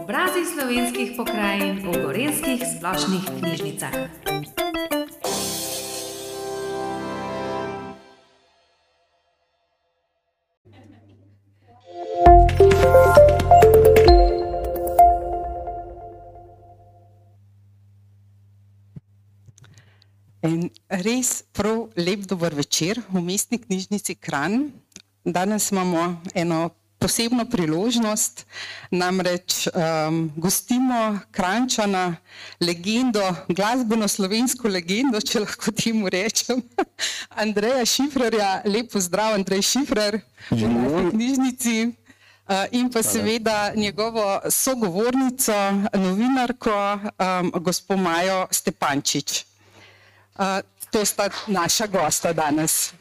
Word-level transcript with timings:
Obrazi 0.00 0.48
slovenskih 0.48 1.12
pokrajin 1.12 1.84
v 1.84 1.92
gorenskih 1.92 2.64
splošnih 2.64 3.20
knjižnicah. 3.36 3.92
En 20.44 20.72
res 20.88 21.44
prav 21.52 21.92
lep 22.00 22.24
dober 22.24 22.56
večer 22.56 23.04
v 23.12 23.20
mestni 23.20 23.60
knjižnici 23.60 24.16
Kran. 24.16 24.72
Danes 25.24 25.70
imamo 25.70 26.22
eno 26.34 26.70
posebno 26.98 27.44
priložnost, 27.44 28.46
namreč 28.90 29.66
um, 29.66 30.32
gostimo 30.36 31.18
Krančana, 31.30 32.16
legendo, 32.60 33.22
glasbeno 33.48 34.08
slovensko 34.08 34.68
legendo, 34.68 35.20
če 35.20 35.42
lahko 35.44 35.72
temu 35.72 36.08
rečem, 36.12 36.62
Andreja 37.44 37.84
Šifrerja. 37.84 38.62
Lep 38.64 38.92
pozdrav, 38.92 39.36
Andrej 39.36 39.64
Šifrer 39.68 40.20
v 40.50 40.62
naši 40.68 41.10
knjižnici. 41.10 41.76
Uh, 42.44 42.68
in 42.76 42.90
pa 42.92 43.00
seveda 43.02 43.72
njegovo 43.76 44.40
sogovornico, 44.52 45.56
novinarko, 45.96 46.76
um, 47.16 47.52
gospod 47.64 48.00
Majo 48.00 48.46
Stepančič. 48.50 49.44
Uh, 50.36 50.60
to 50.92 51.04
sta 51.04 51.30
naša 51.46 51.86
gosta 51.86 52.32
danes. 52.32 52.92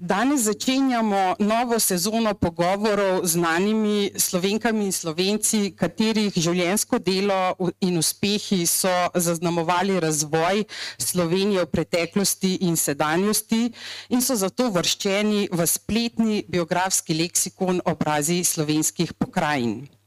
Danes 0.00 0.46
začenjamo 0.46 1.34
novo 1.42 1.78
sezono 1.78 2.30
pogovorov 2.34 3.26
z 3.26 3.34
znanimi 3.34 4.14
slovenkami 4.14 4.86
in 4.86 4.94
slovenci, 4.94 5.74
katerih 5.74 6.30
življenjsko 6.38 7.02
delo 7.02 7.58
in 7.82 7.98
uspehi 7.98 8.62
so 8.62 8.94
zaznamovali 9.18 9.98
razvoj 9.98 10.62
Slovenije 11.02 11.66
v 11.66 11.72
preteklosti 11.74 12.54
in 12.70 12.78
sedanjosti 12.78 13.72
in 14.14 14.22
so 14.22 14.38
zato 14.38 14.70
vrščeni 14.70 15.48
v 15.50 15.66
spletni 15.66 16.44
biografski 16.46 17.18
leksikon 17.18 17.82
obrazi 17.82 18.44
slovenskih 18.46 19.18
pokrajin. 19.18 19.97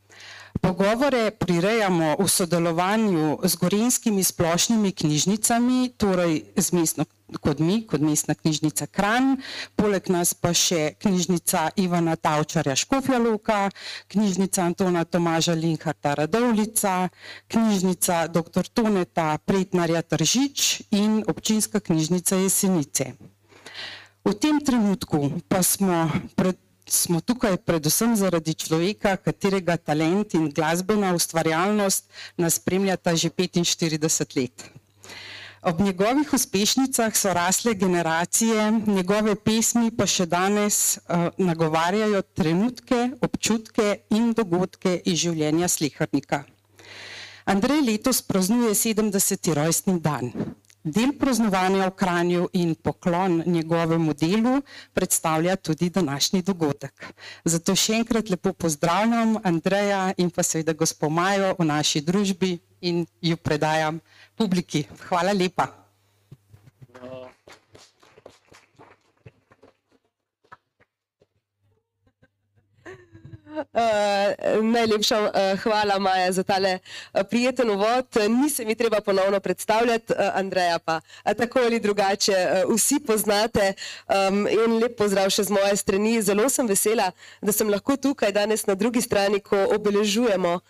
Pogovore 0.61 1.31
prirejamo 1.33 2.21
v 2.21 2.27
sodelovanju 2.29 3.41
z 3.43 3.53
gorenskimi 3.57 4.23
splošnimi 4.23 4.91
knjižnicami, 4.93 5.89
torej 5.97 6.53
z 6.53 6.67
mestno, 6.77 7.05
kot 7.41 7.57
mi, 7.57 7.81
kot 7.89 7.97
mestna 8.05 8.37
knjižnica 8.37 8.85
Kran, 8.93 9.41
poleg 9.73 10.05
nas 10.13 10.37
pa 10.37 10.53
še 10.53 10.93
knjižnica 11.01 11.73
Ivana 11.81 12.13
Tavčarja 12.13 12.77
Škofja 12.77 13.17
Luka, 13.17 13.73
knjižnica 14.13 14.61
Antona 14.61 15.01
Tomaža 15.01 15.57
Linharta 15.57 16.13
Radovlica, 16.21 17.09
knjižnica 17.49 18.27
dr. 18.29 18.69
Toneta 18.69 19.41
Pretnarja 19.41 20.05
Tržič 20.05 20.93
in 20.93 21.23
občinska 21.25 21.81
knjižnica 21.81 22.37
Jesenice. 22.37 23.17
V 24.21 24.37
tem 24.37 24.61
trenutku 24.61 25.41
pa 25.49 25.65
smo 25.65 26.05
pred 26.37 26.61
smo 26.91 27.21
tukaj 27.21 27.57
predvsem 27.57 28.15
zaradi 28.15 28.53
človeka, 28.53 29.15
katerega 29.17 29.77
talent 29.77 30.33
in 30.33 30.49
glasbena 30.51 31.13
ustvarjalnost 31.15 32.05
nas 32.37 32.59
spremljata 32.59 33.15
že 33.15 33.29
45 33.29 34.35
let. 34.35 34.71
Ob 35.61 35.79
njegovih 35.79 36.33
uspešnicah 36.33 37.15
so 37.15 37.33
rasle 37.33 37.73
generacije, 37.73 38.71
njegove 38.87 39.35
pesmi 39.35 39.91
pa 39.97 40.07
še 40.09 40.25
danes 40.25 40.97
uh, 40.97 41.27
nagovarjajo 41.37 42.21
trenutke, 42.21 43.11
občutke 43.21 43.99
in 44.09 44.33
dogodke 44.33 44.95
iz 45.05 45.21
življenja 45.21 45.69
slikarnika. 45.69 46.43
Andrej 47.45 47.81
letos 47.85 48.21
praznuje 48.21 48.73
70. 48.73 49.53
rojstni 49.53 49.99
dan. 49.99 50.33
Del 50.83 51.13
praznovanja 51.13 51.85
v 51.89 51.95
Kranju 51.95 52.47
in 52.53 52.73
poklon 52.75 53.43
njegovemu 53.45 54.13
delu 54.13 54.61
predstavlja 54.93 55.55
tudi 55.55 55.89
današnji 55.89 56.41
dogodek. 56.41 57.05
Zato 57.45 57.75
še 57.75 57.99
enkrat 57.99 58.29
lepo 58.29 58.53
pozdravljam 58.53 59.35
Andreja 59.43 60.13
in 60.17 60.29
pa 60.29 60.43
seveda 60.43 60.73
gospod 60.73 61.11
Majo 61.11 61.53
v 61.59 61.65
naši 61.65 62.01
družbi 62.01 62.57
in 62.81 63.05
ju 63.21 63.37
predajam 63.37 63.99
publiki. 64.35 64.87
Hvala 65.07 65.37
lepa. 65.37 65.80
Uh, 73.51 74.63
najlepša 74.63 75.17
uh, 75.21 75.59
hvala, 75.59 75.99
Maja, 75.99 76.31
za 76.31 76.43
tale 76.43 76.79
uh, 76.79 77.21
prijeten 77.29 77.69
uvod. 77.69 78.07
Nisem 78.29 78.67
mi 78.67 78.75
treba 78.75 79.01
ponovno 79.01 79.39
predstavljati, 79.39 80.13
uh, 80.13 80.19
Andreja 80.33 80.79
pa 80.79 80.95
uh, 81.25 81.33
tako 81.33 81.59
ali 81.59 81.79
drugače 81.79 82.31
uh, 82.31 82.75
vsi 82.75 82.99
poznate. 83.07 83.73
Um, 84.29 84.47
in 84.47 84.79
lep 84.79 84.95
pozdrav 84.97 85.29
še 85.29 85.43
z 85.43 85.51
moje 85.51 85.75
strani. 85.75 86.21
Zelo 86.21 86.47
sem 86.49 86.67
vesela, 86.67 87.09
da 87.41 87.51
sem 87.51 87.69
lahko 87.69 87.97
tukaj 87.97 88.31
danes 88.31 88.63
na 88.65 88.75
drugi 88.75 89.01
strani, 89.01 89.39
ko 89.39 89.59
obeležujemo 89.75 90.53
uh, 90.55 90.63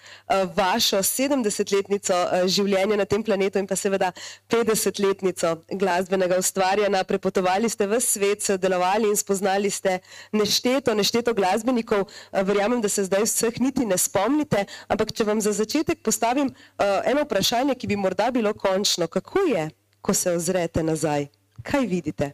vašo 0.55 1.03
70-letnico 1.05 2.17
uh, 2.17 2.47
življenja 2.49 2.97
na 2.97 3.05
tem 3.05 3.23
planetu 3.23 3.61
in 3.61 3.69
pa 3.69 3.77
seveda 3.77 4.09
50-letnico 4.49 5.53
glasbenega 5.69 6.41
ustvarjanja. 6.41 7.03
Prepotovali 7.03 7.69
ste 7.69 7.85
v 7.85 8.01
svet, 8.01 8.41
sodelovali 8.41 9.13
in 9.13 9.17
spoznali 9.17 9.69
ste 9.69 9.99
nešteto, 10.33 10.97
nešteto 10.97 11.37
glasbenikov. 11.37 12.09
Uh, 12.09 12.41
verjamem, 12.71 12.81
da 12.81 12.89
se 12.89 13.03
zdaj 13.03 13.23
vseh 13.23 13.59
niti 13.59 13.85
ne 13.85 13.97
spomnite, 13.97 14.65
ampak 14.87 15.11
če 15.13 15.23
vam 15.23 15.41
za 15.41 15.51
začetek 15.51 16.01
postavim 16.03 16.47
uh, 16.47 17.01
eno 17.05 17.23
vprašanje, 17.23 17.75
ki 17.75 17.87
bi 17.87 17.95
morda 17.95 18.31
bilo 18.31 18.53
končno, 18.53 19.07
kako 19.07 19.39
je, 19.39 19.69
ko 20.01 20.13
se 20.13 20.31
ozrete 20.31 20.83
nazaj? 20.83 21.27
Kaj 21.63 21.85
vidite? 21.85 22.31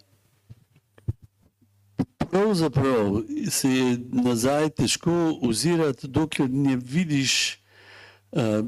Pravzaprav 2.18 3.24
se 3.50 3.70
je 3.70 3.98
nazaj 4.12 4.70
težko 4.70 5.40
ozirati, 5.42 6.08
dokler 6.08 6.50
ne 6.50 6.76
vidiš 6.76 7.60
uh, 8.32 8.66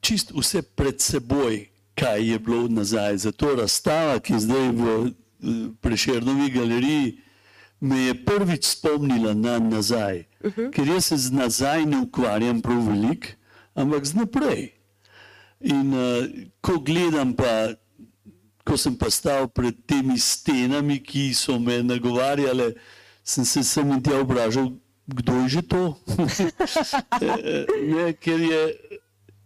čist 0.00 0.32
vse 0.34 0.62
pred 0.62 1.00
seboj, 1.00 1.66
kaj 1.94 2.30
je 2.30 2.38
bilo 2.38 2.68
nazaj. 2.68 3.16
Zato 3.16 3.54
razstava, 3.56 4.18
ki 4.20 4.32
je 4.32 4.40
zdaj 4.40 4.68
v 4.72 4.82
uh, 4.82 5.08
Prešernovi 5.80 6.50
galeriji, 6.50 7.25
me 7.80 7.98
je 7.98 8.14
prvič 8.24 8.64
spomnila 8.64 9.34
na 9.34 9.58
nazaj. 9.58 10.24
Uh 10.44 10.52
-huh. 10.52 10.70
Ker 10.70 10.88
jaz 10.88 11.04
se 11.06 11.16
z 11.16 11.30
nazaj 11.30 11.86
ne 11.86 12.00
ukvarjam 12.00 12.60
prav 12.62 12.88
veliko, 12.88 13.28
ampak 13.74 14.04
z 14.04 14.14
naprej. 14.14 14.72
In 15.60 15.94
uh, 15.94 16.24
ko 16.60 16.78
gledam, 16.78 17.34
pa, 17.34 17.74
ko 18.64 18.76
sem 18.76 18.96
pa 18.96 19.10
stal 19.10 19.48
pred 19.48 19.74
temi 19.86 20.18
stenami, 20.18 21.02
ki 21.02 21.34
so 21.34 21.58
me 21.58 21.82
nagovarjale, 21.82 22.74
sem 23.24 23.44
se 23.44 23.62
sem 23.62 23.90
in 23.90 24.02
tja 24.02 24.20
obražal, 24.20 24.72
kdo 25.06 25.32
je 25.32 25.48
že 25.48 25.62
to. 25.62 25.96
ne, 27.92 28.12
ker 28.12 28.40
je 28.40 28.62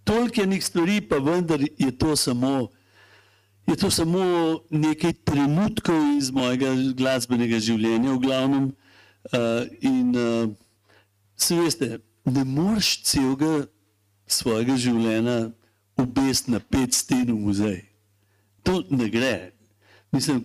toliko 0.05 0.43
enih 0.43 0.65
stvari, 0.65 1.01
pa 1.01 1.19
vendar 1.19 1.61
je 1.79 1.91
to 1.99 2.17
samo 2.17 2.69
je 3.71 3.77
to 3.77 3.91
samo 3.91 4.23
nekaj 4.71 5.13
trenutkov 5.25 5.99
iz 6.19 6.31
mojega 6.35 6.73
glasbenega 6.99 7.61
življenja, 7.63 8.15
v 8.17 8.23
glavnem. 8.25 8.65
Uh, 9.31 9.69
in 9.85 10.15
uh, 10.17 10.51
se 11.39 11.55
veste, 11.55 12.01
ne 12.25 12.45
moreš 12.45 13.03
celega 13.07 13.69
svojega 14.31 14.75
življenja 14.81 15.39
obesti 16.01 16.55
na 16.55 16.61
pet 16.61 16.97
sten 16.97 17.29
v 17.31 17.39
muzej. 17.39 17.79
To 18.67 18.81
ne 18.91 19.09
gre. 19.13 19.53
Mislim, 20.11 20.43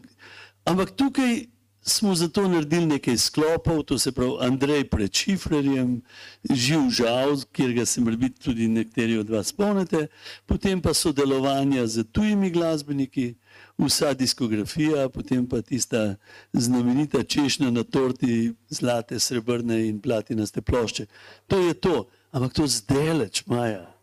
ampak 0.67 0.93
tukaj 0.99 1.47
smo 1.87 2.15
zato 2.15 2.47
naredili 2.47 2.85
nekaj 2.85 3.17
sklopov, 3.17 3.83
to 3.83 3.99
se 3.99 4.11
pravi 4.11 4.31
Andrej 4.39 4.83
pred 4.89 5.13
Šifrerjem, 5.13 6.01
živ 6.49 6.89
žal, 6.89 7.37
kjer 7.51 7.73
ga 7.73 7.85
se 7.85 8.01
morda 8.01 8.29
tudi 8.43 8.67
nekateri 8.67 9.17
od 9.17 9.29
vas 9.29 9.47
spomnite, 9.47 10.07
potem 10.45 10.81
pa 10.81 10.93
sodelovanja 10.93 11.87
z 11.87 12.03
tujimi 12.03 12.49
glasbeniki, 12.49 13.35
vsa 13.77 14.13
diskografija, 14.13 15.09
potem 15.09 15.45
pa 15.47 15.61
tista 15.61 16.15
znamenita 16.53 17.23
češnja 17.23 17.71
na 17.71 17.83
torti, 17.83 18.53
zlate, 18.69 19.19
srebrne 19.19 19.87
in 19.87 20.01
platinaste 20.01 20.61
plošče. 20.61 21.05
To 21.47 21.59
je 21.67 21.73
to, 21.73 22.07
ampak 22.31 22.53
to 22.53 22.67
zdaleč, 22.67 23.45
Maja, 23.45 23.93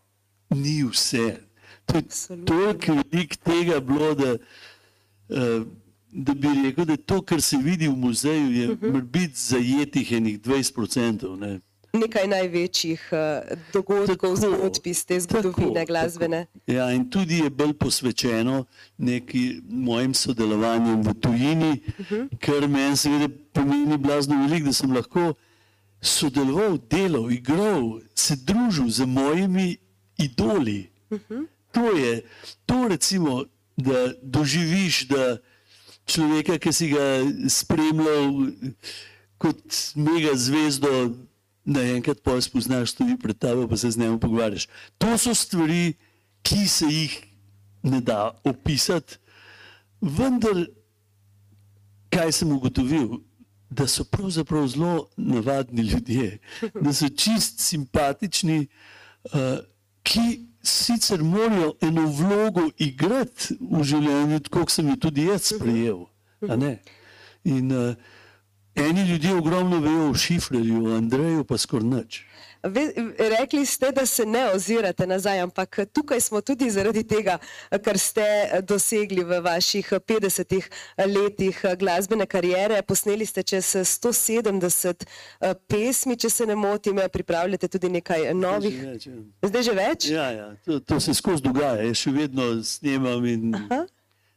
ni 0.51 0.85
vse. 0.85 1.41
To 1.87 1.99
je 1.99 2.05
toliko 2.47 2.93
velik 2.93 3.37
tega 3.37 3.81
bilo, 3.81 4.15
da 4.15 4.35
uh, 4.35 5.67
da 6.13 6.35
bi 6.35 6.49
rekel, 6.65 6.85
da 6.85 6.97
to, 6.97 7.23
kar 7.23 7.41
se 7.41 7.57
vidi 7.57 7.89
v 7.89 7.97
muzeju, 7.97 8.53
je 8.53 8.71
uh 8.71 8.79
-huh. 8.79 9.03
biti 9.03 9.35
zajetih 9.37 10.13
enih 10.13 10.41
20%. 10.41 11.39
Ne? 11.39 11.61
nekaj 11.93 12.29
največjih 12.29 13.03
uh, 13.13 13.59
dogodkov, 13.73 14.37
zgodb 14.37 14.87
iz 14.89 15.05
te 15.07 15.21
zgodovine 15.21 15.85
glasbene. 15.87 16.47
Tako. 16.53 16.73
Ja, 16.73 16.91
in 16.93 17.05
tudi 17.11 17.43
je 17.45 17.51
bolj 17.51 17.75
posvečeno 17.79 18.65
neki 18.99 19.61
mojim 19.69 20.15
sodelovanjem 20.15 21.03
v 21.03 21.15
tujini, 21.21 21.73
uh 21.73 22.07
-huh. 22.11 22.29
kar 22.41 22.69
meni 22.69 22.97
seveda 22.97 23.29
pomeni 23.53 23.99
blazno 23.99 24.41
veliko, 24.47 24.67
da 24.67 24.73
sem 24.73 24.93
lahko 24.93 25.35
sodeloval, 26.01 26.79
delal, 26.91 27.31
igral, 27.33 28.01
se 28.15 28.37
družil 28.37 28.89
z 28.89 29.07
mojimi 29.07 29.77
idoli. 30.19 30.91
Uh 31.11 31.19
-huh. 31.29 31.47
To 31.73 31.91
je, 31.97 32.23
to 32.67 32.89
recimo, 32.89 33.45
da 33.77 34.13
doživiš, 34.23 35.09
da 35.09 35.39
človeka, 36.07 36.59
ki 36.59 36.73
si 36.73 36.89
ga 36.93 37.23
spremljal 37.49 38.53
kot 39.43 39.63
mega 39.99 40.35
zvezdo, 40.39 41.13
naenkrat 41.65 42.23
pa 42.23 42.39
spoznaš, 42.43 42.95
stoji 42.95 43.17
pred 43.19 43.39
tabo, 43.39 43.67
pa 43.69 43.77
se 43.77 43.91
z 43.91 43.99
njim 43.99 44.19
pogovarjaš. 44.21 44.69
To 44.99 45.19
so 45.19 45.35
stvari, 45.35 45.95
ki 46.43 46.67
se 46.69 46.87
jih 46.87 47.19
ne 47.83 48.01
da 48.01 48.31
opisati, 48.45 49.19
vendar, 50.01 50.67
kaj 52.11 52.33
sem 52.33 52.53
ugotovil, 52.53 53.23
da 53.71 53.87
so 53.89 54.05
pravzaprav 54.05 54.67
zelo 54.69 55.09
navadni 55.17 55.83
ljudje, 55.83 56.39
da 56.75 56.93
so 56.93 57.09
čist 57.09 57.61
simpatični, 57.61 58.67
uh, 59.25 59.63
ki 60.03 60.52
sicer 60.63 61.23
morajo 61.23 61.75
eno 61.81 62.07
vlogo 62.07 62.69
igrati 62.79 63.57
v 63.61 63.83
življenju, 63.85 64.41
tako 64.47 64.65
kot 64.65 64.71
sem 64.71 64.89
jo 64.89 64.97
tudi 64.97 65.27
jaz 65.27 65.53
sprejel. 65.55 66.07
In 67.45 67.73
uh, 67.73 67.95
eni 68.75 69.07
ljudje 69.09 69.35
ogromno 69.35 69.81
vejo 69.81 70.11
o 70.11 70.15
šifrerju, 70.15 70.85
o 70.87 70.97
Andreju 70.97 71.45
pa 71.45 71.59
skoraj 71.59 71.89
nič. 71.89 72.21
Ve, 72.63 72.93
rekli 73.39 73.67
ste, 73.67 73.91
da 73.93 74.07
se 74.07 74.27
ne 74.27 74.45
ozirate 74.55 75.07
nazaj, 75.07 75.41
ampak 75.41 75.79
tukaj 75.93 76.21
smo 76.21 76.41
tudi 76.41 76.71
zaradi 76.71 77.03
tega, 77.03 77.39
kar 77.85 77.99
ste 77.99 78.25
dosegli 78.63 79.25
v 79.25 79.41
vaših 79.43 79.93
50 79.93 80.63
letih 81.07 81.65
glasbene 81.79 82.27
karijere. 82.27 82.83
Posneli 82.83 83.27
ste 83.27 83.43
čez 83.43 83.75
170 83.75 85.07
pesmi, 85.67 86.17
če 86.17 86.31
se 86.31 86.47
ne 86.47 86.55
motim, 86.55 87.01
pripravljate 87.13 87.69
tudi 87.69 87.91
nekaj 87.99 88.31
novih. 88.35 88.79
Že 88.79 88.87
več, 88.93 89.07
ja. 89.07 89.19
Zdaj 89.43 89.63
že 89.63 89.77
več? 89.77 90.09
Ja, 90.15 90.31
ja, 90.31 90.49
to, 90.65 90.79
to 90.81 91.01
se 91.01 91.15
skozi 91.19 91.43
dogaja, 91.43 91.83
jaz 91.83 91.99
še 91.99 92.15
vedno 92.15 92.53
snemam 92.63 93.27
in 93.27 93.57
Aha. 93.59 93.85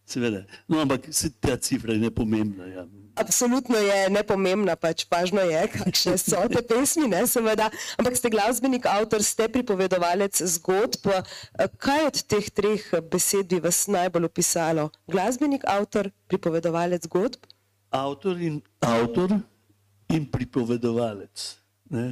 seveda. 0.06 0.46
No, 0.68 0.82
ampak 0.82 1.12
se 1.14 1.30
ta 1.30 1.58
cifra 1.62 1.94
je 1.94 2.08
nepomembna. 2.08 2.74
Ja. 2.74 2.90
Absolutno 3.16 3.78
je 3.80 4.10
nepomembna, 4.10 4.76
pač 4.76 5.06
pažno 5.08 5.40
je, 5.48 5.62
kakšne 5.72 6.18
so 6.20 6.42
te 6.52 6.60
pesmi, 6.60 7.08
ne, 7.08 7.24
seveda. 7.28 7.70
Ampak 7.96 8.18
ste 8.20 8.32
glasbenik, 8.34 8.88
avtor, 8.92 9.24
ste 9.24 9.48
pripovedovalec 9.52 10.36
zgodb. 10.58 11.08
Kaj 11.80 12.02
od 12.10 12.20
teh 12.28 12.50
treh 12.52 12.84
besed 13.08 13.48
bi 13.54 13.62
vas 13.64 13.86
najbolj 13.88 14.28
opisalo? 14.28 14.90
Glasbenik, 15.08 15.64
avtor, 15.64 16.12
pripovedovalec 16.28 17.08
zgodb? 17.08 17.48
Avtor 17.96 18.42
in, 18.44 18.60
avtor 18.84 19.38
in 20.12 20.28
pripovedovalec. 20.28 21.48
Ne? 21.96 22.12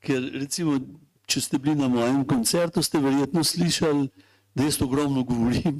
Ker 0.00 0.24
recimo, 0.32 0.80
če 1.28 1.44
ste 1.44 1.60
bili 1.60 1.76
na 1.76 1.92
mojem 1.92 2.24
koncertu, 2.24 2.80
ste 2.80 3.04
verjetno 3.04 3.44
slišali, 3.44 4.08
da 4.56 4.64
jaz 4.64 4.80
ogromno 4.82 5.28
govorim. 5.28 5.76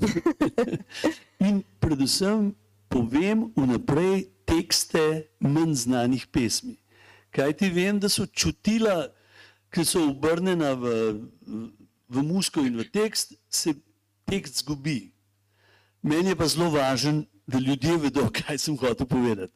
in 1.48 1.64
predvsem 1.80 2.52
povem 2.88 3.48
vnaprej 3.56 4.26
tekste 4.48 5.28
manj 5.40 5.74
znanih 5.84 6.26
pesmi. 6.26 6.76
Kaj 7.30 7.52
ti 7.60 7.68
vem, 7.70 8.00
da 8.00 8.08
so 8.08 8.26
čutila, 8.26 9.10
ki 9.70 9.84
so 9.84 10.06
obrnjena 10.08 10.72
v, 10.72 10.94
v, 11.44 11.68
v 12.08 12.24
musko 12.24 12.64
in 12.64 12.78
v 12.80 12.88
tekst, 12.88 13.36
se 13.52 13.76
tekst 14.24 14.64
zgubi. 14.64 15.12
Meni 16.02 16.32
je 16.32 16.38
pa 16.38 16.48
zelo 16.48 16.70
važen, 16.72 17.26
da 17.46 17.58
ljudje 17.58 17.96
vedo, 17.96 18.28
kaj 18.38 18.58
sem 18.58 18.76
hotel 18.76 19.06
povedati. 19.06 19.52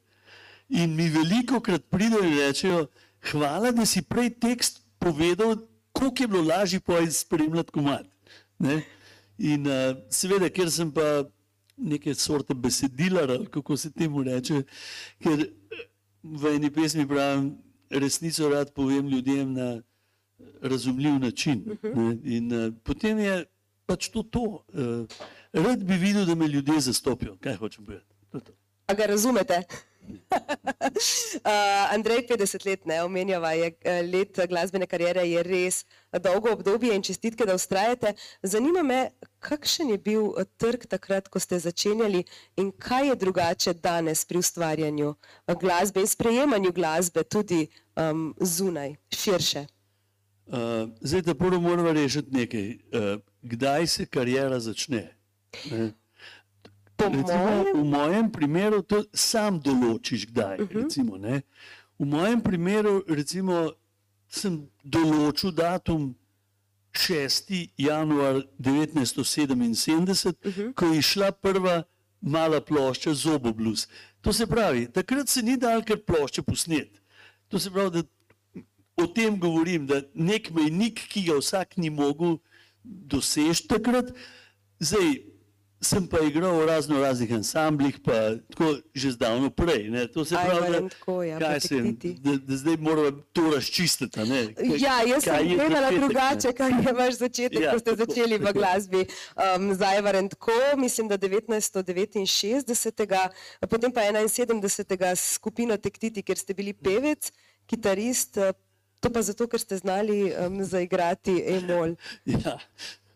In 0.68 0.96
mi 0.96 1.08
veliko 1.12 1.60
krat 1.60 1.84
pridejo 1.90 2.24
in 2.24 2.38
rečejo, 2.38 2.86
hvala, 3.32 3.72
da 3.72 3.86
si 3.86 4.02
prej 4.02 4.30
tekst 4.40 4.80
povedal, 4.98 5.56
koliko 5.92 6.22
je 6.22 6.28
bilo 6.28 6.42
lažje 6.42 6.80
pojdi 6.80 7.12
spremljati 7.12 7.72
komat. 7.72 8.06
Ne? 8.58 8.82
In 9.38 9.66
uh, 9.66 9.96
seveda, 10.10 10.48
ker 10.48 10.70
sem 10.70 10.92
pa 10.92 11.24
neke 11.82 12.14
sorte 12.14 12.54
besedilar, 12.54 13.30
ali 13.30 13.46
kako 13.46 13.76
se 13.76 13.90
temu 13.90 14.22
reče, 14.22 14.62
ker 15.22 15.46
v 16.22 16.54
eni 16.54 16.70
pesmi 16.70 17.06
pravim, 17.08 17.52
resnico 17.90 18.48
rad 18.48 18.72
povem 18.74 19.08
ljudem 19.08 19.52
na 19.52 19.82
razumljiv 20.62 21.18
način. 21.18 21.64
Ne? 21.82 22.16
In 22.24 22.52
uh, 22.52 22.74
potem 22.82 23.18
je 23.18 23.44
pač 23.86 24.08
to 24.08 24.22
to. 24.22 24.44
Uh, 24.72 25.06
rad 25.52 25.84
bi 25.84 25.96
videl, 25.96 26.26
da 26.26 26.34
me 26.34 26.48
ljudje 26.48 26.80
zastopijo. 26.80 27.36
Kaj 27.40 27.56
hočem 27.56 27.84
povedati? 27.84 28.14
To 28.30 28.40
to. 28.40 28.52
A 28.86 28.94
ga 28.94 29.06
razumete? 29.06 29.62
Uh, 30.02 31.94
Andrej, 31.94 32.26
50 32.28 32.66
let, 32.66 32.86
ne 32.86 33.02
omenjava, 33.02 33.52
je 33.52 33.72
eh, 33.84 34.02
let 34.02 34.38
glasbene 34.48 34.86
karijere, 34.86 35.24
je 35.28 35.42
res 35.42 35.84
dolgo 36.20 36.52
obdobje 36.52 36.94
in 36.94 37.02
čestitke, 37.02 37.46
da 37.46 37.54
ustrajate. 37.54 38.14
Zanima 38.42 38.82
me, 38.82 39.00
kakšen 39.40 39.90
je 39.94 39.98
bil 39.98 40.32
eh, 40.38 40.46
trg 40.56 40.86
takrat, 40.90 41.28
ko 41.28 41.40
ste 41.40 41.58
začenjali 41.58 42.24
in 42.56 42.72
kaj 42.72 43.08
je 43.08 43.16
drugače 43.24 43.74
danes 43.74 44.24
pri 44.24 44.38
ustvarjanju 44.38 45.14
glasbe 45.60 46.00
in 46.00 46.06
sprejemanju 46.06 46.72
glasbe 46.72 47.24
tudi 47.24 47.66
um, 47.96 48.34
zunaj, 48.40 48.94
širše. 49.14 49.66
Uh, 50.46 50.88
zdaj, 51.00 51.22
da 51.22 51.34
prvo 51.34 51.60
moramo 51.60 51.92
rešiti 51.92 52.36
nekaj. 52.36 52.68
Uh, 52.68 53.20
kdaj 53.42 53.86
se 53.86 54.06
karijera 54.06 54.60
začne? 54.60 55.16
Ne? 55.70 55.92
Po 56.96 57.04
Recimo, 57.04 57.38
mojem, 57.38 57.66
v 57.74 57.84
mojem 57.84 58.32
primeru 58.32 58.82
to 58.82 59.04
sam 59.12 59.60
določiš, 59.60 60.26
kdaj. 60.26 60.60
Uh 60.60 60.68
-huh. 60.68 60.82
recimo, 60.82 61.18
ne. 61.18 61.42
v 61.98 62.04
mojem 62.04 62.40
primeru 62.40 63.04
recimo, 63.08 63.72
sem 64.28 64.68
določil 64.84 65.52
datum 65.52 66.14
6. 66.92 67.70
januar 67.78 68.42
1977, 68.58 70.28
uh 70.28 70.56
-huh. 70.56 70.74
ko 70.74 70.86
je 70.86 71.02
šla 71.02 71.32
prva 71.32 71.82
mala 72.20 72.60
plošča 72.60 73.14
Zoboblus. 73.14 73.88
To 74.20 74.32
se 74.32 74.46
pravi, 74.46 74.86
takrat 74.92 75.28
se 75.28 75.42
ni 75.42 75.56
dal 75.56 75.82
kar 75.82 75.98
plošče 76.06 76.42
posnet. 76.42 77.02
To 77.48 77.58
se 77.58 77.70
pravi, 77.70 77.90
da 77.90 78.02
o 78.96 79.06
tem 79.06 79.40
govorim, 79.40 79.86
da 79.86 80.02
nek 80.14 80.50
mejnik, 80.50 81.00
ki 81.08 81.24
ga 81.26 81.38
vsak 81.40 81.76
ni 81.76 81.90
mogel 81.90 82.38
doseči 82.84 83.66
takrat, 83.68 84.12
zdaj 84.80 85.31
sem 85.82 86.06
pa 86.06 86.20
igral 86.20 86.54
v 86.54 86.64
razno 86.64 86.96
raznih 86.96 87.34
ansamblih, 87.34 87.98
pa 87.98 88.38
tako 88.46 88.78
že 88.94 89.10
zdavno 89.10 89.50
prej. 89.50 89.88
Ne. 89.88 90.08
To 90.08 90.24
se 90.24 90.32
Aj, 90.32 90.44
pravi, 90.44 90.62
valjam 90.62 90.82
da, 90.82 90.90
tako, 90.90 91.22
ja, 91.22 91.38
kaj 91.38 91.60
se, 91.60 91.74
da, 92.16 92.38
da 92.38 92.56
zdaj 92.56 92.76
moramo 92.78 93.22
to 93.32 93.50
razčistiti. 93.50 94.20
Ne. 94.20 94.48
Kaj- 94.48 94.78
Ja, 94.78 95.02
jaz 95.04 95.24
kaj 95.24 95.38
sem 95.38 95.50
gledala 95.50 95.90
drugače, 95.90 96.52
kaj 96.52 96.78
je 96.78 96.94
vaš 96.94 97.16
začetek, 97.16 97.60
Ja, 97.60 97.68
ko 97.68 97.78
ste 97.78 97.90
tako, 97.90 98.04
začeli 98.04 98.34
v 98.34 98.42
tako. 98.42 98.54
glasbi 98.54 99.02
um, 99.02 99.74
za 99.74 99.94
Evarentko, 99.94 100.50
mislim, 100.76 101.08
da 101.08 101.18
1969, 101.18 103.30
potem 103.62 103.90
pa 103.90 104.02
71. 104.02 105.12
s 105.12 105.34
skupino 105.34 105.76
Tektiti, 105.76 106.22
ker 106.22 106.34
ste 106.34 106.52
bili 106.52 106.74
pevec, 106.74 107.32
kitarist, 107.66 108.36
eh, 108.36 108.52
to 109.00 109.10
pa 109.10 109.20
zato, 109.20 109.46
ker 109.46 109.58
ste 109.58 109.76
znali 109.76 110.30
um, 110.30 110.62
zaigrati 110.62 111.42
E-mol. 111.48 111.94
Ja, 112.24 112.58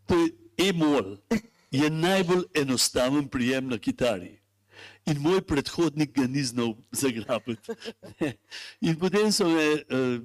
to 0.07 0.15
je 0.17 0.29
e-mol, 0.65 1.17
je 1.77 1.91
najbolj 1.91 2.45
enostaven 2.55 3.29
prijem 3.29 3.69
na 3.69 3.79
kitari. 3.79 4.37
In 5.07 5.21
moj 5.23 5.41
predhodnik 5.47 6.13
ga 6.17 6.27
ni 6.27 6.43
znal 6.45 6.75
zagrabiti. 6.91 7.73
In 8.81 8.97
potem 8.99 9.31
so 9.33 9.49
me 9.49 9.67
uh, 9.75 10.17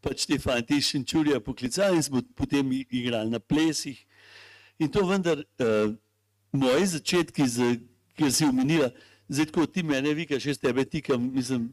pač 0.00 0.26
te 0.30 0.38
fanti 0.38 0.78
iz 0.78 0.92
Šenčurja 0.92 1.40
poklicali 1.40 1.98
in 1.98 2.06
smo 2.06 2.22
potem 2.38 2.70
igrali 2.72 3.30
na 3.30 3.40
plesih. 3.42 3.98
In 4.78 4.88
to 4.94 5.02
vendar, 5.06 5.42
uh, 5.58 5.90
moji 6.52 6.86
začetki, 6.86 7.48
z, 7.48 7.76
ki 8.14 8.30
si 8.30 8.46
omenila, 8.46 8.92
zdaj 9.28 9.50
ko 9.52 9.66
ti 9.66 9.82
mene 9.82 10.14
vikaš, 10.14 10.46
jaz 10.52 10.62
tebe 10.62 10.84
tikam, 10.86 11.30
mislim, 11.34 11.68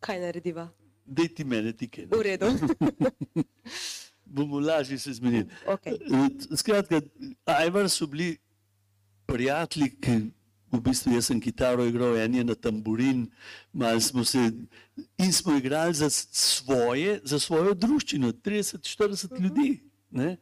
Kaj 0.00 0.20
narediva? 0.20 0.68
da 1.04 1.24
ti 1.28 1.44
mene 1.44 1.72
tike. 1.72 2.06
V 2.10 2.22
redu. 2.22 2.46
bomo 4.28 4.60
lažje 4.60 4.98
se 4.98 5.12
zmenili. 5.12 5.46
Okej. 5.66 5.92
Eh, 5.94 6.56
Skratka, 6.56 7.00
Ajvar 7.44 7.90
so 7.90 8.06
bili 8.06 8.36
prijatelji, 9.26 9.90
ki 10.00 10.16
v 10.72 10.80
bistvu 10.84 11.14
jaz 11.16 11.28
sem 11.30 11.40
kitaro 11.40 11.86
igral, 11.88 12.16
en 12.20 12.34
je 12.34 12.44
na 12.44 12.54
tamburin, 12.54 13.26
malo 13.72 14.00
smo 14.00 14.24
se 14.24 14.50
in 15.18 15.32
smo 15.32 15.56
igrali 15.56 15.94
za 15.94 16.10
svoje, 16.10 17.20
za 17.24 17.38
svojo 17.38 17.74
druščino, 17.74 18.32
30-40 18.32 19.40
ljudi. 19.40 19.80
Ne? 20.10 20.36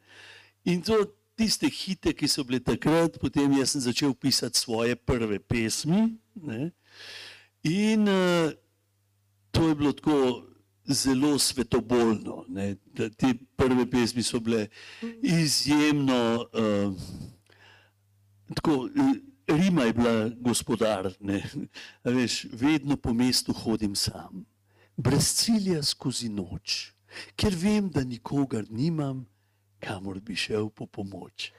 In 0.63 0.81
to 0.81 0.99
tiste 1.37 1.69
hite, 1.69 2.13
ki 2.13 2.27
so 2.27 2.43
bile 2.43 2.59
takrat, 2.59 3.19
potem 3.21 3.53
jaz 3.59 3.75
sem 3.75 3.81
začel 3.81 4.13
pisati 4.13 4.59
svoje 4.59 4.95
prve 4.95 5.39
pesmi. 5.39 6.17
Ne? 6.35 6.71
In 7.63 8.07
uh, 8.09 8.51
to 9.51 9.67
je 9.69 9.75
bilo 9.75 9.93
tako 9.93 10.47
zelo 10.87 11.39
svetobolno. 11.39 12.45
Ne? 12.47 12.75
Te 12.95 13.33
prve 13.55 13.89
pesmi 13.89 14.23
so 14.23 14.39
bile 14.39 14.67
izjemno, 15.21 16.47
uh, 16.53 16.93
tako, 18.55 18.89
eh, 18.95 19.19
Rima 19.47 19.83
je 19.83 19.93
bila 19.93 20.29
gospodar, 20.39 21.13
ne? 21.19 21.43
A 22.03 22.09
veš, 22.09 22.45
vedno 22.51 22.97
po 22.97 23.13
mestu 23.13 23.53
hodim 23.53 23.95
sam, 23.95 24.45
brez 24.97 25.29
cilja 25.35 25.83
skozi 25.83 26.27
noč, 26.29 26.91
ker 27.39 27.55
vem, 27.55 27.87
da 27.89 28.03
nikogar 28.03 28.65
nimam, 28.69 29.23
kamor 29.79 30.19
bi 30.19 30.35
šel 30.35 30.67
po 30.69 30.85
pomoč. 30.85 31.51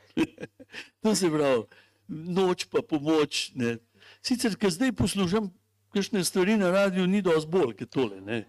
to 1.02 1.14
se 1.14 1.30
pravi, 1.32 1.64
noč 2.08 2.66
pa 2.68 2.82
pomoč. 2.84 3.52
Ne? 3.54 3.78
Sicer, 4.20 4.56
ker 4.60 4.70
zdaj 4.74 4.92
poslušam 4.92 5.48
kakšne 5.94 6.24
stvari 6.24 6.58
na 6.60 6.70
radiju, 6.70 7.06
ni 7.06 7.22
dosti 7.24 7.50
bolj, 7.50 7.72
kot 7.78 7.90
tole. 7.94 8.20
Ne? 8.20 8.44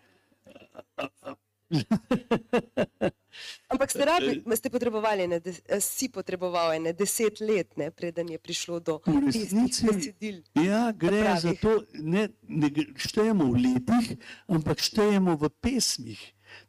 Ampak 3.70 3.92
ste, 3.94 4.02
rabi, 4.02 4.42
ste 4.58 4.70
potrebovali, 4.70 5.30
ne, 5.30 5.38
eh, 5.38 5.78
si 5.78 6.10
potrebovali 6.10 6.82
ne, 6.82 6.92
deset 6.94 7.38
let, 7.40 7.78
ne, 7.78 7.92
preden 7.92 8.26
je 8.30 8.40
prišlo 8.42 8.80
do 8.80 8.98
V 9.06 9.30
tistih 9.30 9.54
resnici- 9.54 9.86
besedil. 9.86 10.38
Ja, 10.58 10.90
gre 10.92 11.22
pravih. 11.22 11.42
za 11.42 11.54
to, 11.54 11.86
ne, 11.94 12.34
ne 12.42 12.68
štejemo 12.98 13.54
v 13.54 13.58
letih, 13.60 14.18
ampak 14.50 14.82
štejemo 14.82 15.38
v 15.38 15.46
pesmih. 15.62 16.18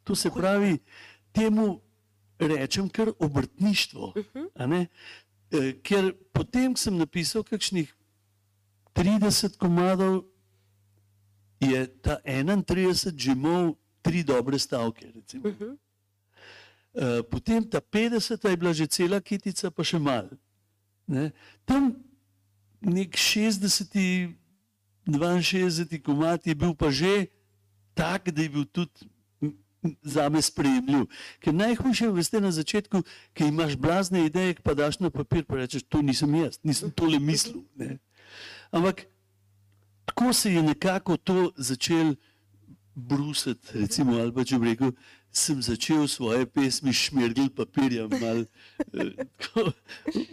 To 0.03 0.13
se 0.13 0.29
pravi, 0.29 0.77
temu 1.33 1.81
rečem 2.37 2.85
kar 2.85 3.09
obrtništvo. 3.17 4.13
a 4.55 4.65
ne. 4.67 4.87
Eh, 5.51 5.73
Ker 5.81 6.13
potem, 6.31 6.77
sem 6.77 6.93
napisal 6.93 7.41
kakšnih 7.41 7.89
30 8.93 9.57
komadov, 9.57 10.29
je 11.61 11.87
ta 12.01 12.17
31 12.25 13.13
že 13.17 13.31
imel 13.31 13.75
tri 14.01 14.23
dobre 14.23 14.59
stavke. 14.59 15.11
Recimo. 15.15 15.47
Eh, 16.93 17.23
Potem 17.23 17.63
ta 17.63 17.81
50 17.81 18.49
je 18.49 18.57
bila 18.57 18.73
že 18.73 18.87
cela 18.87 19.21
kitica, 19.21 19.71
pa 19.71 19.83
še 19.83 19.99
malo. 19.99 20.33
Ne. 21.07 21.31
Tam 21.65 21.95
nek 22.81 23.15
60, 23.15 24.35
62 25.05 26.01
komat 26.01 26.47
je 26.47 26.55
bil 26.55 26.73
pa 26.75 26.89
že 26.91 27.29
tak, 27.93 28.31
da 28.31 28.41
je 28.41 28.49
bil 28.49 28.65
tudi 28.65 29.07
za 30.01 30.29
me 30.29 30.41
sprejemljiv. 30.41 31.05
Ker 31.39 31.53
najhujše 31.53 32.05
je, 32.05 32.11
veste, 32.11 32.41
na 32.41 32.51
začetku, 32.51 33.01
ki 33.33 33.49
imaš 33.49 33.75
blazne 33.75 34.25
ideje, 34.25 34.55
pa 34.63 34.73
daš 34.77 34.99
na 35.01 35.09
papir, 35.09 35.45
pa 35.45 35.57
rečeš, 35.57 35.83
to 35.89 36.01
nisem 36.05 36.29
jaz, 36.35 36.59
nisem 36.63 36.91
tole 36.93 37.19
mislil. 37.19 37.65
Ne. 37.75 37.97
Ampak 38.71 39.10
tako 40.05 40.33
se 40.33 40.53
je 40.53 40.63
nekako 40.63 41.17
to 41.17 41.51
začel 41.57 42.15
brusiti, 42.95 43.67
recimo, 43.73 44.17
ali 44.19 44.33
pa 44.33 44.43
če 44.43 44.59
bi 44.59 44.71
rekel, 44.73 44.91
sem 45.31 45.61
začel 45.63 46.07
svoje 46.11 46.45
pesmi 46.45 46.93
šmirgl 46.93 47.47
papirja 47.55 48.07
mal 48.11 48.43
eh, 48.43 49.13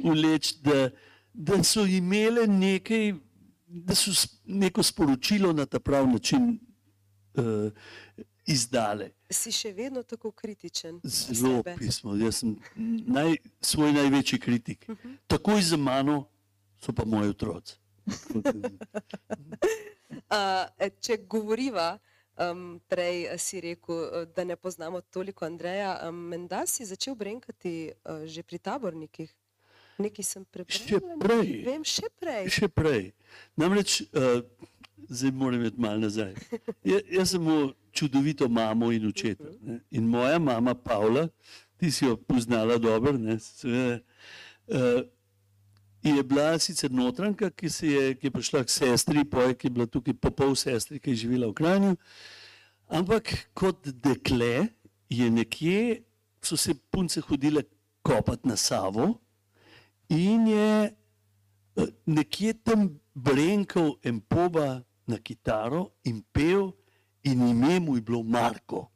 vleč, 0.05 0.57
da, 0.63 0.89
da 1.33 1.63
so 1.65 1.87
imele 1.87 2.47
nekaj, 2.51 3.13
da 3.67 3.95
so 3.95 4.15
neko 4.45 4.83
sporočilo 4.83 5.53
na 5.53 5.67
ta 5.67 5.79
prav 5.79 6.09
način 6.09 6.59
uh, 7.39 7.71
izdale. 8.49 9.11
Si 9.31 9.53
še 9.53 9.73
vedno 9.77 10.03
tako 10.03 10.33
kritičen. 10.33 11.01
Zelo 11.05 11.63
pismo. 11.79 12.17
Jaz 12.17 12.41
sem 12.41 12.57
naj, 13.07 13.37
svoj 13.61 13.93
največji 13.93 14.41
kritik. 14.41 14.89
Takoj 15.29 15.63
za 15.63 15.77
mano 15.77 16.25
so 16.81 16.95
pa 16.97 17.05
moji 17.05 17.35
otroci. 17.35 17.77
Uh, 20.29 20.89
če 21.01 21.19
govoriva, 21.29 21.99
um, 22.39 22.81
prej 22.89 23.27
eh, 23.27 23.39
si 23.39 23.61
rekel, 23.61 23.97
eh, 23.97 24.27
da 24.37 24.45
ne 24.45 24.57
poznamo 24.57 25.01
toliko 25.01 25.45
Andreja, 25.45 26.09
um, 26.09 26.15
menda 26.15 26.67
si 26.67 26.85
začel 26.85 27.15
brenkati 27.15 27.93
uh, 28.05 28.25
že 28.27 28.43
pri 28.43 28.59
tabornikih. 28.59 29.33
Nekaj 29.99 30.25
sem 30.25 30.45
prebrala. 30.45 30.85
Še 30.87 31.01
prej. 31.19 31.49
Vem, 31.67 31.85
še 31.85 32.09
prej. 32.21 32.51
Še 32.55 32.69
prej. 32.71 33.11
Namreč, 33.59 34.03
uh, 34.13 34.45
zdaj 35.09 35.33
moram 35.35 35.65
iti 35.67 35.81
malo 35.81 36.05
nazaj. 36.07 36.37
Ja, 36.87 37.01
jaz 37.11 37.35
sem 37.35 37.43
imel 37.43 37.73
čudovito 37.91 38.47
mamo 38.49 38.93
in 38.95 39.09
očeta. 39.09 39.51
Ne? 39.61 39.81
In 39.91 40.07
moja 40.07 40.39
mama, 40.39 40.77
Pavla, 40.79 41.27
ti 41.81 41.91
si 41.91 42.07
jo 42.07 42.15
poznala 42.17 42.79
dobro, 42.79 43.17
ne, 43.19 43.41
seveda, 43.43 43.99
uh, 44.71 45.03
je 46.03 46.23
bila 46.23 46.59
sicer 46.59 46.91
notranka, 46.93 47.51
ki, 47.51 47.71
se 47.71 47.87
je, 47.87 48.15
ki 48.15 48.27
je 48.27 48.31
prišla 48.31 48.65
k 48.65 48.71
sestri, 48.71 49.25
poje, 49.25 49.55
ki 49.55 49.67
je 49.67 49.75
bila 49.75 49.87
tukaj 49.87 50.15
po 50.15 50.31
pol 50.31 50.55
sestri, 50.57 51.01
ki 51.01 51.11
je 51.11 51.25
živela 51.25 51.49
v 51.51 51.57
Kranju. 51.59 51.97
Ampak 52.89 53.33
kot 53.55 53.89
dekle 54.03 54.69
je 55.11 55.31
nekje, 55.31 56.03
so 56.43 56.57
se 56.57 56.75
punce 56.75 57.21
hodile 57.21 57.65
kopati 58.03 58.49
na 58.49 58.57
Savo 58.57 59.19
in 60.09 60.47
je 60.47 60.71
eh, 60.87 61.89
nekje 62.07 62.55
tam 62.65 62.89
brenkal 63.15 63.99
en 64.03 64.21
poba 64.21 64.85
na 65.07 65.19
kitaro 65.19 65.91
in 66.05 66.23
pel, 66.33 66.71
in 67.25 67.43
ime 67.49 67.81
mu 67.81 67.97
je 67.97 68.03
bilo 68.03 68.23
Marko. 68.23 68.87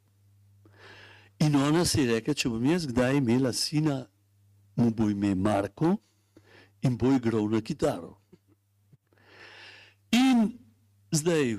In 1.40 1.56
ona 1.56 1.84
si 1.84 2.00
je 2.00 2.14
rekla, 2.14 2.34
če 2.34 2.48
bom 2.48 2.64
jaz 2.64 2.86
kdaj 2.86 3.18
imela 3.18 3.52
sina, 3.52 4.04
mu 4.76 4.92
bo 4.94 5.10
ime 5.10 5.34
Marko 5.34 5.96
in 6.82 6.96
bo 6.96 7.12
igral 7.12 7.48
na 7.50 7.60
kitaro. 7.60 8.18
In 10.12 10.58
zdaj 11.10 11.56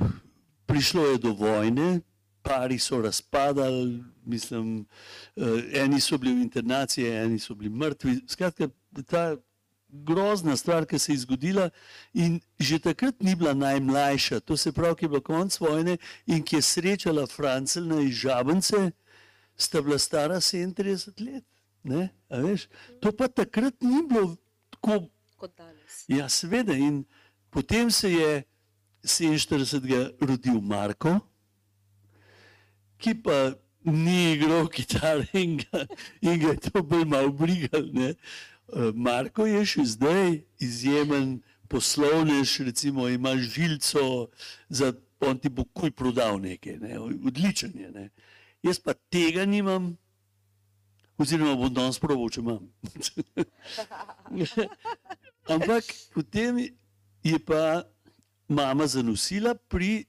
prišlo 0.66 1.06
je 1.06 1.18
do 1.18 1.34
vojne, 1.34 2.02
pari 2.44 2.80
so 2.80 3.02
razpadali, 3.02 4.04
mislim, 4.26 4.86
eh, 5.36 5.82
eni 5.84 6.02
so 6.02 6.18
bili 6.18 6.34
v 6.34 6.42
internaciji, 6.42 7.08
eni 7.08 7.40
so 7.40 7.56
bili 7.56 7.70
mrtvi. 7.70 8.20
Skratka, 8.28 8.68
ta 9.08 9.36
grozna 9.94 10.58
stvar, 10.58 10.86
ki 10.86 11.00
se 11.00 11.12
je 11.12 11.18
zgodila 11.18 11.70
in 12.14 12.40
že 12.60 12.80
takrat 12.80 13.22
ni 13.22 13.36
bila 13.36 13.54
najmlajša, 13.54 14.40
to 14.40 14.58
se 14.58 14.72
pravi, 14.72 14.96
ki 14.96 15.06
je 15.06 15.10
bila 15.10 15.22
konc 15.22 15.60
vojne 15.60 15.98
in 16.26 16.44
ki 16.44 16.56
je 16.56 16.62
srečala 16.62 17.28
Francelna 17.28 18.02
iz 18.02 18.16
Žabence, 18.16 18.92
sta 19.56 19.82
bila 19.82 19.98
stara 19.98 20.42
37 20.42 21.22
let. 21.26 21.46
Ne? 21.84 22.10
A 22.30 22.38
veš? 22.38 22.68
To 23.02 23.12
pa 23.12 23.28
takrat 23.28 23.82
ni 23.82 24.02
bilo 24.10 24.36
tako 24.72 25.13
Kot 25.44 25.58
danes. 25.58 26.06
Ja, 26.08 26.30
seveda. 26.30 26.72
In 26.72 27.04
potem 27.52 27.92
se 27.92 28.10
je 28.12 28.44
47. 29.04 30.16
rodil 30.22 30.62
Marko, 30.62 31.18
ki 32.98 33.12
pa 33.20 33.52
ni 33.84 34.32
igral 34.38 34.70
kitare 34.72 35.28
in 35.34 35.58
ga, 35.60 35.82
in 36.22 36.40
ga 36.40 36.54
je 36.54 36.70
to 36.70 36.84
bolj 36.84 37.04
malo 37.12 37.34
brigal. 37.36 37.90
Ne? 37.92 38.14
Eh, 38.14 38.94
Marko 38.96 39.44
je 39.44 39.66
še 39.68 39.84
zdaj 39.98 40.38
izjemen 40.64 41.42
poslovnež, 41.68 42.54
recimo 42.64 43.10
ima 43.12 43.36
žilco, 43.36 44.30
za, 44.70 44.94
on 45.20 45.42
ti 45.44 45.52
bo 45.52 45.68
kuj 45.76 45.92
prodal 45.92 46.40
nekaj, 46.40 46.80
ne? 46.80 47.02
odličen 47.04 47.76
je. 47.76 47.92
Ne? 47.92 48.06
Jaz 48.64 48.80
pa 48.80 48.96
tega 49.12 49.44
nimam, 49.44 49.92
oziroma 51.20 51.60
bom 51.60 51.76
danes 51.76 52.00
proval, 52.00 52.32
če 52.32 52.40
imam. 52.48 52.64
Ampak 55.50 55.84
potem 56.14 56.72
je 57.24 57.40
pa 57.40 57.84
mama 58.48 58.88
zanosila 58.88 59.56
pri 59.68 60.06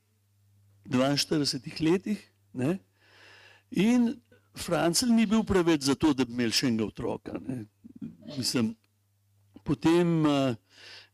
42 0.86 1.80
letih. 1.80 2.20
Ne? 2.52 2.78
In 3.70 4.14
Francel 4.54 5.10
ni 5.10 5.26
bil 5.26 5.42
preveč 5.42 5.82
za 5.82 5.94
to, 5.94 6.14
da 6.14 6.24
bi 6.24 6.32
imel 6.32 6.52
še 6.54 6.68
enega 6.70 6.86
otroka. 6.86 7.38
Ne? 7.42 7.64
Mislim, 8.36 8.74
potem 9.66 10.22
uh, 10.22 10.54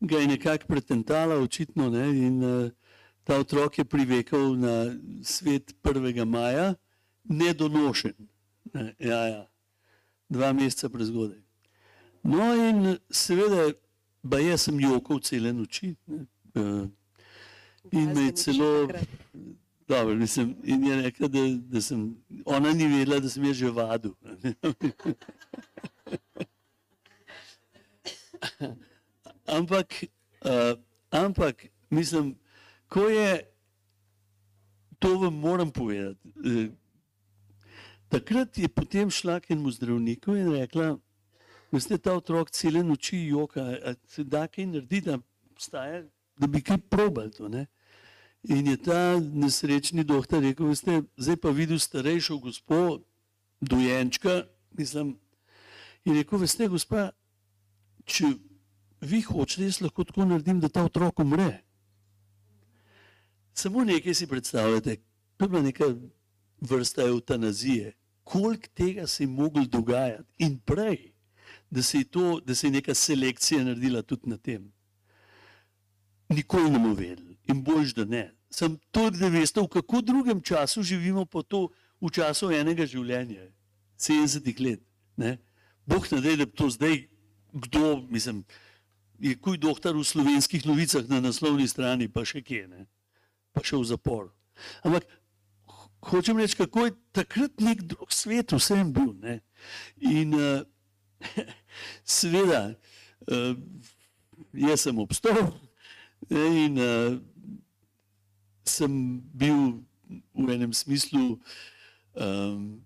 ga 0.01 0.21
je 0.21 0.29
nekako 0.29 0.69
pretentala, 0.69 1.41
očitno, 1.41 1.89
ne? 1.89 2.05
in 2.13 2.43
uh, 2.45 2.69
ta 3.25 3.41
otrok 3.41 3.79
je 3.79 3.85
privekal 3.85 4.57
na 4.61 4.93
svet 5.25 5.73
1. 5.83 6.25
maja, 6.29 6.75
nedonošen. 7.25 8.17
Ne? 8.75 8.93
Ja, 8.99 9.21
ja. 9.29 9.45
Dva 10.29 10.53
meseca 10.53 10.91
prezgodaj. 10.93 11.41
No, 12.23 12.53
in 12.53 12.99
seveda, 13.09 13.71
ba 14.23 14.41
jaz 14.41 14.61
sem 14.63 14.81
jokal 14.81 15.21
cele 15.21 15.53
noči. 15.53 15.97
Ne? 16.07 16.27
In 17.93 18.13
me 18.15 18.21
je 18.21 18.33
celo, 18.33 18.89
dobro, 19.89 20.15
mislim, 20.15 20.57
in 20.65 20.85
je 20.85 21.03
rekla, 21.03 21.29
da, 21.29 21.39
da 21.59 21.81
sem, 21.81 22.17
ona 22.45 22.73
ni 22.73 22.87
vedela, 22.87 23.21
da 23.21 23.29
sem 23.29 23.45
jaz 23.45 23.57
že 23.57 23.71
vadil. 23.71 24.15
ampak, 29.47 30.05
uh, 30.45 30.79
ampak, 31.11 31.67
mislim, 31.91 32.37
ko 32.89 33.09
je, 33.09 33.47
to 34.99 35.19
vam 35.19 35.35
moram 35.35 35.71
povedati. 35.71 36.29
Uh, 36.37 36.67
takrat 38.09 38.59
je 38.59 38.69
potem 38.69 39.11
šla 39.11 39.41
k 39.41 39.51
enemu 39.51 39.71
zdravniku 39.71 40.37
in 40.37 40.53
rekla, 40.53 40.99
Veste, 41.73 41.99
ta 41.99 42.17
otrok 42.19 42.51
cele 42.51 42.83
noči 42.83 43.17
joka, 43.31 43.63
a 43.63 43.95
se 44.09 44.25
da 44.25 44.47
kaj 44.51 44.67
narediti, 44.67 45.07
da, 45.07 45.19
obstaja, 45.53 46.03
da 46.37 46.47
bi 46.47 46.63
kaj 46.63 46.79
probal 46.91 47.31
to. 47.31 47.49
Ne? 47.49 47.67
In 48.49 48.67
je 48.67 48.77
ta 48.77 49.21
nesrečni 49.21 50.05
doktor 50.05 50.43
rekel, 50.43 50.73
veste, 50.73 51.03
zdaj 51.17 51.37
pa 51.37 51.53
videl 51.55 51.79
starejšo 51.79 52.39
gospo, 52.43 53.01
dojenčka, 53.61 54.43
mislim, 54.79 55.15
in 56.05 56.17
rekel, 56.17 56.43
veste, 56.43 56.69
gospa, 56.69 57.11
če 58.05 58.33
vi 59.01 59.21
hočete, 59.23 59.69
jaz 59.69 59.81
lahko 59.85 60.05
tako 60.09 60.27
naredim, 60.27 60.61
da 60.61 60.69
ta 60.69 60.85
otrok 60.89 61.23
umre. 61.23 61.61
Samo 63.55 63.85
nekaj 63.85 64.15
si 64.15 64.27
predstavljate, 64.27 64.97
to 65.37 65.45
je 65.45 65.49
bila 65.49 65.63
neka 65.63 65.95
vrsta 66.61 67.03
eutanazije. 67.03 67.95
Koliko 68.25 68.69
tega 68.75 69.07
se 69.07 69.23
je 69.23 69.29
moglo 69.29 69.65
dogajati 69.65 70.25
in 70.39 70.59
prej, 70.65 71.13
da 71.71 71.83
se 71.83 71.99
je, 71.99 72.05
to, 72.05 72.41
da 72.41 72.55
se 72.55 72.67
je 72.67 72.71
neka 72.71 72.95
selekcija 72.95 73.65
naredila 73.65 74.03
tudi 74.03 74.31
na 74.31 74.37
tem. 74.37 74.73
Nikoli 76.29 76.71
ne 76.71 76.79
bomo 76.79 76.95
vedeli 76.95 77.39
in 77.49 77.63
boljš, 77.65 77.95
da 77.95 78.05
ne. 78.05 78.25
Sem 78.51 78.79
to, 78.91 79.11
da 79.11 79.29
veste, 79.29 79.61
v 79.61 79.69
kako 79.69 80.01
drugem 80.01 80.41
času 80.43 80.83
živimo, 80.83 81.25
pa 81.27 81.43
to 81.43 81.69
v 82.01 82.11
času 82.11 82.51
enega 82.55 82.87
življenja, 82.87 83.47
70 83.99 84.61
let. 84.61 84.83
Ne? 85.17 85.39
Bog 85.87 86.07
ne 86.13 86.21
da, 86.21 86.37
da 86.37 86.47
bi 86.47 86.57
to 86.57 86.71
zdaj, 86.71 87.05
kdo, 87.53 88.03
mislim, 88.11 88.45
je 89.19 89.37
kuj 89.37 89.59
doktor 89.59 89.97
v 89.97 90.05
slovenskih 90.05 90.67
novicah 90.67 91.07
na 91.09 91.21
naslovni 91.21 91.69
strani, 91.69 92.09
pa 92.09 92.25
še 92.25 92.43
kje, 92.43 92.67
ne? 92.69 92.87
pa 93.53 93.63
še 93.67 93.77
v 93.77 93.87
zapor. 93.91 94.31
Ampak 94.87 95.07
hočem 96.11 96.39
reči, 96.41 96.57
kako 96.57 96.89
je 96.89 96.97
takrat 97.13 97.61
nek 97.61 97.83
drug 97.83 98.13
svet 98.15 98.55
vsem 98.57 98.93
bil. 98.95 99.13
Ne? 99.21 99.41
In 100.01 100.35
uh, 100.35 100.63
seveda, 102.19 102.77
uh, 103.31 103.57
jaz 104.55 104.87
sem 104.87 104.99
obstal 104.99 105.53
in 106.31 106.79
uh, 106.79 107.19
sem 108.67 108.93
bil 109.35 109.81
v 110.35 110.55
enem 110.55 110.73
smislu 110.75 111.39
um, 112.15 112.81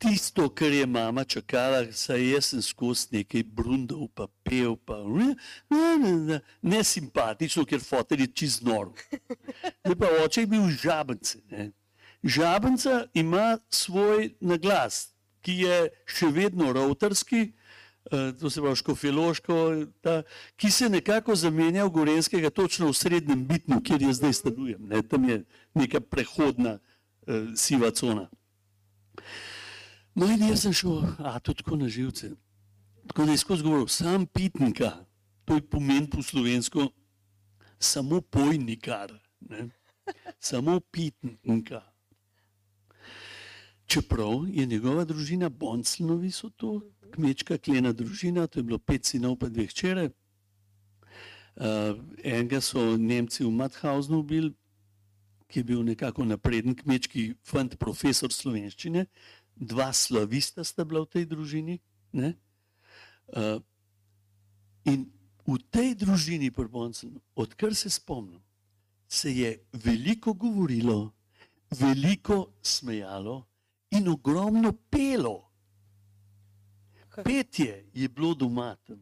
tisto, 0.00 0.48
kar 0.48 0.72
je 0.72 0.86
mama 0.86 1.24
čakala, 1.24 1.84
saj 1.92 2.22
jaz 2.24 2.50
sem 2.52 2.62
skozi 2.64 3.18
nekaj 3.18 3.44
brundov, 3.44 4.08
pa 4.16 4.26
pel, 4.44 4.76
pa 4.76 4.96
ne, 5.04 5.34
ne, 5.70 6.14
ne, 6.16 6.40
ne 6.62 6.80
simpatično, 6.84 7.66
ker 7.68 7.82
fotelj 7.84 8.24
je 8.24 8.30
čist 8.42 8.64
nor. 8.64 8.94
Zdaj 9.84 9.98
pa 10.00 10.12
oče 10.24 10.46
je 10.46 10.50
bil 10.54 10.68
žabence. 10.72 11.38
Žabenca 12.24 13.04
ima 13.14 13.58
svoj 13.68 14.32
naglas, 14.40 15.10
ki 15.44 15.62
je 15.64 15.76
še 16.08 16.32
vedno 16.32 16.72
routerski, 16.76 17.50
to 18.10 18.50
se 18.50 18.60
pravi 18.60 18.76
škofiloško, 18.76 19.54
ta, 20.00 20.22
ki 20.56 20.70
se 20.70 20.88
nekako 20.88 21.34
zamenja 21.34 21.84
v 21.84 21.90
Gorenskega 21.90 22.50
točno 22.50 22.90
v 22.90 22.96
srednjem 22.96 23.46
bitnu, 23.46 23.80
kjer 23.82 24.02
jaz 24.02 24.16
zdaj 24.16 24.32
stanujem. 24.32 24.82
Ne. 24.88 25.02
Tam 25.02 25.28
je 25.28 25.44
neka 25.74 26.00
prehodna 26.00 26.78
uh, 26.78 27.52
siva 27.56 27.90
cona. 27.90 28.28
No 30.14 30.26
in 30.26 30.42
jaz 30.48 30.66
sem 30.66 30.74
šel, 30.74 31.04
a 31.18 31.38
to 31.38 31.54
tako 31.54 31.76
na 31.76 31.88
živce. 31.88 32.32
Tako 33.06 33.24
da 33.26 33.32
je 33.32 33.38
skozi 33.38 33.62
govoril, 33.62 33.86
sam 33.86 34.26
pitnika, 34.26 34.92
to 35.44 35.54
je 35.54 35.66
pomen 35.66 36.06
po 36.10 36.22
slovensko, 36.22 36.88
samo 37.78 38.20
pojnikar, 38.20 39.14
ne? 39.40 39.68
samo 40.38 40.80
pitnika. 40.80 41.82
Čeprav 43.86 44.46
je 44.48 44.66
njegova 44.66 45.04
družina 45.04 45.48
Bonclnovi 45.48 46.30
so 46.30 46.50
to, 46.50 46.80
kmečka 47.10 47.58
klena 47.58 47.92
družina, 47.92 48.46
to 48.46 48.60
je 48.60 48.66
bilo 48.70 48.78
pet 48.78 49.04
sinov 49.04 49.38
pa 49.42 49.50
dveh 49.50 49.72
čere. 49.74 50.10
Uh, 51.60 51.98
enega 52.24 52.60
so 52.62 52.96
Nemci 52.96 53.44
v 53.44 53.50
Mathausnu 53.52 54.22
ubili, 54.22 54.54
ki 55.50 55.60
je 55.60 55.66
bil 55.66 55.82
nekako 55.84 56.24
napreden 56.24 56.78
kmečki 56.78 57.34
fant, 57.44 57.74
profesor 57.76 58.32
slovenščine, 58.32 59.04
dva 59.58 59.90
slavista 59.92 60.64
sta 60.64 60.86
bila 60.86 61.02
v 61.04 61.10
tej 61.18 61.24
družini. 61.26 61.80
Uh, 62.14 63.58
in 64.86 65.10
v 65.46 65.58
tej 65.70 65.94
družini, 65.98 66.54
prboncem, 66.54 67.18
odkar 67.34 67.74
se 67.74 67.90
spomnim, 67.90 68.40
se 69.10 69.34
je 69.34 69.50
veliko 69.72 70.32
govorilo, 70.34 71.12
veliko 71.70 72.54
smejalo 72.62 73.42
in 73.90 74.08
ogromno 74.08 74.72
pelo. 74.90 75.49
Petje 77.22 77.84
je 77.92 78.08
bilo 78.08 78.34
doma 78.34 78.76
tam. 78.78 79.00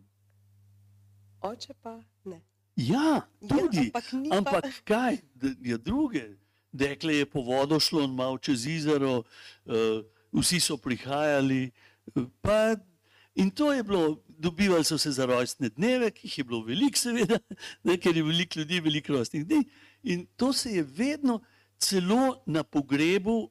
Oče 1.43 1.75
pa 1.75 1.93
ne. 2.25 2.41
Ja, 2.77 3.21
tudi. 3.41 3.77
Ja, 3.77 3.83
ampak 3.85 4.13
ni 4.13 4.29
pa- 4.29 4.37
ampak 4.37 4.65
kaj, 4.85 5.19
da 5.35 5.49
je 5.63 5.79
druge. 5.79 6.25
Dekle 6.73 7.15
je 7.15 7.27
po 7.27 7.41
vodo 7.41 7.81
šlo 7.81 8.03
in 8.03 8.11
malo 8.13 8.39
čez 8.39 8.67
jezero, 8.67 9.23
uh, 9.65 9.75
vsi 10.33 10.61
so 10.61 10.77
prihajali. 10.77 11.71
eh, 12.09 12.25
Pa, 12.41 12.77
in 13.35 13.51
to 13.51 13.73
je 13.73 13.83
bilo, 13.83 14.03
dobivali 14.29 14.85
so 14.85 14.99
se 14.99 15.11
za 15.11 15.27
rojstne 15.27 15.69
dneve, 15.71 16.11
ki 16.11 16.27
jih 16.27 16.39
je 16.39 16.45
bilo 16.45 16.61
veliko, 16.63 16.99
seveda, 16.99 17.39
ne, 17.85 17.97
ker 17.97 18.17
je 18.17 18.23
veliko 18.23 18.59
ljudi, 18.59 18.81
veliko 18.81 19.13
rojstnih 19.13 19.47
dni. 19.47 19.65
In 20.05 20.27
to 20.37 20.53
se 20.53 20.71
je 20.71 20.83
vedno, 20.85 21.41
celo 21.79 22.43
na 22.47 22.63
pogrebu 22.63 23.51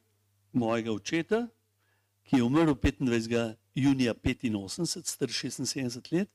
mojega 0.53 0.91
očeta, 0.91 1.47
ki 2.23 2.35
je 2.35 2.43
umrl 2.43 2.71
25. 2.73 3.55
junija 3.77 4.13
85, 4.13 5.05
star 5.05 5.29
76 5.29 6.11
let, 6.11 6.29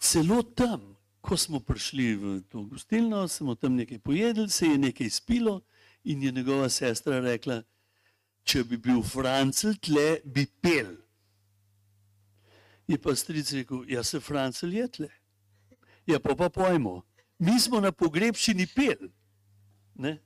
celo 0.00 0.42
tam, 0.42 0.96
ko 1.20 1.36
smo 1.36 1.60
prišli 1.60 2.14
v 2.16 2.40
to 2.48 2.62
gostilno, 2.68 3.28
smo 3.28 3.54
tam 3.54 3.76
nekaj 3.76 3.98
pojedli, 3.98 4.48
se 4.50 4.66
je 4.66 4.78
nekaj 4.78 5.10
spilo 5.10 5.60
in 6.04 6.22
je 6.22 6.32
njegova 6.32 6.68
sestra 6.68 7.20
rekla, 7.20 7.62
če 8.44 8.64
bi 8.64 8.76
bil 8.76 9.02
Francel 9.02 9.76
tle, 9.80 10.20
bi 10.24 10.46
pel. 10.60 10.96
Je 12.88 12.98
pa 13.00 13.14
stric 13.16 13.52
rekel, 13.52 13.84
ja 13.88 14.02
se 14.04 14.20
Francel 14.20 14.72
je 14.72 14.88
tle. 14.88 15.08
Ja 16.06 16.20
pa 16.20 16.36
pa 16.36 16.50
pojmo, 16.52 17.02
mi 17.38 17.56
smo 17.60 17.80
na 17.80 17.92
pogrebščini 17.92 18.66
pel. 18.76 19.08
Ne? 19.94 20.18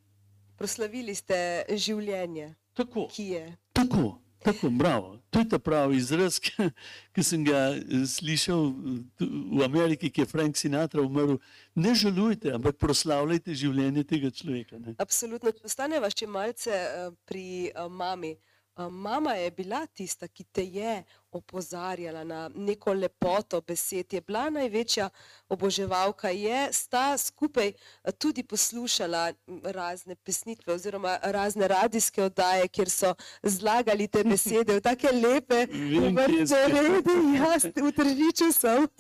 Proslavili 0.59 1.15
ste 1.15 1.39
življenje, 1.79 2.55
Tako. 2.75 3.07
ki 3.15 3.29
je. 3.37 3.45
Tako, 3.73 4.19
tako, 4.53 4.71
bravo. 4.71 5.19
To 5.31 5.39
je 5.39 5.49
ta 5.49 5.59
pravi 5.59 5.97
izraz, 5.97 6.39
ki, 6.45 6.71
ki 7.13 7.23
sem 7.23 7.45
ga 7.45 7.69
eh, 7.77 8.05
slišal 8.09 8.69
eh, 8.69 9.25
v 9.59 9.65
Ameriki, 9.65 10.11
ki 10.11 10.25
je 10.25 10.27
Frank 10.27 10.57
Sinatra 10.57 11.03
umrl. 11.03 11.37
Ne 11.75 11.95
žalujte, 11.95 12.53
ampak 12.57 12.79
proslavljajte 12.81 13.55
življenje 13.55 14.05
tega 14.09 14.33
človeka. 14.33 14.81
Ne? 14.81 14.97
Absolutno. 14.99 15.53
Ostaneva 15.65 16.11
še 16.13 16.29
malce 16.31 16.73
eh, 16.73 17.11
pri 17.29 17.73
mami. 17.93 18.37
Eh, 18.79 18.91
Mama 18.91 19.33
je 19.33 19.51
bila 19.51 19.87
tista, 19.87 20.29
ki 20.29 20.45
te 20.45 20.65
je 20.65 21.03
opozarjala 21.33 22.25
na 22.25 22.51
neko 22.55 22.93
lepoto 22.93 23.61
besed, 23.61 24.13
je 24.13 24.21
bila 24.21 24.51
največja 24.51 25.09
oboževalka, 25.49 26.31
je 26.31 26.69
sta 26.73 27.19
skupaj 27.19 27.69
eh, 27.69 28.13
tudi 28.13 28.43
poslušala 28.43 29.33
m, 29.47 29.61
razne 29.65 30.15
pesnitve 30.15 30.75
oziroma 30.75 31.19
razne 31.23 31.69
radijske 31.69 32.23
oddaje, 32.23 32.69
kjer 32.69 32.91
so 32.91 33.15
zlagali 33.43 34.07
te 34.09 34.23
besede 34.31 34.79
v 34.79 34.81
take 34.81 35.11
lepe 35.13 35.67
vrste. 36.15 36.63
Jaz 37.43 37.67
v 37.75 37.93
Tržiču 37.93 38.53
sem. 38.53 38.87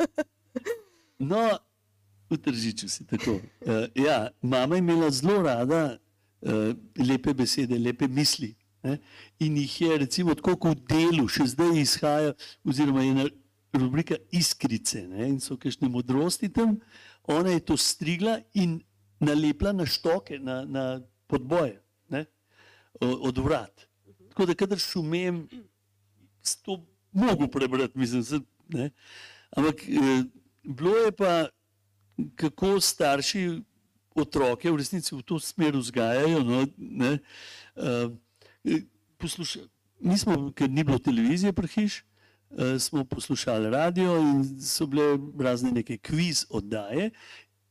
No, 1.18 1.58
v 2.30 2.36
Tržiču 2.38 2.86
si 2.88 3.06
tako. 3.06 3.40
Uh, 3.66 3.90
ja, 3.94 4.30
mama 4.42 4.76
je 4.76 4.78
imela 4.78 5.10
zelo 5.10 5.42
rada 5.42 5.98
uh, 6.40 6.70
lepe 6.94 7.34
besede, 7.34 7.78
lepe 7.78 8.06
misli. 8.06 8.54
Ne? 8.86 8.98
In 9.42 9.56
jih 9.56 9.80
je, 9.80 9.98
recimo, 10.04 10.34
tako 10.38 10.56
kot 10.56 10.78
v 10.78 10.86
delu, 10.92 11.26
še 11.28 11.48
zdaj 11.54 11.74
izhaja, 11.80 12.34
oziroma 12.64 13.02
je 13.02 13.14
ena 13.16 13.26
rubrika 13.74 14.16
Iskrice 14.32 15.04
ne? 15.08 15.28
in 15.28 15.40
so 15.42 15.58
kakšne 15.60 15.90
modrosti 15.92 16.50
tam. 16.52 16.78
Ona 17.28 17.56
je 17.56 17.64
to 17.72 17.76
strigla 17.76 18.38
in 18.56 18.78
nalepla 19.20 19.74
na 19.76 19.86
štoke, 19.86 20.38
na, 20.40 20.62
na 20.64 20.84
podboje 21.28 21.80
ne? 22.08 22.24
Od 23.00 23.38
vrat. 23.38 23.86
Tako 24.30 24.46
da, 24.46 24.54
kadar 24.54 24.78
šumem, 24.78 25.48
to 26.62 26.80
mogo 27.12 27.48
prebrati, 27.48 27.98
mislim, 27.98 28.24
se, 28.24 28.40
ne. 28.68 28.90
Ampak 29.50 29.82
eh, 29.88 30.24
bilo 30.62 30.96
je 30.96 31.12
pa, 31.12 31.46
kako 32.36 32.80
starši 32.80 33.60
otroke 34.14 34.70
v 34.70 34.76
resnici 34.76 35.14
v 35.14 35.22
to 35.22 35.38
smer 35.40 35.76
vzgajajo. 35.76 36.42
No, 36.44 36.66
ne. 36.76 37.18
Eh, 37.76 38.08
eh, 38.64 38.82
posluša, 39.18 39.60
mi 40.00 40.18
smo, 40.18 40.52
ker 40.52 40.70
ni 40.70 40.84
bilo 40.84 40.98
televizije 40.98 41.52
pri 41.52 41.68
hiš, 41.68 41.98
eh, 41.98 42.78
smo 42.78 43.04
poslušali 43.04 43.70
radio 43.70 44.16
in 44.18 44.60
so 44.60 44.86
bile 44.86 45.18
razne 45.38 45.72
neke 45.72 45.98
kviz 45.98 46.46
oddaje, 46.50 47.10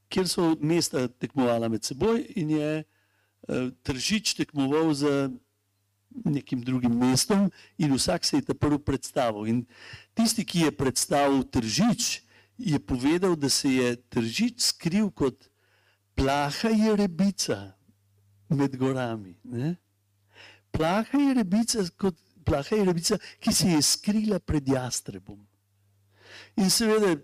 kjer 0.10 0.28
so 0.28 0.56
mesta 0.62 1.08
tekmovala 1.08 1.68
med 1.68 1.84
seboj 1.84 2.26
in 2.36 2.50
je 2.50 2.72
eh, 2.84 3.70
Tržič 3.84 4.34
tekmoval 4.34 4.94
za 4.94 5.30
nekim 6.26 6.62
drugim 6.62 6.98
mestom 6.98 7.52
in 7.78 7.94
vsak 7.94 8.26
se 8.26 8.38
je 8.38 8.42
ta 8.42 8.54
prvi 8.54 8.80
predstavil. 8.80 9.48
In 9.48 9.66
tisti, 10.14 10.46
ki 10.46 10.60
je 10.60 10.72
predstavil 10.72 11.44
Tržič, 11.44 12.22
je 12.58 12.80
povedal, 12.80 13.36
da 13.36 13.50
se 13.50 13.70
je 13.70 13.96
Tržič 13.96 14.62
skril 14.62 15.12
kot 15.12 15.50
plaha 16.16 16.70
je 16.70 16.96
rebica 16.96 17.74
med 18.50 18.78
gorami. 18.78 19.36
Ne? 19.44 19.76
Plaha 20.78 21.18
je 21.18 21.34
rebica, 21.34 21.84
kot, 21.98 22.18
plaha 22.46 22.76
je 22.78 22.86
rebica, 22.86 23.18
ki 23.42 23.54
se 23.54 23.72
je 23.72 23.82
skrila 23.82 24.38
pred 24.40 24.68
jastrebom. 24.70 25.40
In 26.62 26.70
seveda 26.70 27.16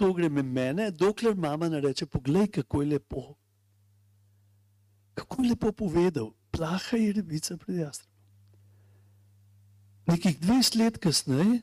to 0.00 0.14
gre 0.16 0.30
me 0.32 0.42
mene, 0.42 0.88
dokler 0.90 1.36
mama 1.36 1.68
ne 1.68 1.80
reče: 1.80 2.06
Poglej, 2.06 2.48
kako 2.56 2.82
je 2.82 2.88
lepo. 2.94 3.26
Kako 5.14 5.42
je 5.42 5.48
lepo 5.50 5.72
povedal, 5.76 6.32
plaha 6.50 6.96
je 6.96 7.12
rebica 7.12 7.56
pred 7.60 7.82
jastrebom. 7.84 8.16
Nekih 10.08 10.40
20 10.40 10.78
let 10.80 10.98
kasneje 10.98 11.60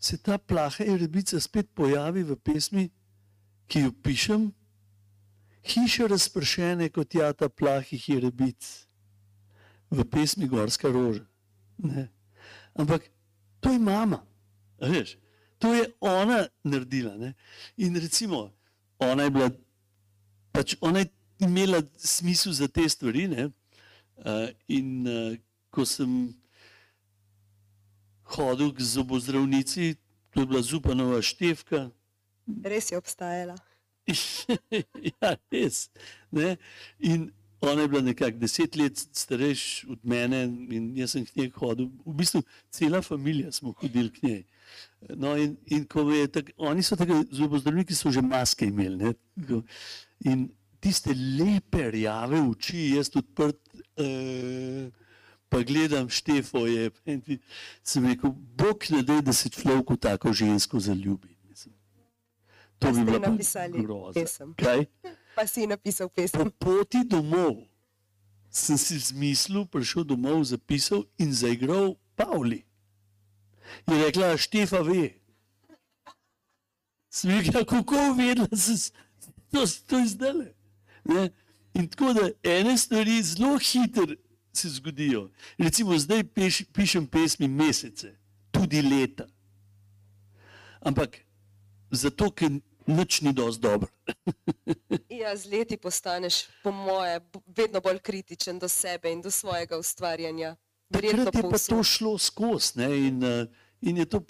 se 0.00 0.18
ta 0.18 0.38
plaha 0.38 0.84
je 0.84 0.98
rebica 0.98 1.40
spet 1.40 1.70
pojavi 1.74 2.26
v 2.26 2.36
pesmi, 2.36 2.90
ki 3.70 3.86
jo 3.86 3.92
pišem, 4.02 4.50
hiše 5.62 6.08
razpršene 6.08 6.88
kot 6.90 7.14
jata 7.14 7.48
plahih 7.48 8.08
je 8.08 8.20
rebic 8.20 8.89
v 9.90 10.04
pesmi 10.04 10.46
Gorska 10.46 10.88
roža. 10.88 11.26
Ne. 11.78 12.08
Ampak 12.74 13.10
to 13.60 13.72
je 13.72 13.78
mama, 13.78 14.22
veš, 14.80 15.16
to 15.58 15.74
je 15.74 15.90
ona 16.00 16.46
naredila. 16.64 17.16
Ne. 17.16 17.34
In 17.76 17.96
recimo, 17.96 18.52
ona 18.98 19.26
je 19.26 19.30
bila, 19.30 19.50
pač 20.52 20.76
ona 20.80 21.04
je 21.04 21.10
imela 21.40 21.82
smisel 21.96 22.52
za 22.52 22.68
te 22.68 22.88
stvari. 22.88 23.28
Ne. 23.28 23.50
Uh, 24.20 24.52
in 24.68 25.06
uh, 25.08 25.36
ko 25.70 25.84
sem 25.88 26.34
hodil 28.36 28.72
k 28.72 28.80
zobozdravnici, 28.84 29.96
to 30.30 30.40
je 30.40 30.46
bila 30.46 30.62
Zupanova 30.62 31.22
Števka. 31.22 31.90
Res 32.64 32.92
je 32.92 32.98
obstajala. 32.98 33.56
ja, 35.20 35.36
res. 35.50 35.88
Ne? 36.30 36.56
In 36.98 37.30
ona 37.60 37.82
je 37.82 37.88
bila 37.88 38.02
nekako 38.02 38.38
deset 38.38 38.76
let 38.76 38.98
starejša 39.12 39.86
od 39.90 39.98
mene, 40.02 40.44
in 40.70 40.96
jaz 40.96 41.16
sem 41.16 41.26
k 41.26 41.36
njej 41.36 41.50
hodil. 41.56 41.90
V 42.06 42.14
bistvu 42.22 42.42
cela 42.70 43.00
družina 43.00 43.52
smo 43.52 43.72
hodili 43.72 44.12
k 44.12 44.22
njej. 44.22 44.44
No, 45.16 45.36
in, 45.36 45.56
in 45.66 45.86
tak, 46.32 46.50
oni 46.56 46.82
so 46.82 46.96
tako 46.96 47.24
zobozdravniki, 47.30 47.94
so 47.94 48.10
že 48.10 48.22
maske 48.22 48.66
imeli. 48.66 48.96
Ne? 48.96 49.62
In 50.24 50.48
tiste 50.80 51.14
lepe, 51.14 51.90
rjave 51.90 52.40
oči, 52.40 52.96
jaz 52.96 53.10
odprt. 53.16 53.60
Uh, 53.96 54.88
Pa 55.50 55.64
gledam 55.66 56.06
Štefo, 56.08 56.66
je, 56.66 56.90
sem 57.82 58.04
rekel, 58.06 58.30
Bog 58.30 58.84
ne 58.90 59.02
da, 59.02 59.16
da 59.20 59.32
se 59.32 59.50
človek 59.50 59.90
v 59.90 59.96
tako 59.98 60.32
žensko 60.32 60.78
zaljubi. 60.78 61.34
Mislim. 61.48 61.74
To 62.78 62.92
bi 62.92 63.02
pa 63.06 63.18
napisali. 63.18 63.82
Kaj? 64.56 64.86
Pa 65.40 65.46
si 65.46 65.66
napisal 65.66 66.08
Po 66.08 66.20
pesem. 66.20 66.50
poti 66.60 67.00
domov 67.00 67.64
sem 68.52 68.76
si 68.76 68.98
zmislil, 68.98 69.64
prišel 69.64 70.04
domov, 70.04 70.44
zapisal 70.44 71.08
in 71.16 71.32
zaigral 71.32 71.96
Pavli. 72.12 72.66
Je 73.88 73.96
rekla, 74.04 74.36
Štefa 74.36 74.84
ve. 74.84 75.16
Sem 77.08 77.30
rekla, 77.30 77.64
kako 77.64 78.12
vedela, 78.20 78.52
da 78.52 78.56
se 78.56 78.92
to, 79.48 79.64
to 79.88 79.98
je 80.04 80.06
zdaj. 80.12 80.52
In 81.72 81.88
tako 81.88 82.12
da 82.12 82.28
ene 82.44 82.76
stvari 82.76 83.22
zelo 83.22 83.56
hitro 83.56 84.12
se 84.52 84.68
zgodijo. 84.68 85.30
Recimo 85.56 85.96
zdaj 85.98 86.24
peš, 86.36 86.68
pišem 86.68 87.06
pesmi 87.06 87.48
mesece, 87.48 88.12
tudi 88.52 88.82
leta. 88.82 89.24
Ampak 90.84 91.16
zato, 91.90 92.28
ker 92.28 92.60
nič 92.86 93.20
ni 93.20 93.32
dosti 93.32 93.62
dobro. 93.62 93.88
Ja, 95.10 95.36
z 95.36 95.50
leti 95.52 95.76
postaneš, 95.76 96.48
po 96.62 96.72
moje, 96.72 97.20
vedno 97.46 97.80
bolj 97.80 97.98
kritičen 97.98 98.58
do 98.58 98.68
sebe 98.68 99.12
in 99.12 99.20
do 99.20 99.30
svojega 99.30 99.78
ustvarjanja. 99.78 100.56
Verjetno 100.90 101.24
Takrat 101.24 101.44
je 101.44 101.50
pa 101.50 101.58
to 101.58 101.82
šlo 101.82 102.18
skozi 102.18 102.82
in, 102.82 103.22
eh, 103.24 103.46
in 103.80 103.96
je 103.96 104.04
to 104.04 104.20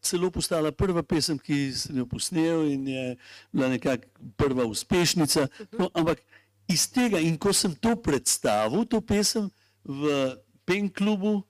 celo 0.00 0.30
postala 0.30 0.70
prva 0.72 1.02
pesem, 1.02 1.38
ki 1.38 1.72
sem 1.74 1.98
jo 1.98 2.06
posnel 2.06 2.68
in 2.70 2.88
je 2.88 3.16
bila 3.52 3.68
nekako 3.68 4.06
prva 4.36 4.64
uspešnica. 4.64 5.48
No, 5.78 5.90
ampak 5.94 6.22
iz 6.70 6.86
tega 6.92 7.18
in 7.18 7.38
ko 7.38 7.52
sem 7.52 7.74
to 7.74 7.96
predstavil, 7.98 8.86
to 8.86 9.00
pesem 9.00 9.50
v 9.84 10.36
Pen 10.66 10.90
klubu, 10.90 11.42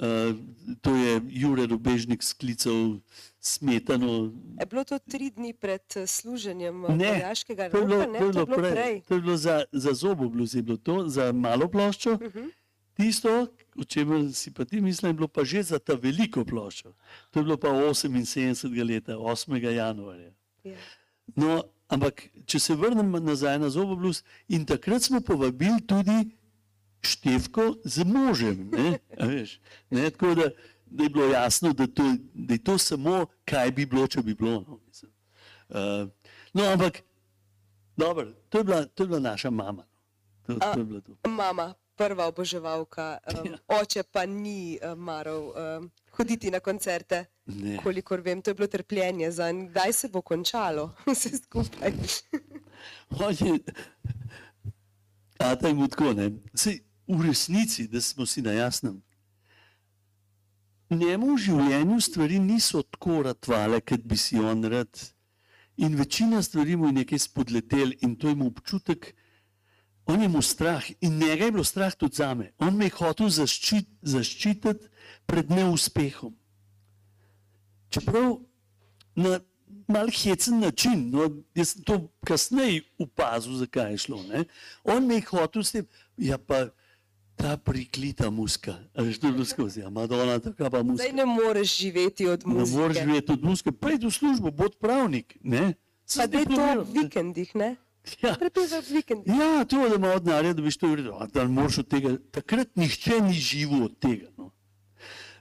uh, 0.00 0.32
to 0.80 0.96
je 0.96 1.20
Jure 1.28 1.66
Rubežnik 1.68 2.24
sklical 2.24 3.00
smetano. 3.46 4.32
Je 4.60 4.66
bilo 4.66 4.84
to 4.84 4.98
tri 4.98 5.30
dni 5.30 5.52
pred 5.54 5.96
eh, 5.96 6.06
služenjem 6.06 6.84
eh, 6.84 6.96
vojaškega 6.98 7.70
to 7.70 7.78
je 7.78 7.86
bilo, 7.86 7.98
roka? 7.98 8.12
Ne, 8.12 8.18
to 8.18 8.26
je 8.26 8.32
bilo 8.32 8.46
prej. 8.46 8.72
prej. 8.72 9.00
To 9.08 9.14
je 9.14 9.20
bilo 9.20 9.36
za, 9.36 9.64
za 9.72 9.92
zobobluz, 9.92 10.54
je 10.54 10.62
bilo 10.62 10.76
to, 10.76 11.08
za 11.08 11.32
malo 11.32 11.68
ploščo. 11.68 12.12
Uh 12.12 12.20
-huh. 12.20 12.50
Tisto, 12.96 13.46
o 13.76 13.84
čemer 13.84 14.32
si 14.34 14.50
pa 14.54 14.64
ti 14.64 14.80
mislim, 14.80 15.10
je 15.10 15.14
bilo 15.14 15.28
pa 15.28 15.44
že 15.44 15.62
za 15.62 15.78
ta 15.78 15.94
veliko 15.94 16.44
ploščo. 16.44 16.92
To 17.30 17.40
je 17.40 17.44
bilo 17.44 17.56
pa 17.56 17.68
78. 17.68 18.88
leta, 18.88 19.16
8. 19.16 19.70
januarja. 19.70 20.32
Ja. 20.64 20.76
No, 21.36 21.62
ampak, 21.88 22.28
če 22.46 22.58
se 22.58 22.74
vrnem 22.74 23.10
nazaj 23.24 23.58
na 23.58 23.70
zobobluz, 23.70 24.22
in 24.48 24.64
takrat 24.64 25.02
smo 25.02 25.20
povabili 25.20 25.80
tudi 25.86 26.36
Števko 27.06 27.74
z 27.84 28.04
možem. 28.04 28.70
Ne? 28.72 28.98
a 29.20 29.26
Veš, 29.26 29.60
ne? 29.90 30.10
Tako 30.10 30.34
da, 30.34 30.50
da 30.86 31.02
je 31.02 31.10
bilo 31.10 31.26
jasno, 31.26 31.72
da, 31.72 31.86
to, 31.86 32.02
da 32.34 32.54
je 32.54 32.58
to 32.60 32.78
samo, 32.78 33.14
kaj 33.44 33.70
bi 33.70 33.86
bilo, 33.86 34.06
če 34.06 34.22
bi 34.22 34.34
bilo. 34.34 34.60
No, 34.60 34.80
mislim. 34.86 35.10
uh, 35.68 36.08
no 36.52 36.64
ampak, 36.64 37.02
dobro, 37.96 38.32
to, 38.48 38.58
je 38.58 38.64
bila- 38.64 38.86
to 38.86 39.02
je 39.02 39.08
bila 39.08 39.20
naša 39.20 39.50
mama. 39.50 39.86
no. 40.46 40.54
To, 40.54 40.72
to 40.72 40.78
je 40.78 40.84
bilo 40.84 41.00
to. 41.00 41.16
Mama, 41.24 41.74
prva 41.96 42.26
oboževalka, 42.26 43.18
um, 43.34 43.46
Ja. 43.46 43.58
oče 43.72 44.02
pa 44.04 44.26
ni 44.26 44.78
um, 44.82 44.98
maral 44.98 45.52
um, 45.78 45.90
hoditi 46.10 46.50
na 46.50 46.60
koncerte. 46.60 47.24
Ne. 47.46 47.78
Kolikor 47.78 48.20
vem, 48.20 48.42
to 48.42 48.50
je 48.50 48.54
bilo 48.54 48.66
trpljenje 48.68 49.30
za 49.30 49.48
en. 49.48 49.68
Kdaj 49.68 49.92
se 49.92 50.08
bo 50.08 50.20
končalo 50.20 50.92
vse 51.06 51.30
skupaj? 51.38 51.92
On 53.20 53.32
je, 53.32 53.58
a 55.38 55.56
ta 55.56 55.68
je 55.68 55.74
mu 55.74 55.88
tako, 55.88 56.12
ne. 56.12 56.30
Sej, 56.54 56.78
v 57.08 57.22
resnici, 57.22 57.88
da 57.88 58.00
smo 58.00 58.26
si 58.26 58.42
na 58.42 58.52
jasnem, 58.52 59.02
njemu 60.90 61.34
v 61.34 61.42
življenju 61.42 62.00
stvari 62.00 62.38
niso 62.38 62.82
tako 62.82 63.22
ratvale, 63.26 63.80
kot 63.80 64.04
bi 64.06 64.16
si 64.16 64.38
on 64.38 64.64
rad. 64.64 65.02
In 65.76 65.96
večina 65.96 66.42
stvari 66.42 66.76
mu 66.76 66.86
je 66.86 67.00
nekaj 67.02 67.18
spodletel 67.18 67.92
in 68.00 68.16
to 68.16 68.28
je 68.28 68.34
mu 68.34 68.46
občutek, 68.46 69.14
on 70.06 70.22
je 70.22 70.28
mu 70.28 70.42
strah 70.42 70.84
in 71.00 71.18
njega 71.18 71.44
je 71.44 71.52
bilo 71.52 71.64
strah 71.64 71.94
tudi 71.94 72.16
zame. 72.16 72.52
On 72.58 72.76
me 72.76 72.86
je 72.86 72.94
hotel 72.98 73.28
zaščit, 73.28 73.88
zaščititi 74.02 74.88
pred 75.26 75.50
neuspehom. 75.50 76.36
Čeprav 77.90 78.38
na 79.16 79.40
mal 79.88 80.10
hecen 80.10 80.60
način, 80.60 81.10
no, 81.10 81.26
jaz 81.54 81.74
sem 81.74 81.84
to 81.86 81.98
kasneje 82.26 82.84
opazil, 82.98 83.58
zakaj 83.58 83.92
je 83.92 83.98
šlo. 84.06 84.22
Ne? 84.22 84.44
On 84.84 85.06
me 85.06 85.18
je 85.18 85.26
hotel 85.30 85.62
s 85.62 85.74
tem, 85.74 85.86
ja 86.16 86.38
pa 86.38 86.68
ta 87.36 87.56
priklita 87.56 88.30
muska, 88.30 88.74
a 88.94 89.02
veš, 89.02 89.18
to 89.20 89.26
je 89.28 89.32
bilo 89.32 89.44
skozi, 89.44 89.80
ja, 89.80 89.90
Madonna, 89.90 90.38
taka 90.40 90.70
pa 90.70 90.82
muska. 90.82 91.04
Zdaj 91.04 91.12
ne 91.12 91.26
moreš 91.26 91.78
živeti 91.78 92.26
od 92.26 92.46
Ne 92.46 92.54
moreš 92.54 92.70
muzike. 92.72 93.04
živeti 93.04 93.32
od 93.32 93.44
muske, 93.44 93.72
pojdi 93.72 94.06
v 94.06 94.10
službo, 94.10 94.50
bod 94.50 94.78
pravnik. 94.80 95.36
Ne? 95.42 95.74
Si 96.06 96.18
Pa 96.18 96.26
da 96.26 96.38
je 96.38 96.44
to 96.46 96.56
ne. 96.56 96.76
vikendih, 97.02 97.54
ne? 97.54 97.76
Ja. 98.22 98.36
Vikendih. 98.90 99.34
Ja, 99.34 99.64
to, 99.64 99.88
da 99.88 99.94
ima 99.94 100.14
od 100.14 100.22
denarja, 100.22 100.52
da 100.54 100.62
bi 100.62 100.70
to 100.70 100.88
uredil. 100.88 101.14
A 101.18 101.26
Da 101.26 101.44
moraš 101.44 101.78
od 101.78 101.88
tega, 101.88 102.16
takrat 102.30 102.76
nihče 102.76 103.20
ni 103.20 103.32
živel 103.34 103.84
od 103.84 103.98
tega. 103.98 104.30
No. 104.38 104.50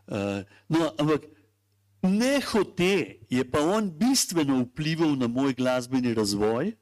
Uh, 0.08 0.44
no, 0.70 0.92
ampak 0.98 1.22
ne 2.02 2.42
hote 2.42 3.16
je 3.30 3.52
pa 3.52 3.62
on 3.62 3.92
bistveno 3.92 4.60
vplival 4.64 5.16
na 5.16 5.28
moj 5.28 5.54
glasbeni 5.54 6.14
razvoj. 6.14 6.74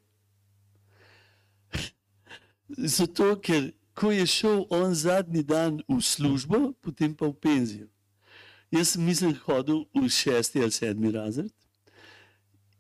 Zato, 2.98 3.36
ker 3.42 3.72
ko 3.94 4.12
je 4.12 4.28
šel 4.28 4.66
on 4.70 4.96
zadnji 4.96 5.44
dan 5.44 5.82
v 5.88 6.02
službo, 6.02 6.74
potem 6.82 7.16
pa 7.16 7.28
v 7.28 7.34
penzijo. 7.34 7.88
Jaz 8.72 8.96
mislim, 8.98 9.36
hodil 9.46 9.86
v 9.94 10.10
šesti 10.10 10.62
ali 10.62 10.72
sedmi 10.72 11.12
razred 11.12 11.54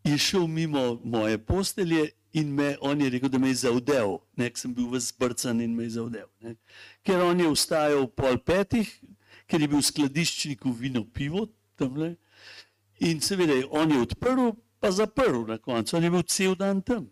je 0.03 0.17
šel 0.17 0.47
mimo 0.47 1.01
moje 1.03 1.37
postelje 1.37 2.09
in 2.33 2.53
me, 2.53 2.77
on 2.81 3.01
je 3.01 3.09
rekel, 3.09 3.29
da 3.29 3.37
me 3.37 3.47
je 3.47 3.55
zaudel, 3.55 4.17
nek 4.35 4.57
sem 4.57 4.73
bil 4.73 4.89
vzbrcan 4.91 5.61
in 5.61 5.75
me 5.75 5.83
je 5.83 5.89
zaudel. 5.89 6.27
Ne. 6.41 6.55
Ker 7.03 7.21
on 7.21 7.39
je 7.39 7.51
vstajal 7.51 8.07
pol 8.07 8.37
petih, 8.37 8.89
ker 9.47 9.61
je 9.61 9.67
bil 9.67 9.81
skladiščnik 9.81 10.65
vino 10.79 11.05
pivo 11.05 11.47
tamle 11.77 12.15
in 12.99 13.21
seveda 13.21 13.53
je 13.53 13.67
on 13.69 13.91
je 13.91 14.01
odprl, 14.01 14.51
pa 14.79 14.91
zaprl 14.91 15.45
na 15.47 15.57
koncu, 15.57 15.97
on 15.97 16.03
je 16.03 16.11
bil 16.11 16.23
cel 16.23 16.55
dan 16.55 16.81
tam. 16.81 17.07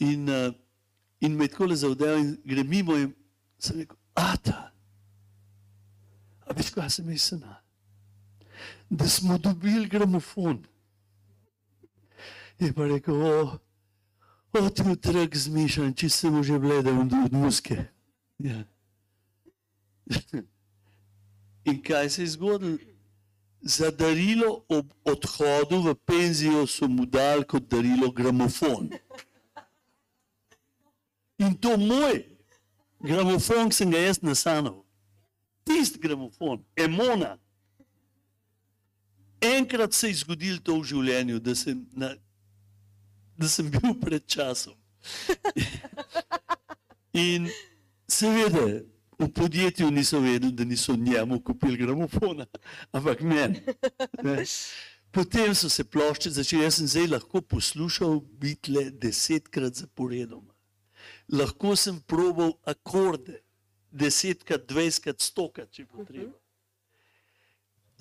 In, 0.00 0.28
uh, 0.28 0.52
in 1.22 1.36
me 1.36 1.44
je 1.46 1.54
tako 1.54 1.70
le 1.70 1.76
zaudel 1.78 2.18
in 2.18 2.30
gre 2.44 2.64
mimo 2.66 2.96
in 2.98 3.12
sem 3.62 3.78
rekel, 3.78 3.96
ata, 4.18 4.72
a 6.46 6.54
veš, 6.54 6.72
kaj 6.74 6.90
sem 6.90 7.10
sana? 7.18 7.60
Da 8.90 9.08
smo 9.08 9.38
dobili 9.38 9.88
gramofon. 9.88 10.64
Je 12.58 12.72
pa 12.72 12.86
rekel, 12.86 13.22
o, 13.22 13.58
o 14.52 14.68
ti 14.70 14.82
utrek 14.82 15.36
zmišljen, 15.36 15.94
če 15.94 16.10
sem 16.10 16.42
že 16.42 16.58
bledel 16.58 17.00
od, 17.06 17.14
od 17.24 17.32
muske. 17.32 17.78
Ja. 18.42 18.64
In 21.70 21.78
kaj 21.82 22.10
se 22.10 22.22
je 22.22 22.34
zgodilo? 22.34 22.78
Za 23.62 23.90
darilo 23.94 24.64
ob 24.68 24.90
odhodu 25.06 25.78
v 25.84 25.94
penzijo 25.94 26.66
so 26.66 26.88
mu 26.90 27.06
dali 27.06 27.46
kot 27.46 27.68
darilo 27.70 28.10
gramofon. 28.10 28.90
In 31.38 31.54
to 31.58 31.76
moj 31.76 32.22
gramofon, 33.02 33.70
ki 33.70 33.76
sem 33.76 33.90
ga 33.90 34.02
jaz 34.02 34.20
nasanal. 34.22 34.82
Tisti 35.64 36.00
gramofon, 36.02 36.64
emona. 36.76 37.38
Enkrat 39.42 39.94
se 39.94 40.08
je 40.08 40.20
zgodilo 40.22 40.60
to 40.62 40.78
v 40.78 40.86
življenju, 40.92 41.40
da 41.42 41.54
sem, 41.58 41.82
na, 41.98 42.12
da 43.38 43.48
sem 43.50 43.70
bil 43.70 43.94
pred 43.98 44.26
časom. 44.26 44.76
In 47.26 47.50
seveda, 48.08 48.82
v 49.18 49.28
podjetju 49.34 49.90
niso 49.90 50.20
vedeli, 50.20 50.52
da 50.52 50.64
niso 50.64 50.96
njemu 50.96 51.40
kupili 51.40 51.76
gramofona, 51.76 52.46
ampak 52.92 53.20
meni. 53.20 53.60
ne. 54.22 54.44
Potem 55.12 55.54
so 55.54 55.68
se 55.68 55.84
plošče 55.84 56.30
začele, 56.30 56.64
jaz 56.64 56.78
sem 56.78 56.88
zdaj 56.88 57.06
lahko 57.06 57.42
poslušal 57.42 58.20
bitle 58.40 58.90
desetkrat 58.90 59.74
zaporedoma. 59.74 60.51
Lahko 61.32 61.76
sem 61.76 61.98
probal 62.06 62.52
akorde, 62.68 63.40
desetkrat, 63.92 64.66
dvajsetkrat, 64.68 65.20
stokrat, 65.20 65.70
če 65.72 65.86
potreba. 65.88 66.32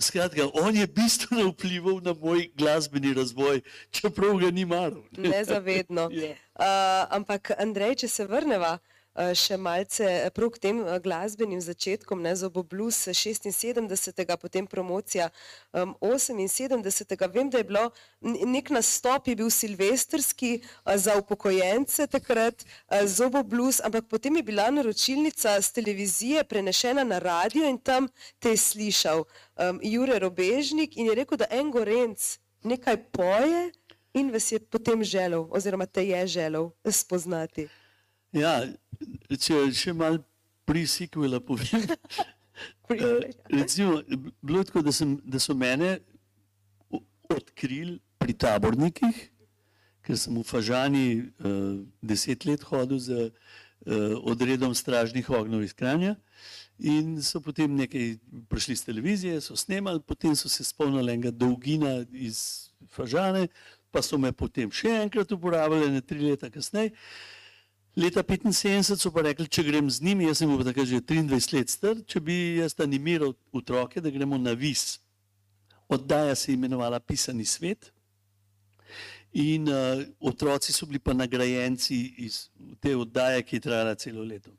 Skratka, 0.01 0.47
on 0.57 0.75
je 0.75 0.87
bistveno 0.87 1.51
vplival 1.51 1.99
na 2.01 2.15
moj 2.17 2.47
glasbeni 2.57 3.13
razvoj, 3.13 3.61
čeprav 3.93 4.39
ga 4.41 4.49
ni 4.51 4.65
maral. 4.65 5.03
ne. 5.17 5.29
Nezavedno. 5.29 6.09
Ja. 6.21 6.33
Uh, 6.61 7.17
ampak, 7.17 7.53
Andrej, 7.57 8.01
če 8.03 8.07
se 8.07 8.25
vrneva 8.27 8.73
uh, 8.77 8.90
še 9.35 9.57
malce 9.59 10.07
prav 10.35 10.53
k 10.55 10.61
tem 10.63 10.79
uh, 10.83 10.95
glasbenim 11.03 11.59
začetkom, 11.61 12.21
ne 12.23 12.31
Zobo 12.35 12.63
Blues 12.63 12.95
76, 13.07 14.37
potem 14.39 14.67
promocija 14.67 15.29
um, 15.73 15.95
78. 16.01 17.27
Vem, 17.33 17.49
da 17.49 17.59
je 17.59 17.67
bilo 17.67 17.89
nek 18.21 18.71
nastop, 18.71 19.27
je 19.27 19.35
bil 19.35 19.49
silvestrski 19.51 20.61
za 20.95 21.17
upokojence 21.19 22.07
takrat, 22.07 22.63
Zobo 23.05 23.43
Blues, 23.43 23.81
ampak 23.83 24.07
potem 24.07 24.39
je 24.39 24.43
bila 24.43 24.69
naročilnica 24.71 25.59
z 25.61 25.71
televizije 25.71 26.43
prenešena 26.43 27.03
na 27.03 27.19
radio 27.19 27.67
in 27.67 27.77
tam 27.77 28.07
te 28.39 28.55
je 28.55 28.57
slišal 28.57 29.23
um, 29.23 29.79
Jure 29.83 30.19
Robežnik 30.19 30.97
in 30.97 31.11
je 31.11 31.15
rekel, 31.15 31.37
da 31.37 31.49
en 31.51 31.71
gorenc 31.71 32.37
nekaj 32.63 32.97
poje. 33.11 33.71
In 34.13 34.27
vas 34.27 34.51
je 34.51 34.59
potem 34.59 35.03
želel, 35.03 35.47
oziroma 35.55 35.85
te 35.85 36.03
je 36.03 36.27
želel 36.27 36.69
spoznati. 36.83 37.69
Ja, 38.31 38.61
če 39.27 39.65
še 39.75 39.93
malo 39.95 40.21
pri-sequela 40.67 41.41
povem. 41.43 41.87
Eh, 42.91 43.31
Recimo, 43.49 44.01
bilo 44.43 44.59
je 44.59 44.65
tako, 44.67 44.81
da, 44.85 44.91
sem, 44.93 45.15
da 45.23 45.39
so 45.39 45.55
mene 45.57 45.95
odkrili 47.31 47.95
pri 48.19 48.35
tabornikih, 48.37 49.21
ker 50.05 50.19
sem 50.19 50.35
v 50.35 50.43
Fažani 50.45 51.05
uh, 51.15 51.79
deset 52.03 52.43
let 52.45 52.67
hodil 52.67 52.99
z 52.99 53.31
uh, 53.31 53.31
odredom 54.27 54.75
stražnih 54.75 55.31
ognjev 55.31 55.63
iz 55.63 55.73
Kranja. 55.73 56.17
In 56.77 57.15
so 57.23 57.41
potem 57.41 57.71
nekaj 57.79 58.19
prišli 58.51 58.75
z 58.75 58.91
televizije, 58.91 59.41
so 59.41 59.55
snemali, 59.57 60.03
potem 60.03 60.35
so 60.35 60.51
se 60.51 60.67
spomnili 60.67 61.15
enega 61.15 61.31
dolgina 61.31 62.01
iz 62.11 62.69
Fažane, 62.91 63.47
pa 63.89 64.03
so 64.05 64.19
me 64.19 64.35
potem 64.35 64.69
še 64.69 64.99
enkrat 65.07 65.31
uporabljali, 65.31 65.95
ne 65.95 66.03
tri 66.03 66.21
leta 66.27 66.51
kasneje. 66.51 66.93
Leta 67.95 68.23
75 68.23 68.95
so 68.95 69.11
pa 69.11 69.25
rekli, 69.25 69.49
če 69.51 69.65
grem 69.67 69.89
z 69.91 69.99
njimi, 70.05 70.29
jaz 70.29 70.39
sem 70.39 70.47
bil 70.47 70.63
takrat 70.63 70.87
že 70.87 71.01
23 71.03 71.57
let 71.57 71.71
star, 71.73 71.97
če 72.07 72.21
bi 72.23 72.35
jaz 72.61 72.77
animiral 72.79 73.33
otroke, 73.51 73.99
da 73.99 74.09
gremo 74.09 74.39
na 74.39 74.53
vis. 74.55 75.01
Oddaja 75.91 76.35
se 76.35 76.51
je 76.51 76.55
imenovala 76.55 77.01
Pisani 77.03 77.45
svet. 77.45 77.91
In 79.35 79.67
uh, 79.67 80.03
otroci 80.19 80.71
so 80.71 80.87
bili 80.87 80.99
pa 80.99 81.13
nagrajenci 81.13 81.99
iz 82.23 82.47
te 82.79 82.95
oddaje, 82.95 83.43
ki 83.43 83.59
je 83.59 83.67
trajala 83.67 83.95
celo 83.95 84.23
leto. 84.23 84.55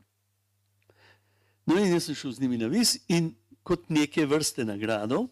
No, 1.65 1.79
in 1.81 1.89
jaz 1.93 2.11
sem 2.11 2.17
šel 2.17 2.37
z 2.37 2.45
njimi 2.45 2.61
na 2.61 2.69
vis 2.69 2.99
in 3.09 3.33
kot 3.65 3.89
neke 3.89 4.27
vrste 4.27 4.65
nagrado 4.65 5.27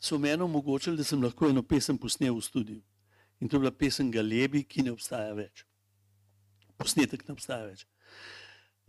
so 0.00 0.16
meni 0.18 0.42
omogočili, 0.42 0.96
da 0.96 1.04
sem 1.04 1.20
lahko 1.20 1.48
eno 1.50 1.62
pesem 1.62 1.98
posnel 1.98 2.36
v 2.36 2.44
studiu. 2.44 2.80
In 3.40 3.48
to 3.48 3.56
je 3.56 3.66
bila 3.66 3.72
pesem 3.72 4.08
Galebi, 4.12 4.64
ki 4.64 4.84
ne 4.86 4.94
obstaja 4.96 5.34
več. 5.36 5.64
Posnetek 6.80 7.26
ne 7.28 7.36
obstaja 7.36 7.66
več. 7.68 7.84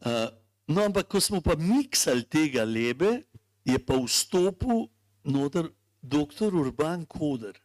Uh, 0.02 0.30
no, 0.72 0.86
ampak 0.86 1.10
ko 1.12 1.20
smo 1.22 1.42
pa 1.44 1.58
miksali 1.60 2.24
te 2.24 2.48
galebe, 2.54 3.20
je 3.68 3.78
pa 3.78 4.00
vstopil 4.00 4.88
noter 5.28 5.70
dr. 6.02 6.56
Urban 6.56 7.06
Koder. 7.06 7.60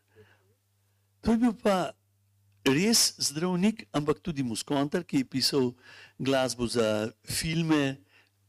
To 1.24 1.32
je 1.32 1.40
bil 1.46 1.54
pa 1.62 1.94
res 2.66 3.14
zdravnik, 3.22 3.86
ampak 3.94 4.20
tudi 4.20 4.42
muskontar, 4.42 5.06
ki 5.06 5.22
je 5.22 5.30
pisal 5.30 5.70
glasbo 6.18 6.66
za 6.66 7.10
filme, 7.24 7.96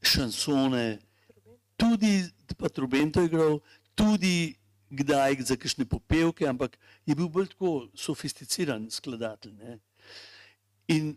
šansone, 0.01 0.99
tudi 1.77 2.25
pa 2.57 2.69
trobento 2.69 3.21
je 3.21 3.29
igral, 3.29 3.59
tudi 3.95 4.57
kdaj 4.89 5.41
za 5.45 5.55
kakšne 5.59 5.85
popevke, 5.85 6.47
ampak 6.47 6.77
je 7.05 7.15
bil 7.15 7.29
bolj 7.29 7.51
tako 7.53 7.87
sofisticiran 7.93 8.87
skladatelj. 8.91 9.53
Ne? 9.57 9.79
In 10.87 11.15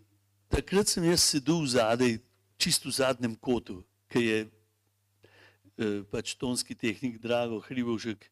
takrat 0.50 0.90
sem 0.90 1.04
jaz 1.06 1.22
sedel 1.22 1.62
zadaj, 1.66 2.18
čisto 2.60 2.90
v 2.90 2.98
zadnjem 2.98 3.34
kotu, 3.38 3.80
ki 4.10 4.20
je 4.20 4.38
eh, 4.44 6.02
pač 6.10 6.34
tonski 6.36 6.74
tehnik 6.74 7.22
Drago 7.22 7.62
Hribovšek 7.64 8.26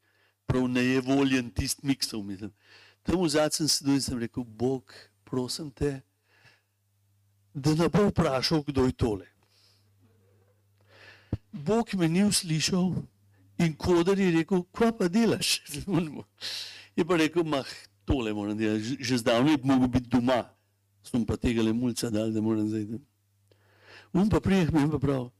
prav 0.48 0.68
nejevoljen 0.68 1.50
tisti 1.54 1.86
miksov. 1.86 2.24
Mislim. 2.26 2.52
Tam 3.06 3.22
v 3.22 3.30
zadnjem 3.30 3.64
sem 3.64 3.68
sedel 3.68 3.96
in 3.96 4.04
sem 4.04 4.18
rekel, 4.18 4.44
Bog, 4.44 4.92
prosim 5.24 5.70
te, 5.70 6.02
da 7.54 7.74
ne 7.74 7.88
bo 7.88 8.08
vprašal, 8.10 8.62
kdo 8.66 8.84
je 8.88 8.92
tole. 8.92 9.26
Bog 11.52 11.94
me 11.94 12.08
ni 12.08 12.24
uslišal 12.24 12.92
in 13.58 13.74
kodar 13.74 14.18
je 14.18 14.30
rekel, 14.30 14.62
kva 14.72 14.92
pa 14.92 15.08
delaš? 15.08 15.62
Je 16.98 17.04
pa 17.06 17.14
rekel, 17.14 17.46
mah, 17.46 17.66
tole 18.02 18.32
moram 18.34 18.58
delati, 18.58 18.98
že- 18.98 19.22
zdavnaj 19.22 19.56
bi 19.62 19.68
mogel 19.70 19.88
biti 19.88 20.10
doma. 20.10 20.50
Sem 21.08 21.24
pa 21.24 21.36
tega 21.40 21.62
le 21.62 21.72
mulca 21.72 22.10
dal, 22.10 22.32
da 22.32 22.40
moram 22.40 22.68
zdaj. 22.68 22.84
da- 22.84 22.98
On 24.12 24.28
pa 24.28 24.40
prijeh 24.40 24.72
mi 24.72 24.90
pa 24.90 24.98
prav. 24.98 25.30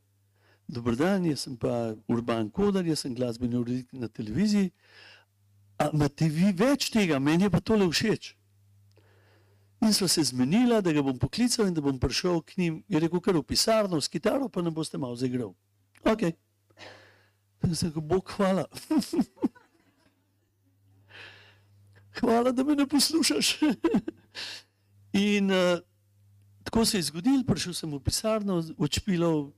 Dobar 0.69 0.97
dan, 0.97 1.25
jaz 1.25 1.41
sem 1.41 1.57
pa 1.57 1.95
Urban 2.09 2.51
Kodar, 2.51 2.87
jaz 2.87 2.99
sem 3.01 3.15
glasbeni 3.15 3.57
urednik 3.57 3.93
na 3.93 4.09
televiziji. 4.09 4.71
A 5.79 5.91
imate 5.93 6.29
vi 6.29 6.53
več 6.53 6.91
tega, 6.91 7.19
meni 7.19 7.45
je 7.45 7.51
pa 7.51 7.61
tole 7.61 7.89
všeč. 7.89 8.35
In 9.81 9.93
sva 9.95 10.09
se 10.09 10.23
zmenila, 10.25 10.81
da 10.83 10.93
ga 10.93 11.03
bom 11.03 11.19
poklical 11.19 11.67
in 11.69 11.75
da 11.75 11.81
bom 11.81 11.99
prišel 12.01 12.43
k 12.43 12.57
njim. 12.59 12.85
Je 12.89 13.01
rekel, 13.01 13.21
kar 13.21 13.35
v 13.37 13.43
pisarno, 13.47 14.01
s 14.01 14.09
kitaro, 14.09 14.49
pa 14.49 14.63
ne 14.63 14.71
boste 14.71 14.99
malo 14.99 15.17
zaigral. 15.17 15.55
Ok. 16.05 16.23
In 17.65 17.75
sem 17.75 17.89
rekel, 17.89 18.03
Bog 18.03 18.29
hvala. 18.37 18.67
hvala, 22.21 22.53
da 22.53 22.65
me 22.65 22.75
ne 22.75 22.87
poslušaš. 22.87 23.57
in 25.13 25.51
uh, 25.51 25.79
tako 26.65 26.85
se 26.85 26.99
je 26.99 27.03
zgodilo, 27.03 27.45
prišel 27.45 27.75
sem 27.75 27.93
v 27.93 28.01
pisarno, 28.01 28.63
odšpilal 28.79 29.51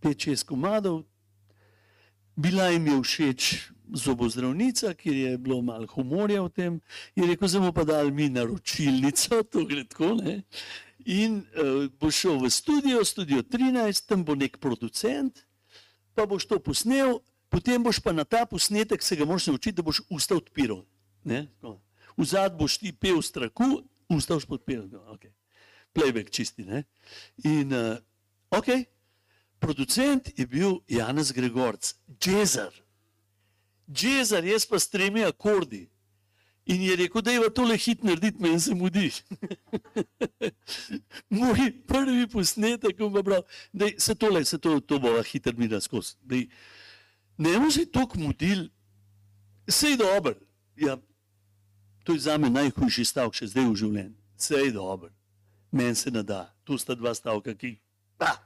pet, 0.00 0.20
šest 0.20 0.46
komadov. 0.48 1.04
Bila 2.36 2.68
jim 2.70 2.86
je 2.86 2.98
všeč 3.02 3.72
zobozdravnica, 3.94 4.92
ker 4.94 5.14
je 5.16 5.38
bilo 5.38 5.62
malo 5.62 5.86
humorja 5.90 6.42
v 6.44 6.50
tem. 6.52 6.80
Je 7.16 7.26
rekel, 7.26 7.48
zdaj 7.48 7.60
bomo 7.60 7.72
pa 7.72 7.84
dali 7.88 8.12
mi 8.12 8.28
naročilnico, 8.28 9.42
to 9.52 9.64
gre 9.64 9.84
tako. 9.88 10.14
Ne? 10.20 10.42
In 11.08 11.40
uh, 11.56 11.88
bo 12.00 12.12
šel 12.12 12.38
v 12.42 12.52
studio, 12.52 13.04
studio 13.04 13.42
13, 13.42 14.06
tam 14.06 14.24
bo 14.24 14.36
nek 14.36 14.60
producent, 14.60 15.44
pa 16.14 16.28
boš 16.28 16.46
to 16.50 16.60
posnel, 16.60 17.22
potem 17.48 17.82
boš 17.82 18.02
pa 18.04 18.12
na 18.12 18.28
ta 18.28 18.44
posnetek 18.46 19.02
se 19.02 19.16
ga 19.16 19.24
moraš 19.24 19.48
naučiti, 19.48 19.78
da 19.80 19.82
boš 19.82 20.02
usta 20.10 20.36
odpiral. 20.36 20.84
V 22.18 22.24
zad 22.26 22.58
boš 22.58 22.78
ti 22.82 22.92
pel 22.92 23.22
strahu, 23.22 23.82
usta 24.08 24.34
boš 24.34 24.46
podpiral. 24.46 24.88
Okay. 25.14 25.32
Playback 25.92 26.30
čisti. 26.30 26.64
Ne? 26.64 26.84
In 27.44 27.72
uh, 27.72 27.96
ok, 28.50 28.66
producent 29.58 30.32
je 30.38 30.46
bil 30.46 30.80
Janez 30.88 31.32
Gregorc, 31.32 31.94
Džezar. 32.20 32.72
Džezar, 33.92 34.44
jaz 34.44 34.66
pa 34.68 34.78
s 34.78 34.88
tremi 34.88 35.24
akordi. 35.24 35.88
In 36.68 36.82
je 36.84 36.96
rekel, 37.00 37.22
da 37.24 37.32
je 37.32 37.40
v 37.40 37.52
tole 37.56 37.76
hit 37.80 38.02
narediti, 38.04 38.42
meni 38.44 38.60
se 38.60 38.74
mudi. 38.76 39.08
Moj 41.40 41.70
prvi 41.88 42.26
posnetek, 42.28 42.92
ko 42.98 43.08
bo 43.08 43.22
bral, 43.24 43.46
da 43.72 43.88
se 43.96 44.12
tole, 44.14 44.44
se 44.44 44.58
to, 44.60 44.76
to 44.80 44.98
bo 45.00 45.14
hiter 45.24 45.56
mi 45.56 45.68
da 45.68 45.80
skozi. 45.80 46.18
Dej, 46.28 46.44
Ne 47.38 47.52
bomo 47.52 47.70
se 47.70 47.86
tako 47.86 48.18
mudili, 48.18 48.70
sej 49.68 49.96
dober. 49.96 50.34
Ja, 50.76 50.96
to 52.08 52.14
je 52.14 52.20
za 52.20 52.38
me 52.38 52.48
najhujši 52.48 53.04
stavek 53.04 53.34
še 53.36 53.46
zdaj 53.52 53.66
v 53.68 53.72
življenju. 53.76 54.14
Sej 54.40 54.70
dober, 54.72 55.10
meni 55.68 55.92
se 55.92 56.08
ne 56.08 56.22
da. 56.24 56.46
Tu 56.64 56.78
sta 56.80 56.94
dva 56.96 57.10
stavka, 57.12 57.52
ki. 57.52 57.74
Ah. 58.16 58.38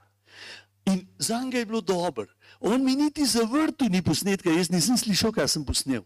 In 0.91 1.05
za 1.15 1.37
njega 1.39 1.61
je 1.61 1.69
bilo 1.69 1.79
dobro. 1.81 2.27
On 2.59 2.83
mi 2.83 2.97
niti 2.99 3.23
zavrtu 3.23 3.87
ni 3.87 4.01
posnetka, 4.03 4.51
jaz 4.51 4.67
nisem 4.67 4.99
slišal, 4.99 5.31
kaj 5.31 5.47
sem 5.47 5.63
posnel. 5.63 6.03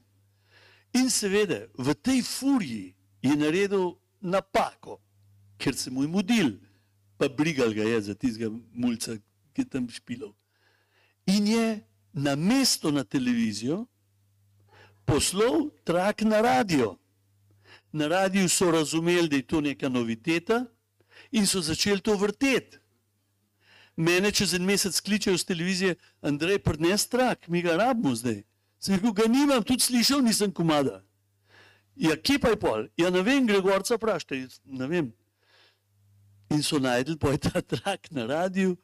In 0.93 1.09
seveda, 1.09 1.63
v 1.81 1.95
tej 1.97 2.21
furiji 2.21 2.93
je 3.25 3.33
naredil 3.33 3.97
napako, 4.21 4.99
ker 5.57 5.73
se 5.73 5.89
mu 5.89 6.05
je 6.05 6.11
mudil, 6.13 6.53
pa 7.17 7.25
brigal 7.25 7.73
ga 7.73 7.89
je 7.89 8.05
za 8.11 8.13
tistega 8.13 8.53
mulca, 8.53 9.17
ki 9.57 9.65
je 9.65 9.71
tam 9.73 9.89
špilal. 9.89 10.29
In 11.25 11.49
je 11.49 11.65
na 12.13 12.37
mesto 12.37 12.93
na 12.93 13.01
televizijo 13.01 13.87
poslal 15.09 15.73
trak 15.81 16.21
na 16.21 16.45
radio. 16.45 16.93
Na 17.97 18.07
radiju 18.07 18.49
so 18.49 18.71
razumeli, 18.71 19.29
da 19.29 19.35
je 19.35 19.47
to 19.47 19.61
neka 19.61 19.89
noviteta 19.89 20.65
in 21.31 21.47
so 21.47 21.61
začeli 21.61 21.99
to 21.99 22.13
vrteti. 22.15 22.77
Mene 23.97 24.31
čez 24.31 24.53
en 24.53 24.65
mesec 24.65 24.99
kličejo 25.01 25.37
z 25.37 25.45
televizije, 25.45 25.95
Andrej, 26.21 26.59
prnes 26.59 27.07
trak, 27.09 27.47
mi 27.47 27.61
ga 27.61 27.77
rabimo 27.77 28.13
zdaj. 28.15 28.43
Sem 28.79 28.95
rekel, 28.95 29.13
ga 29.13 29.25
nimam, 29.25 29.63
tudi 29.63 29.81
slišal 29.81 30.21
nisem 30.21 30.53
komada. 30.53 31.01
Ja, 31.95 32.13
kje 32.13 32.37
pa 32.39 32.51
je 32.53 32.59
pol? 32.61 32.85
Ja, 32.97 33.09
ne 33.09 33.23
vem, 33.25 33.47
Gregorca 33.49 33.97
vprašajte, 33.97 34.43
jaz 34.43 34.59
ne 34.65 34.87
vem. 34.87 35.09
In 36.53 36.61
so 36.61 36.77
najdel 36.79 37.17
pa 37.17 37.33
je 37.33 37.41
ta 37.49 37.61
trak 37.73 38.11
na 38.13 38.27
radiju 38.29 38.75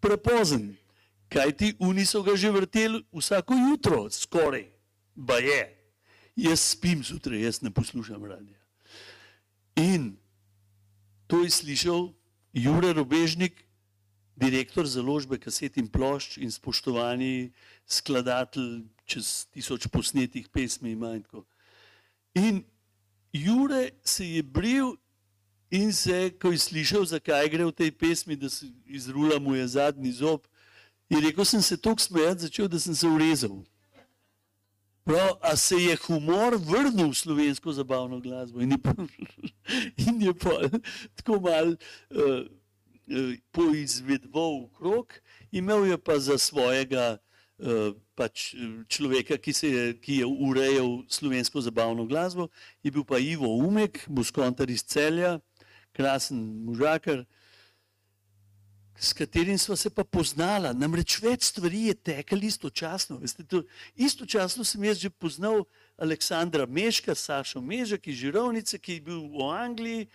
prepozen. 0.00 0.70
Kaj 1.28 1.52
ti 1.60 1.74
uni 1.80 2.06
so 2.08 2.24
ga 2.24 2.36
že 2.36 2.50
vrteli 2.50 3.04
vsako 3.12 3.60
jutro, 3.68 4.08
skoraj, 4.10 4.64
ba 5.14 5.36
je. 5.44 5.60
Jaz 6.36 6.64
spim 6.72 7.04
zjutraj, 7.04 7.44
jaz 7.44 7.62
ne 7.62 7.70
poslušam 7.70 8.24
radija. 8.24 8.61
In 9.76 10.16
to 11.26 11.44
je 11.44 11.50
slišal 11.50 12.12
Jure 12.52 12.92
Robežnik, 12.92 13.64
direktor 14.36 14.86
založbe 14.86 15.38
kaset 15.38 15.76
in 15.76 15.88
plošč 15.88 16.36
in 16.42 16.50
spoštovani 16.50 17.52
skladatelj 17.86 18.84
čez 19.04 19.46
tisoč 19.52 19.88
posnetih 19.92 20.48
pesmi 20.48 20.92
ima 20.92 21.14
in 21.16 21.22
tako. 21.22 21.44
In 22.34 22.64
Jure 23.32 23.90
se 24.04 24.28
je 24.28 24.42
bril 24.42 24.96
in 25.70 25.92
se, 25.92 26.30
ko 26.40 26.52
je 26.52 26.58
slišal, 26.58 27.04
zakaj 27.08 27.48
gre 27.48 27.64
v 27.64 27.72
tej 27.72 27.90
pesmi, 27.96 28.36
da 28.36 28.50
se 28.52 28.68
izrula 28.84 29.40
mu 29.40 29.54
je 29.56 29.68
zadnji 29.68 30.12
zob, 30.12 30.44
je 31.08 31.20
rekel, 31.20 31.44
sem 31.44 31.62
se 31.62 31.76
toliko 31.76 32.02
smejati 32.02 32.40
začel, 32.40 32.68
da 32.68 32.80
sem 32.80 32.94
se 32.94 33.08
urezal. 33.08 33.64
Prav, 35.04 35.36
a 35.42 35.56
se 35.56 35.76
je 35.76 35.96
humor 36.06 36.54
vrnil 36.54 37.10
v 37.10 37.14
slovensko 37.14 37.72
zabavno 37.72 38.20
glasbo? 38.20 38.60
In 38.62 38.70
je, 38.70 38.78
pa, 38.78 38.94
in 40.06 40.22
je 40.22 40.34
pa 40.34 40.70
tako 41.18 41.40
mal 41.42 41.74
uh, 41.74 42.46
uh, 43.10 43.34
poizvedval 43.50 44.62
v 44.62 44.70
krog, 44.78 45.12
imel 45.50 45.90
je 45.90 45.98
pa 45.98 46.18
za 46.22 46.38
svojega 46.38 47.18
uh, 47.58 47.98
pač 48.14 48.54
človeka, 48.86 49.42
ki, 49.42 49.52
se 49.52 49.68
je, 49.68 49.84
ki 49.98 50.22
je 50.22 50.26
urejal 50.26 51.02
slovensko 51.10 51.58
zabavno 51.60 52.06
glasbo, 52.06 52.46
je 52.82 52.94
bil 52.94 53.02
pa 53.02 53.18
Ivo 53.18 53.50
Umek, 53.58 54.06
muskontar 54.06 54.70
iz 54.70 54.86
celja, 54.86 55.40
krasen 55.92 56.38
možakar, 56.62 57.26
s 59.02 59.12
katerim 59.12 59.58
smo 59.58 59.76
se 59.76 59.90
pa 59.90 60.04
poznala. 60.04 60.70
Namreč 60.72 61.16
več 61.18 61.48
stvari 61.50 61.88
je 61.88 61.94
tekel 61.94 62.44
istočasno. 62.46 63.16
Veste, 63.18 63.42
to, 63.42 63.64
istočasno 63.98 64.62
sem 64.64 64.84
jaz 64.86 65.00
že 65.02 65.10
poznal 65.10 65.64
Aleksandra 65.98 66.68
Meška, 66.70 67.14
Sašo 67.18 67.60
Mežak 67.60 68.06
iz 68.06 68.20
Žirovnice, 68.22 68.78
ki 68.78 69.00
je 69.00 69.04
bil 69.08 69.26
v 69.26 69.48
Angliji 69.50 70.06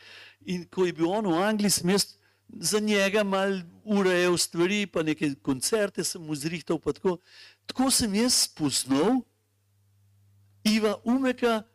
in 0.47 0.63
ko 0.71 0.87
je 0.87 0.95
bil 0.95 1.11
on 1.11 1.27
v 1.27 1.35
Angliji, 1.35 1.75
sem 1.81 1.91
jaz 1.91 2.07
za 2.47 2.79
njega 2.79 3.27
mal 3.27 3.59
urejal 3.83 4.37
stvari, 4.39 4.85
pa 4.87 5.03
neke 5.03 5.33
koncerte 5.43 6.03
sem 6.07 6.23
mu 6.23 6.35
zrihtal, 6.35 6.79
tako. 6.79 7.19
Tako 7.67 7.91
sem 7.91 8.15
jaz 8.15 8.47
spoznal 8.47 9.19
Iva 10.63 10.95
Umeka, 11.03 11.65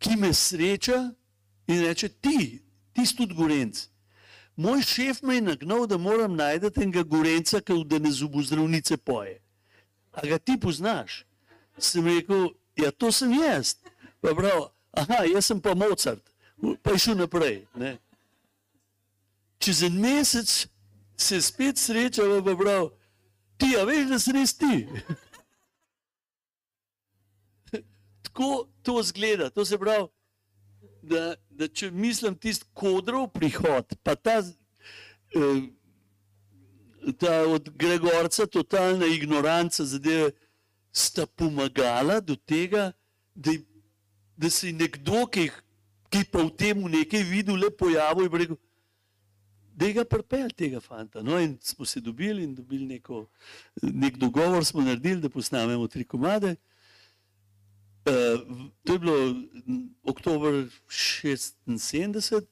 ki 0.00 0.16
me 0.16 0.32
sreča 0.32 1.10
in 1.68 1.84
reče, 1.84 2.08
ti, 2.08 2.62
ti 2.96 3.04
si 3.04 3.16
tudi 3.16 3.36
gorenc. 3.36 3.84
Moj 4.56 4.82
šef 4.82 5.22
me 5.22 5.34
je 5.34 5.42
nagnal, 5.42 5.86
da 5.86 5.98
moram 5.98 6.36
najti 6.36 6.82
enega 6.82 7.02
gorenca, 7.02 7.60
ki 7.60 7.72
v 7.72 7.84
dene 7.90 8.10
zubu 8.10 8.42
zdravnice 8.42 8.96
poje. 8.96 9.40
A 10.12 10.26
ga 10.26 10.38
ti 10.38 10.60
poznaš? 10.60 11.24
Sem 11.78 12.06
rekel, 12.06 12.48
ja, 12.76 12.90
to 12.90 13.12
sem 13.12 13.32
jaz. 13.34 13.74
Pa 14.22 14.34
prav, 14.34 14.68
aha, 14.92 15.24
jaz 15.26 15.50
sem 15.50 15.60
pa 15.60 15.74
Mozart. 15.74 16.22
Pa 16.82 16.94
je 16.94 16.98
šel 16.98 17.18
naprej. 17.18 17.66
Ne? 17.74 17.98
Čez 19.58 19.82
en 19.82 19.98
mesec 20.00 20.68
se 21.16 21.42
spet 21.42 21.78
srečava, 21.78 22.42
pa 22.44 22.54
prav, 22.56 22.90
ti, 23.58 23.74
a 23.74 23.84
veš, 23.88 24.06
da 24.12 24.18
si 24.22 24.38
res 24.38 24.54
ti. 24.54 24.86
Tako 28.28 28.68
to 28.82 29.02
zgleda, 29.02 29.50
to 29.50 29.64
se 29.64 29.78
pravi, 29.78 30.08
da, 31.08 31.34
da 31.50 31.68
če 31.68 31.90
mislim 31.90 32.36
tisti 32.38 32.66
kodrov 32.74 33.28
prihod, 33.34 33.96
pa 34.02 34.14
ta, 34.14 34.38
eh, 34.40 35.60
ta 37.20 37.42
od 37.48 37.70
Gregorca 37.78 38.46
totalna 38.46 39.06
ignoranca 39.06 39.84
zadeve, 39.84 40.32
sta 40.94 41.26
pomagala 41.26 42.20
do 42.20 42.36
tega, 42.36 42.92
da, 43.34 43.50
da 44.36 44.50
se 44.50 44.68
je 44.70 44.72
nekdo, 44.78 45.24
ki, 45.26 45.48
ki 46.10 46.22
pa 46.30 46.44
v 46.44 46.52
tem 46.54 46.84
nekaj 46.90 47.24
videl, 47.26 47.58
le 47.58 47.70
pojavil 47.74 48.28
in 48.28 48.38
rekel, 48.44 48.60
da 49.74 49.90
ga 49.90 50.04
pripel 50.06 50.52
tega 50.54 50.80
fanta. 50.80 51.22
No 51.22 51.40
in 51.42 51.56
smo 51.62 51.84
se 51.84 52.00
dobili 52.00 52.44
in 52.44 52.54
dobili 52.54 52.86
neko, 52.86 53.24
nek 53.82 54.16
dogovor 54.22 54.64
smo 54.64 54.82
naredili, 54.86 55.20
da 55.20 55.28
posnamemo 55.28 55.88
tri 55.88 56.04
komade. 56.04 56.54
To 58.04 58.92
je 58.92 58.98
bilo 58.98 59.34
oktober 60.02 60.68
76, 60.88 62.44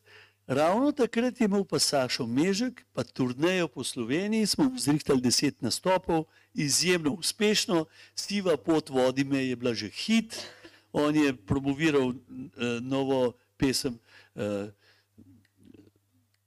ravno 0.46 0.92
takrat 0.92 1.40
je 1.40 1.44
imel 1.44 1.64
pa 1.64 1.78
Sašo 1.78 2.26
Mežek, 2.26 2.84
pa 2.92 3.04
turnejo 3.04 3.68
po 3.68 3.84
Sloveniji, 3.84 4.46
smo 4.46 4.72
zrihtali 4.78 5.20
deset 5.20 5.62
nastopov, 5.62 6.24
izjemno 6.54 7.12
uspešno, 7.12 7.84
Siva 8.14 8.56
pot 8.56 8.88
vodi 8.90 9.24
me 9.24 9.44
je 9.46 9.56
bila 9.56 9.74
že 9.74 9.88
hit, 9.88 10.40
on 10.92 11.16
je 11.16 11.36
promoviral 11.36 12.08
uh, 12.08 12.16
novo 12.80 13.32
pesem, 13.56 13.98
uh, 14.34 14.72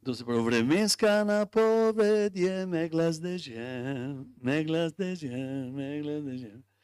to 0.06 0.16
se 0.16 0.26
pravi 0.26 0.42
vremenska 0.42 1.24
napoved 1.24 2.38
je 2.38 2.66
megla 2.66 3.12
z 3.12 3.20
dežem, 3.20 4.26
megla 4.42 4.90
z 4.90 4.94
dežem, 4.98 5.74
megla 5.74 6.22
z 6.22 6.26
dežem. 6.26 6.75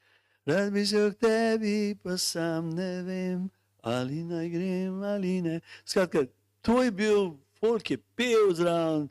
Rad 0.45 0.71
bi 0.73 0.85
se 0.85 1.11
k 1.11 1.19
tebi, 1.21 1.95
pa 2.03 2.17
sam 2.17 2.69
ne 2.69 3.01
vem, 3.05 3.49
ali 3.81 4.23
naj 4.23 4.49
grem 4.49 5.03
ali 5.03 5.41
ne. 5.41 5.59
Skratka, 5.85 6.25
to 6.61 6.83
je 6.83 6.91
bil, 6.91 7.35
folk 7.59 7.91
je 7.91 7.97
pel 8.15 8.53
zraven, 8.57 9.09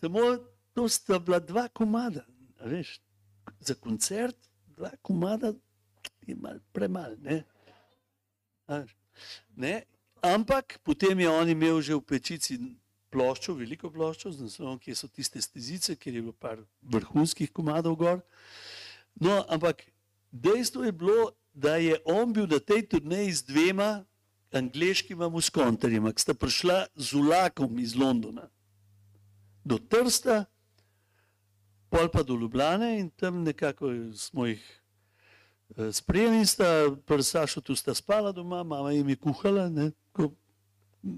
samo 0.00 0.36
to 0.76 0.88
sta 0.88 1.18
bila 1.18 1.40
dva 1.40 1.68
komada, 1.68 2.24
veš, 2.60 3.00
za 3.60 3.74
koncert 3.74 4.36
dva 4.76 4.90
komada 5.02 5.52
je 6.26 6.36
mal 6.36 6.60
premal, 6.72 7.16
ne? 7.22 7.42
ne? 9.56 9.82
Ampak 10.22 10.78
potem 10.84 11.20
je 11.20 11.30
on 11.30 11.48
imel 11.48 11.80
že 11.80 11.96
v 11.96 12.04
pečici 12.04 12.58
ploščo, 13.08 13.54
veliko 13.56 13.90
ploščo, 13.90 14.32
z 14.36 14.44
naslovom, 14.44 14.78
kje 14.82 14.94
so 14.94 15.08
tiste 15.08 15.40
stezice, 15.42 15.96
kjer 15.96 16.18
je 16.18 16.22
bilo 16.22 16.36
par 16.36 16.60
vrhunskih 16.82 17.50
komadov 17.54 17.96
gor. 17.96 18.20
No, 19.16 19.40
ampak 19.48 19.86
Dejstvo 20.30 20.84
je 20.84 20.92
bilo, 20.92 21.30
da 21.52 21.76
je 21.76 21.96
on 22.04 22.32
bil 22.32 22.46
na 22.46 22.58
tej 22.58 22.86
turneji 22.88 23.32
z 23.32 23.44
dvema 23.44 24.04
angliškima 24.52 25.28
muskontarjima, 25.28 26.12
ki 26.12 26.22
sta 26.22 26.34
prišla 26.34 26.86
z 26.94 27.12
vlakom 27.12 27.78
iz 27.78 27.96
Londona 27.96 28.48
do 29.68 29.78
Trsta, 29.78 30.44
pol 31.88 32.08
pa 32.08 32.22
do 32.22 32.36
Ljubljane 32.36 32.98
in 33.00 33.10
tam 33.10 33.42
nekako 33.42 33.90
smo 34.16 34.46
jih 34.46 34.62
eh, 35.76 35.92
sprejeli 35.92 36.38
in 36.38 36.46
sta 36.46 36.96
pri 37.06 37.22
Sašu 37.22 37.60
tu 37.60 37.76
sta 37.76 37.94
spala 37.94 38.32
doma, 38.32 38.62
mama 38.62 38.92
jim 38.92 39.08
je 39.08 39.16
kuhala, 39.16 39.68
ne, 39.68 39.90
tako, 39.90 40.32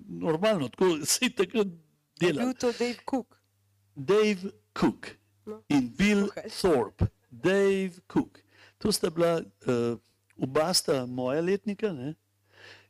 normalno, 0.09 0.69
tako 0.69 0.99
se 1.11 1.25
je 1.25 1.35
takrat 1.35 1.67
delalo. 2.21 2.47
Bil 2.47 2.55
to 2.55 2.73
Dave 2.73 2.99
Cook? 3.11 3.37
Dave 3.95 4.53
Cook 4.79 5.07
no. 5.47 5.63
in 5.69 5.89
Bill 5.99 6.29
Thorpe. 6.61 7.07
Dave 7.31 8.01
Cook. 8.13 8.43
To 8.81 8.93
sta 8.93 9.11
bila 9.11 9.39
uh, 9.41 9.99
oba 10.41 10.75
sta 10.75 11.07
moja 11.07 11.41
letnika. 11.41 11.93
Ne? 11.93 12.15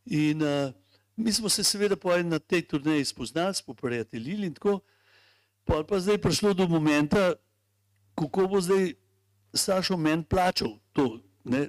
In 0.06 0.42
uh, 0.42 0.72
mi 1.16 1.32
smo 1.32 1.48
se 1.48 1.64
seveda 1.64 1.96
na 2.22 2.38
tej 2.38 2.62
turneji 2.62 3.04
spoznali, 3.04 3.54
smo 3.54 3.74
prijateljili 3.74 4.46
in 4.46 4.54
tako. 4.54 4.80
Pa 5.64 5.84
pa 5.84 6.00
zdaj 6.00 6.18
prišlo 6.18 6.54
do 6.54 6.68
momenta, 6.68 7.34
kako 8.14 8.48
bo 8.48 8.60
zdaj 8.60 8.94
Sašo 9.54 9.96
meni 9.96 10.24
plačal 10.24 10.78
to. 10.92 11.20
Ne? 11.44 11.68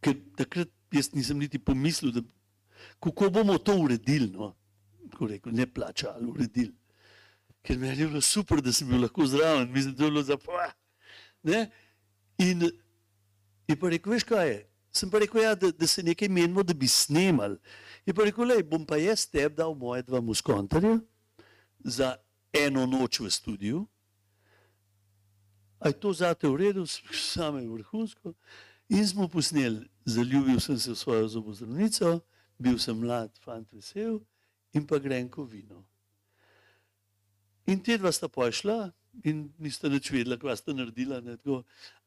Ker 0.00 0.14
takrat 0.36 0.68
jaz 0.92 1.12
nisem 1.14 1.38
niti 1.38 1.58
pomislil, 1.58 2.12
da, 2.12 2.20
kako 3.00 3.30
bomo 3.30 3.58
to 3.58 3.76
uredili. 3.76 4.28
No? 4.30 4.54
Rekel, 5.20 5.52
ne 5.52 5.66
plačali, 5.66 6.26
uredili. 6.26 6.74
Ker 7.62 7.78
meni 7.78 8.02
je 8.02 8.06
bilo 8.06 8.20
super, 8.20 8.60
da 8.60 8.72
sem 8.72 8.88
bil 8.88 9.00
lahko 9.02 9.26
zraven, 9.26 9.72
mislim, 9.72 9.94
da 9.94 10.04
je 10.04 10.10
bilo 10.10 10.22
Ne? 11.42 11.70
In 12.38 12.70
je 13.68 13.76
pa 13.76 13.90
rekel, 13.92 14.12
veš 14.12 14.24
kaj 14.28 14.48
je? 14.48 14.58
Sem 14.92 15.10
pa 15.10 15.20
rekel, 15.20 15.42
ja, 15.42 15.54
da, 15.54 15.70
da 15.70 15.86
se 15.86 16.02
nekaj 16.02 16.28
menimo, 16.28 16.62
da 16.62 16.74
bi 16.74 16.88
snemali. 16.88 17.58
Je 18.06 18.14
pa 18.14 18.24
rekel, 18.24 18.48
lej, 18.48 18.64
bom 18.64 18.86
pa 18.88 18.96
jaz 18.96 19.26
tebi 19.28 19.54
dal 19.54 19.74
moje 19.76 20.02
dva 20.02 20.20
muskontarja 20.24 20.96
za 21.84 22.16
eno 22.52 22.86
noč 22.86 23.20
v 23.20 23.30
studiu. 23.30 23.84
A 25.78 25.92
je 25.92 26.00
to 26.00 26.12
zate 26.12 26.48
v 26.48 26.56
redu, 26.56 26.86
same 26.86 27.62
vrhunsko. 27.68 28.34
In 28.88 29.04
smo 29.06 29.28
posneli, 29.28 29.84
zaljubil 30.08 30.60
sem 30.60 30.78
se 30.78 30.90
v 30.90 30.98
svojo 30.98 31.28
zobozdravnico, 31.28 32.18
bil 32.58 32.78
sem 32.80 32.96
mlad, 32.96 33.30
fant 33.44 33.68
vesel 33.72 34.18
in 34.72 34.86
pa 34.86 34.98
grenko 34.98 35.44
vino. 35.44 35.84
In 37.68 37.82
te 37.84 37.98
dva 38.00 38.10
sta 38.12 38.28
pošla 38.32 38.88
in 39.24 39.48
nista 39.58 39.88
nič 39.88 40.10
vedela, 40.10 40.38
kva 40.38 40.56
sta 40.56 40.74
naredila. 40.76 41.20
Ne, 41.24 41.36
tako. 41.36 41.62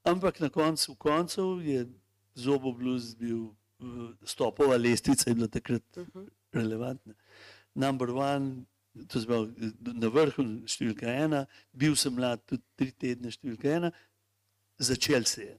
Ampak 0.08 0.40
na 0.40 0.50
koncu 0.50 0.96
koncev 0.96 1.62
je 1.66 1.86
zobobluz 2.36 3.16
bil, 3.20 3.52
eh, 3.80 4.12
stopova 4.24 4.78
lestvica 4.78 5.30
je 5.30 5.36
bila 5.36 5.48
takrat 5.48 5.84
relevantna. 6.54 7.14
Number 7.76 8.10
one, 8.10 8.66
to 9.08 9.20
je 9.20 9.26
bil 9.28 9.50
na 9.80 10.10
vrhu 10.12 10.46
številka 10.68 11.08
ena, 11.08 11.46
bil 11.72 11.96
sem 11.96 12.14
mlad, 12.16 12.44
tudi 12.46 12.64
tri 12.76 12.92
tedne 12.92 13.32
številka 13.32 13.76
ena, 13.78 13.92
začel 14.80 15.26
se 15.26 15.46
je. 15.46 15.58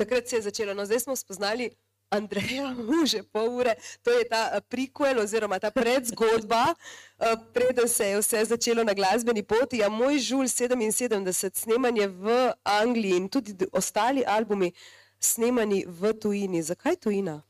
Takrat 0.00 0.28
se 0.28 0.38
je 0.38 0.46
začelo. 0.48 0.74
No, 0.74 0.86
zdaj 0.88 1.04
smo 1.04 1.16
spoznali 1.16 1.68
Andreja 2.10 2.74
že 3.10 3.22
pol 3.22 3.48
ure. 3.62 3.74
To 4.02 4.10
je 4.10 4.26
ta 4.26 4.50
eh, 4.52 4.60
prikvel 4.68 5.22
oziroma 5.22 5.58
ta 5.58 5.70
predzgodba, 5.70 6.74
eh, 6.74 7.36
preden 7.54 7.88
se 7.88 8.04
je 8.04 8.18
vse 8.18 8.44
začelo 8.44 8.84
na 8.84 8.94
glasbeni 8.94 9.42
poti. 9.42 9.78
Ja, 9.78 9.88
moj 9.88 10.18
žul 10.18 10.44
77, 10.50 11.22
snemanje 11.54 12.08
v 12.08 12.52
Angliji 12.64 13.16
in 13.16 13.28
tudi 13.28 13.54
ostali 13.72 14.26
albumi 14.26 14.72
snemani 15.20 15.84
v 15.86 16.12
tujini. 16.12 16.62
Zakaj 16.62 16.96
tujina? 16.96 17.42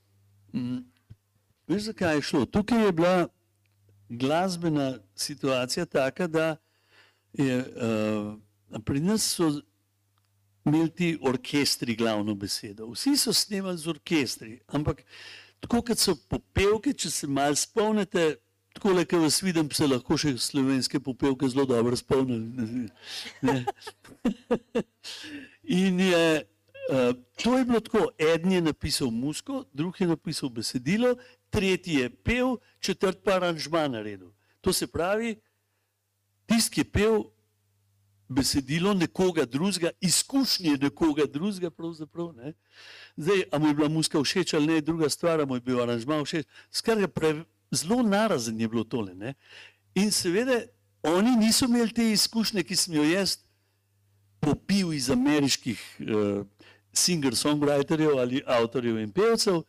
Veš, 1.69 1.83
zakaj 1.83 2.19
je 2.19 2.23
šlo? 2.23 2.45
Tukaj 2.45 2.85
je 2.85 2.93
bila 2.93 3.29
glasbena 4.09 4.99
situacija 5.15 5.87
taka, 5.87 6.27
da 6.27 6.57
je 7.33 7.59
uh, 7.59 8.83
pri 8.85 9.01
nas 9.01 9.23
so 9.23 9.63
imeli 10.71 10.91
ti 10.91 11.09
orkestri 11.21 11.97
glavno 11.99 12.35
besedo. 12.35 12.87
Vsi 12.95 13.17
so 13.19 13.33
snemali 13.35 13.79
z 13.79 13.91
orkestri, 13.91 14.59
ampak 14.67 15.03
tako 15.61 15.83
kot 15.83 15.99
so 15.99 16.15
popevke, 16.31 16.95
če 16.95 17.11
se 17.11 17.29
mal 17.29 17.57
spomnite, 17.59 18.37
tako 18.77 18.95
le, 18.95 19.05
kot 19.09 19.25
vas 19.25 19.41
vidim, 19.43 19.69
se 19.75 19.89
lahko 19.89 20.19
še 20.21 20.37
slovenske 20.41 21.01
popevke 21.03 21.49
zelo 21.51 21.67
dobro 21.69 21.99
spomnim. 21.99 22.87
In 25.81 26.01
je, 26.03 26.25
uh, 26.91 27.11
to 27.43 27.59
je 27.59 27.67
bilo 27.67 27.83
tako, 27.85 28.07
eden 28.19 28.57
je 28.57 28.63
napisal 28.71 29.11
musko, 29.15 29.65
drugi 29.75 30.05
je 30.05 30.13
napisal 30.15 30.53
besedilo, 30.55 31.17
tretji 31.51 32.01
je 32.05 32.11
pel, 32.11 32.57
četrt 32.81 33.25
pa 33.27 33.37
aranžma 33.39 33.89
naredil. 33.91 34.31
To 34.61 34.73
se 34.73 34.87
pravi, 34.87 35.37
tisti, 36.47 36.79
ki 36.79 36.87
je 36.87 36.91
pel 36.95 37.23
besedilo 38.31 38.95
nekoga 38.95 39.45
drugega, 39.45 39.91
izkušnje 40.01 40.77
nekoga 40.81 41.27
drugega. 41.27 41.71
Ne? 42.37 42.53
Zdaj, 43.17 43.43
a 43.53 43.59
mu 43.59 43.69
je 43.69 43.75
bila 43.75 43.89
muska 43.89 44.23
všeč 44.23 44.55
ali 44.55 44.67
ne, 44.67 44.81
druga 44.81 45.09
stvar, 45.11 45.41
a 45.41 45.47
mu 45.47 45.59
je 45.59 45.61
bil 45.61 45.83
aranžma 45.83 46.23
všeč. 46.25 46.47
Skratka, 46.71 47.09
pre- 47.09 47.45
zelo 47.71 48.03
narazen 48.03 48.61
je 48.61 48.69
bilo 48.69 48.85
tole. 48.85 49.15
Ne? 49.15 49.35
In 49.95 50.11
seveda, 50.15 50.63
oni 51.03 51.37
niso 51.37 51.67
imeli 51.67 51.93
te 51.93 52.11
izkušnje, 52.13 52.63
ki 52.63 52.77
sem 52.77 52.95
jo 52.95 53.05
jaz 53.05 53.39
popil 54.41 54.93
iz 54.95 55.11
ameriških 55.11 55.81
uh, 56.01 56.45
singer-songwriterjev 56.93 58.19
ali 58.19 58.43
avtorjev 58.47 58.99
in 59.03 59.11
pevcev, 59.13 59.65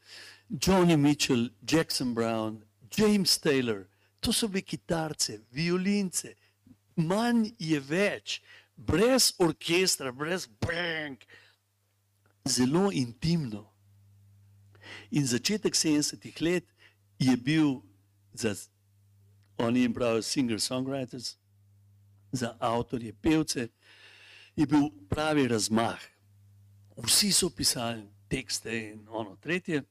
Johnny 0.51 0.97
Mitchell, 0.97 1.49
Jackson 1.71 2.13
Brown, 2.13 2.61
James 2.97 3.39
Taylor, 3.39 3.87
to 4.19 4.33
so 4.33 4.47
bili 4.47 4.61
kitarce, 4.61 5.39
violince, 5.51 6.35
manj 7.07 7.51
je 7.59 7.79
več, 7.79 8.41
brez 8.75 9.31
orkestra, 9.39 10.11
brez 10.11 10.47
bank, 10.61 11.25
zelo 12.47 12.89
intimno. 12.91 13.67
In 15.11 15.27
začetek 15.27 15.75
70-ih 15.75 16.41
let 16.41 16.65
je 17.19 17.35
bil 17.37 17.81
za, 18.33 18.55
oni 19.57 19.85
jim 19.85 19.93
pravijo 19.93 20.23
singer-songwriters, 20.25 21.35
za 22.31 22.55
avtorje, 22.59 23.13
pevce, 23.21 23.67
je 24.55 24.65
bil 24.65 24.89
pravi 25.09 25.47
razmah. 25.47 25.99
Vsi 26.97 27.31
so 27.31 27.49
pisali 27.49 28.07
tekste 28.29 28.71
in 28.71 29.07
ono 29.09 29.35
tretje, 29.35 29.83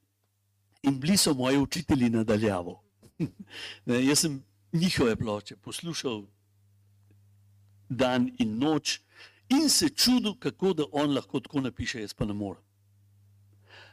in 0.83 1.01
bili 1.01 1.17
so 1.17 1.35
moji 1.35 1.59
učitelji 1.59 2.11
nadaljavo. 2.11 2.83
ne, 3.87 4.07
jaz 4.07 4.19
sem 4.19 4.45
njihove 4.73 5.17
ploče 5.17 5.57
poslušal 5.57 6.25
dan 7.91 8.31
in 8.39 8.59
noč 8.59 9.01
in 9.51 9.69
se 9.69 9.89
čudil, 9.89 10.35
kako 10.39 10.73
da 10.73 10.85
on 10.93 11.15
lahko 11.15 11.41
tako 11.41 11.61
napiše, 11.61 12.01
jaz 12.01 12.15
pa 12.15 12.25
ne 12.25 12.35
morem. 12.35 12.63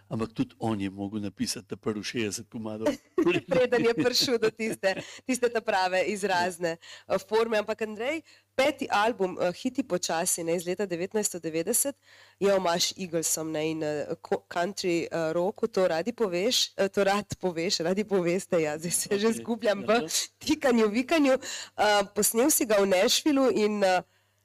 Ampak 0.10 0.34
tudi 0.34 0.56
on 0.60 0.82
je 0.82 0.90
mogel 0.90 1.22
napisati 1.22 1.68
ta 1.68 1.76
prvi 1.76 2.00
60 2.00 2.50
komadov. 2.50 2.88
Preden 3.50 3.86
je 3.86 3.94
prišel 3.94 4.38
do 4.38 4.50
tiste, 4.50 4.96
tiste 5.26 5.50
prave 5.66 6.04
izrazne 6.04 6.78
eh, 6.78 7.18
forme. 7.30 7.58
Ampak 7.58 7.82
Andrej, 7.82 8.22
peti 8.56 8.88
album, 8.92 9.38
eh, 9.42 9.52
Hiti 9.52 9.84
počasi, 9.84 10.44
ne, 10.44 10.56
iz 10.56 10.66
leta 10.66 10.88
1990, 10.88 11.94
je 12.40 12.54
omaš 12.54 12.92
Eaglesom 12.98 13.52
ne, 13.52 13.72
in 13.72 13.84
eh, 13.84 14.06
country 14.48 15.08
roku, 15.34 15.68
to 15.68 15.88
radi 15.88 16.14
poveš, 16.14 16.76
to 16.94 17.04
rad 17.04 17.36
poveš, 17.40 17.80
radi 17.80 18.04
poveste, 18.04 18.62
ja, 18.62 18.78
zdaj 18.78 18.92
se 18.92 19.20
že 19.20 19.28
Ok, 19.28 19.34
zgubljam 19.34 19.84
v 19.88 19.92
aha. 19.92 20.08
tikanju, 20.40 20.88
vikanju. 20.88 21.34
Eh, 21.34 22.04
Posnel 22.16 22.52
si 22.52 22.66
ga 22.66 22.82
v 22.82 22.88
Nešvilu 22.88 23.50
in 23.52 23.84
eh, 23.84 24.02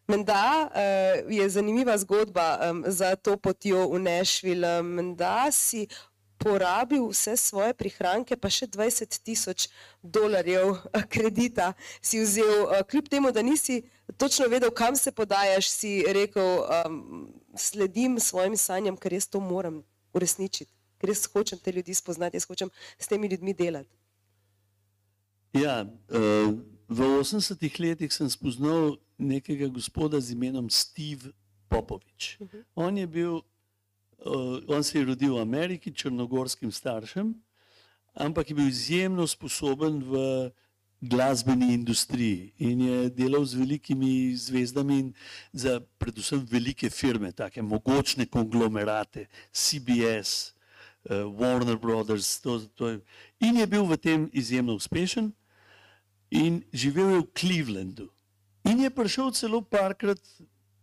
Menda 0.08 0.66
uh, 0.66 1.32
je 1.32 1.48
zanimiva 1.50 1.98
zgodba 1.98 2.58
um, 2.58 2.84
za 2.86 3.16
to 3.16 3.36
potjo 3.36 3.88
v 3.88 4.00
Nešvil. 4.02 4.66
Menda 4.82 5.50
si 5.52 5.86
porabil 6.42 7.06
vse 7.06 7.36
svoje 7.36 7.74
prihranke, 7.74 8.36
pa 8.36 8.50
še 8.50 8.66
20 8.66 9.18
tisoč 9.22 9.68
dolarjev 10.02 10.74
eh, 10.74 11.06
kredita 11.06 11.72
si 12.02 12.18
vzel. 12.18 12.66
Uh, 12.66 12.82
kljub 12.82 13.08
temu, 13.08 13.30
da 13.32 13.42
nisi 13.46 13.82
točno 14.18 14.50
vedel, 14.50 14.74
kam 14.74 14.96
se 14.98 15.12
podajaš, 15.12 15.70
si 15.70 16.02
rekel, 16.02 16.66
um, 16.66 17.30
sledim 17.54 18.18
svojim 18.20 18.56
sanjam, 18.58 18.98
ker 18.98 19.14
jaz 19.14 19.30
to 19.30 19.40
moram 19.40 19.82
uresničiti, 20.12 20.72
ker 20.98 21.14
jaz 21.14 21.26
hočem 21.30 21.58
te 21.58 21.72
ljudi 21.72 21.94
spoznati, 21.94 22.36
jaz 22.36 22.48
hočem 22.50 22.70
s 22.98 23.06
temi 23.06 23.30
ljudmi 23.30 23.54
delati. 23.54 23.90
Ja, 25.52 25.84
eh, 25.84 26.48
v 26.88 27.00
80-ih 27.20 27.80
letih 27.80 28.12
sem 28.12 28.28
spoznal 28.32 28.96
nekega 29.22 29.68
gospoda 29.68 30.20
z 30.20 30.34
imenom 30.34 30.70
Steve 30.70 31.30
Popovič. 31.68 32.38
On 32.74 32.98
je 32.98 33.06
bil, 33.06 33.38
eh, 33.38 34.60
on 34.68 34.82
se 34.84 34.98
je 34.98 35.04
rodil 35.04 35.34
v 35.34 35.40
Ameriki, 35.40 35.94
črnogorskim 35.94 36.72
staršem, 36.72 37.34
ampak 38.14 38.50
je 38.50 38.54
bil 38.54 38.68
izjemno 38.68 39.26
sposoben 39.26 40.02
v 40.02 40.50
glasbeni 41.02 41.74
industriji 41.74 42.52
in 42.58 42.80
je 42.80 43.10
delal 43.10 43.44
z 43.44 43.58
velikimi 43.58 44.36
zvezdami 44.36 44.98
in 44.98 45.14
za 45.52 45.80
predvsem 45.98 46.46
velike 46.46 46.90
firme, 46.90 47.32
take 47.32 47.62
mogočne 47.62 48.26
konglomerate, 48.26 49.26
CBS, 49.52 50.54
eh, 51.04 51.24
Warner 51.24 51.80
Brothers. 51.80 52.40
To, 52.40 52.60
to 52.74 52.88
je, 52.88 53.00
in 53.40 53.56
je 53.56 53.66
bil 53.66 53.86
v 53.86 53.96
tem 53.96 54.30
izjemno 54.32 54.74
uspešen 54.74 55.32
in 56.30 56.62
živel 56.72 57.10
je 57.10 57.20
v 57.20 57.30
Clevelandu. 57.34 58.11
In 58.64 58.80
je 58.80 58.90
prišel 58.90 59.32
celo 59.34 59.62
parkrat 59.62 60.20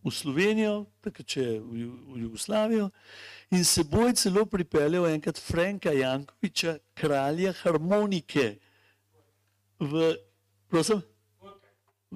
v 0.03 0.11
Slovenijo, 0.11 0.87
takrat 1.03 1.27
če 1.27 1.41
je 1.41 1.59
v, 1.59 1.83
Ju- 1.83 1.99
v 2.13 2.23
Jugoslavijo, 2.23 2.89
in 3.51 3.63
seboj 3.63 4.13
celo 4.19 4.45
pripeljal 4.45 5.07
enkrat 5.11 5.39
Franka 5.39 5.91
Jankoviča, 5.95 6.77
kralja 6.95 7.53
harmonike 7.63 8.59
v, 9.79 10.11
prosim, 10.71 11.01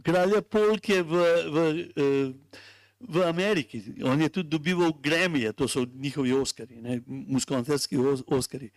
kralja 0.04 0.42
polke 0.42 1.02
v, 1.04 1.24
v, 1.48 1.58
eh, 1.96 2.62
v 3.04 3.24
Ameriki. 3.28 3.84
On 4.04 4.20
je 4.20 4.30
tudi 4.30 4.50
dobival 4.50 4.94
Grammy, 5.00 5.48
to 5.54 5.68
so 5.68 5.86
njihovi 5.86 6.34
Oscari, 6.34 6.80
muskoncerski 7.08 7.98
Oscari. 8.28 8.72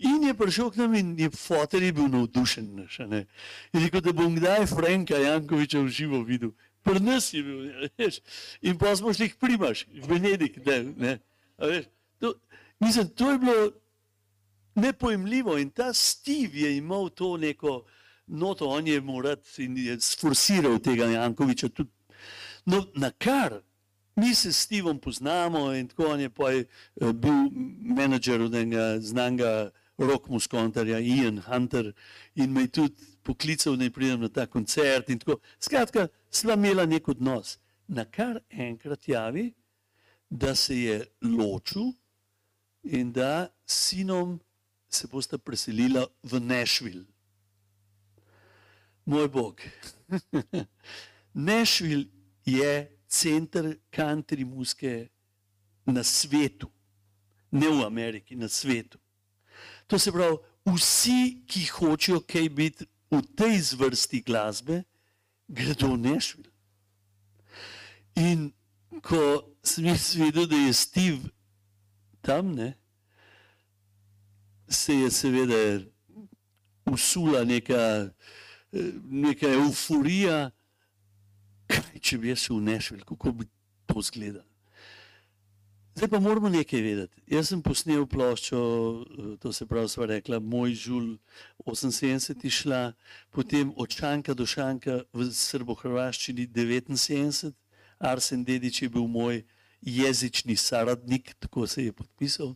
In 0.00 0.22
je 0.24 0.34
prišel 0.34 0.70
k 0.70 0.80
nam 0.80 0.94
in 0.94 1.12
je 1.18 1.30
fotor 1.30 1.82
je 1.82 1.92
bil 1.92 2.08
navdušen. 2.08 2.74
naš. 2.74 2.98
Je 2.98 3.26
rekel, 3.84 4.00
da 4.00 4.12
bom 4.12 4.34
kdaj 4.34 4.66
Franka 4.66 5.18
Jankoviča 5.18 5.80
v 5.80 5.88
živo 5.88 6.22
videl. 6.24 6.50
Pri 6.82 7.00
nas 7.00 7.32
je 7.34 7.42
bil, 7.42 7.68
veš. 7.98 8.20
In 8.62 8.78
pa 8.78 8.96
smo 8.96 9.12
šli 9.12 9.28
k 9.28 9.36
primaš, 9.36 9.84
v 9.92 10.08
Benedik. 10.08 10.56
Ne, 10.64 10.78
ne. 10.96 11.18
veš. 11.58 11.84
To, 12.20 12.32
mislim, 12.80 13.08
to 13.08 13.30
je 13.30 13.38
bilo 13.38 13.70
nepojemljivo 14.74 15.58
in 15.58 15.70
ta 15.70 15.92
Steve 15.92 16.60
je 16.60 16.76
imel 16.76 17.08
to 17.08 17.36
neko 17.36 17.84
noto, 18.26 18.68
on 18.68 18.86
je 18.86 19.00
morat 19.00 19.58
in 19.58 19.76
je 19.76 20.00
sforsiral 20.00 20.78
tega 20.78 21.04
Jankoviča 21.04 21.68
tudi. 21.68 21.90
No, 22.64 22.86
na 22.94 23.10
kar 23.10 23.60
mi 24.16 24.34
se 24.34 24.52
s 24.52 24.56
Stevom 24.56 24.98
poznamo 24.98 25.72
in 25.74 25.88
tako 25.88 26.06
on 26.06 26.20
je 26.20 26.30
pa 26.30 26.52
eh, 26.52 26.66
bil 27.12 27.50
menedžer 27.96 28.42
od 28.42 28.54
enega 28.54 29.00
znanga 29.00 29.70
rock 30.00 30.28
muskontarja 30.28 30.98
Ian 30.98 31.38
Hunter 31.38 31.92
in 32.34 32.52
me 32.52 32.60
je 32.60 32.68
tudi 32.68 32.94
poklical, 33.22 33.76
da 33.76 33.90
pridem 33.90 34.20
na 34.20 34.28
ta 34.28 34.46
koncert 34.46 35.08
in 35.08 35.18
tako. 35.18 35.40
Skratka, 35.60 36.08
sva 36.30 36.56
imela 36.56 36.86
nek 36.86 37.08
odnos. 37.08 37.58
Na 37.88 38.04
kar 38.04 38.40
enkrat 38.50 39.08
javi, 39.08 39.50
da 40.30 40.54
se 40.54 40.76
je 40.78 41.00
ločil 41.22 41.92
in 42.82 43.12
da 43.12 43.50
s 43.66 43.88
sinom 43.88 44.38
se 44.88 45.08
bosta 45.10 45.38
preselila 45.38 46.06
v 46.22 46.40
Nashville. 46.40 47.04
Moj 49.04 49.28
bog. 49.28 49.60
Nashville 51.34 52.06
je 52.44 52.98
center 53.08 53.76
country 53.90 54.44
muzike 54.44 55.08
na 55.86 56.04
svetu, 56.04 56.70
ne 57.50 57.68
v 57.68 57.84
Ameriki, 57.84 58.36
na 58.36 58.48
svetu. 58.48 58.99
To 59.90 59.98
se 59.98 60.12
pravi, 60.14 60.38
vsi, 60.70 61.42
ki 61.50 61.64
hočejo 61.74 62.20
kaj 62.22 62.48
biti 62.54 62.86
v 63.10 63.22
tej 63.34 63.58
zvrsti 63.72 64.22
glasbe, 64.22 64.84
gredo 65.50 65.90
v 65.94 65.98
Nešvil. 65.98 66.46
In 68.14 68.50
ko 69.02 69.18
sem 69.66 69.90
jaz 69.90 70.14
videl, 70.14 70.46
da 70.46 70.56
je 70.56 70.74
Steve 70.74 71.32
tam, 72.22 72.54
ne, 72.54 72.74
se 74.70 74.94
je 74.94 75.10
seveda 75.10 75.58
usula 76.86 77.42
neka, 77.44 78.10
neka 79.10 79.50
euforija, 79.58 80.50
kaj 81.66 81.98
če 81.98 82.18
bi 82.18 82.30
jaz 82.30 82.46
šel 82.46 82.60
v 82.60 82.66
Nešvil, 82.68 83.02
kako 83.08 83.34
bi 83.40 83.48
to 83.90 83.98
izgledalo. 83.98 84.49
Zdaj 86.00 86.08
pa 86.08 86.20
moramo 86.20 86.48
nekaj 86.48 86.80
vedeti. 86.80 87.20
Jaz 87.28 87.50
sem 87.50 87.60
posnel 87.60 88.06
ploščo, 88.08 88.58
eh, 88.58 89.24
to 89.36 89.50
se 89.52 89.66
pravi, 89.68 89.88
sva 89.88 90.06
rekla, 90.08 90.38
moj 90.40 90.72
žul 90.72 91.18
78 91.66 92.44
je 92.44 92.50
šla, 92.50 92.94
potem 93.30 93.72
od 93.76 93.92
šanka 93.92 94.32
do 94.34 94.46
šanka 94.46 95.02
v 95.12 95.26
srbo-hrvaščini 95.28 96.46
79, 96.46 97.52
Arsen 97.98 98.44
Dedič 98.44 98.80
je 98.82 98.88
bil 98.88 99.04
moj 99.04 99.44
jezični 99.82 100.56
saradnik, 100.56 101.34
tako 101.38 101.66
se 101.66 101.84
je 101.84 101.92
podpisal. 101.92 102.54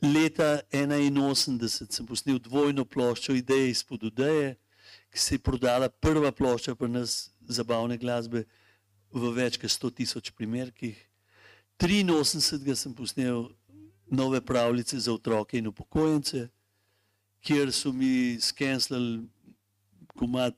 Leta 0.00 0.62
81 0.72 1.92
sem 1.92 2.06
posnel 2.06 2.38
dvojno 2.38 2.84
ploščo 2.84 3.36
ideje 3.36 3.70
izpod 3.70 4.08
ideje, 4.08 4.56
ki 5.12 5.18
se 5.18 5.34
je 5.34 5.38
prodala 5.38 5.88
prva 5.88 6.32
plošča 6.32 6.74
pri 6.74 6.88
nas 6.88 7.28
zabavne 7.44 7.98
glasbe 7.98 8.46
v 9.12 9.34
več 9.36 9.60
kot 9.60 9.68
100 9.68 9.92
tisoč 10.00 10.32
primerkih. 10.32 11.07
83. 11.78 12.74
sem 12.74 12.94
posnel 12.94 13.48
nove 14.10 14.40
pravljice 14.40 14.98
za 14.98 15.12
otroke 15.12 15.58
in 15.58 15.66
upokojence, 15.66 16.48
kjer 17.40 17.72
so 17.72 17.92
mi 17.92 18.38
skenslali 18.40 19.28
komat 20.18 20.54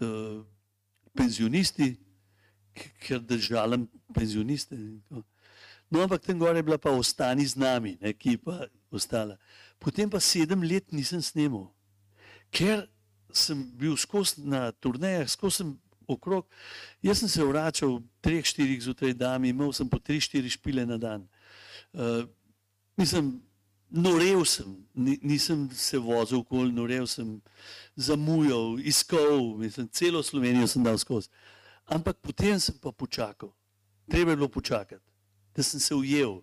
uh, 0.00 0.44
penzionisti, 1.16 1.96
ker 3.00 3.20
držalim 3.20 3.88
penzioniste. 4.14 4.76
No, 5.90 6.02
ampak 6.02 6.22
tam 6.22 6.38
gore 6.38 6.58
je 6.58 6.62
bila 6.62 6.78
pa 6.78 6.92
ostani 6.92 7.46
z 7.46 7.56
nami, 7.56 7.96
ne, 8.00 8.12
ki 8.12 8.36
pa 8.36 8.66
ostala. 8.90 9.38
Potem 9.80 10.10
pa 10.10 10.20
sedem 10.20 10.62
let 10.62 10.92
nisem 10.92 11.22
snemal, 11.24 11.70
ker 12.52 12.84
sem 13.32 13.64
bil 13.78 13.96
skozi 13.96 14.44
na 14.44 14.68
turnejah, 14.72 15.28
skozi 15.32 15.62
sem 15.62 15.74
okrog. 16.08 16.46
Jaz 17.02 17.20
sem 17.20 17.28
se 17.28 17.44
vračal 17.44 18.00
treh, 18.24 18.44
štirih 18.44 18.80
zjutraj 18.82 19.14
dan, 19.14 19.44
imel 19.44 19.72
sem 19.76 19.88
po 19.88 20.00
tri, 20.00 20.20
štiri 20.20 20.50
špile 20.50 20.86
na 20.86 20.98
dan. 20.98 21.28
Uh, 21.92 22.24
mislim, 22.96 23.36
norev 23.90 24.44
sem, 24.44 24.72
nisem 24.94 25.68
se 25.72 25.98
vozil 25.98 26.40
okoli, 26.40 26.72
norev 26.72 27.06
sem, 27.06 27.38
zamujal, 27.96 28.78
iskal, 28.80 29.54
mislim, 29.58 29.88
celo 29.88 30.22
Slovenijo 30.22 30.66
sem 30.66 30.84
dal 30.84 30.98
skozi. 30.98 31.28
Ampak 31.88 32.18
potem 32.20 32.60
sem 32.60 32.76
pa 32.78 32.92
počakal, 32.92 33.52
treba 34.10 34.30
je 34.30 34.36
bilo 34.36 34.48
počakati, 34.48 35.04
da 35.56 35.62
sem 35.62 35.80
se 35.80 35.94
ujel. 35.94 36.40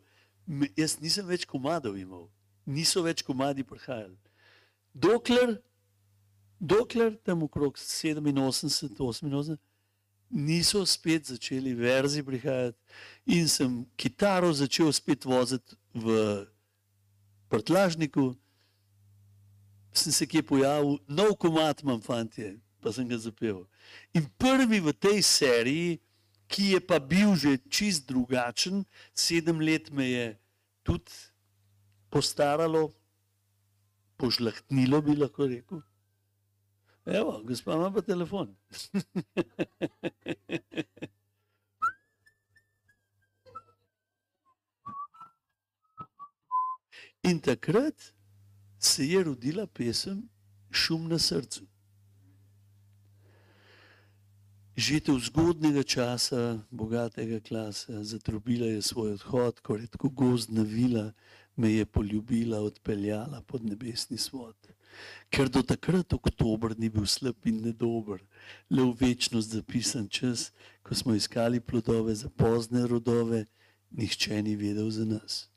Jaz 0.78 1.00
nisem 1.02 1.26
več 1.26 1.46
komadov 1.46 1.98
imel, 1.98 2.28
niso 2.66 3.02
več 3.06 3.22
komadi 3.26 3.64
prihajali. 3.64 4.18
Dokler 4.94 5.58
dokler 6.60 7.16
tam 7.24 7.44
okrog 7.44 7.78
87, 7.78 9.00
88, 9.00 9.58
niso 10.30 10.86
spet 10.86 11.26
začeli 11.26 11.74
verzi 11.74 12.24
prihajati 12.24 12.78
in 13.26 13.48
sem 13.48 13.86
kitaro 13.96 14.54
začel 14.54 14.92
spet 14.94 15.26
voziti 15.26 15.76
v 15.94 16.46
prtlažniku, 17.50 18.34
sem 19.94 20.12
se 20.12 20.28
kje 20.28 20.44
pojavil, 20.44 20.98
nov 21.08 21.38
komat 21.40 21.84
imam 21.84 22.02
fantje, 22.02 22.58
pa 22.82 22.92
sem 22.92 23.08
ga 23.08 23.18
zapel. 23.18 23.64
In 24.14 24.26
prvi 24.38 24.82
v 24.84 24.92
tej 24.92 25.22
seriji, 25.24 26.02
ki 26.52 26.76
je 26.76 26.80
pa 26.82 27.00
bil 27.00 27.34
že 27.40 27.58
čist 27.70 28.06
drugačen, 28.10 28.84
sedem 29.14 29.62
let 29.62 29.90
me 29.90 30.10
je 30.10 30.28
tudi 30.84 31.14
postaralo, 32.10 32.92
požlahtnilo 34.18 35.02
bi 35.02 35.16
lahko 35.18 35.48
rekel, 35.50 35.82
Evo, 37.06 37.42
gospa 37.44 37.74
ima 37.74 37.92
pa 37.92 38.02
telefon. 38.02 38.56
In 47.24 47.40
takrat 47.40 48.14
se 48.80 49.08
je 49.08 49.24
rodila 49.24 49.68
pesem 49.68 50.30
Šum 50.72 51.08
na 51.08 51.20
srcu. 51.20 51.62
Žitev 54.78 55.20
zgodnega 55.20 55.84
časa, 55.84 56.60
bogatega 56.72 57.40
klasa, 57.40 58.04
zatrubila 58.04 58.68
je 58.68 58.82
svoj 58.82 59.12
odhod, 59.12 59.60
ko 59.60 59.76
je 59.76 59.88
tako 59.88 60.10
gozdna 60.10 60.62
vila, 60.62 61.12
me 61.56 61.72
je 61.72 61.86
poljubila, 61.86 62.60
odpeljala 62.60 63.42
pod 63.42 63.66
nebesni 63.66 64.18
svod. 64.18 64.75
Ker 65.30 65.50
do 65.50 65.64
takrat 65.64 66.14
oktober 66.14 66.76
ni 66.78 66.90
bil 66.90 67.06
slab 67.06 67.36
in 67.46 67.62
nedober, 67.62 68.22
le 68.70 68.84
v 68.84 68.94
večnost 69.00 69.52
zapisan 69.52 70.08
čas, 70.10 70.52
ko 70.84 70.96
smo 70.96 71.16
iskali 71.16 71.60
plodove 71.60 72.16
za 72.16 72.30
pozne 72.30 72.86
rodove, 72.88 73.46
nihče 73.92 74.42
ni 74.42 74.56
vedel 74.56 74.90
za 74.90 75.06
nas. 75.06 75.50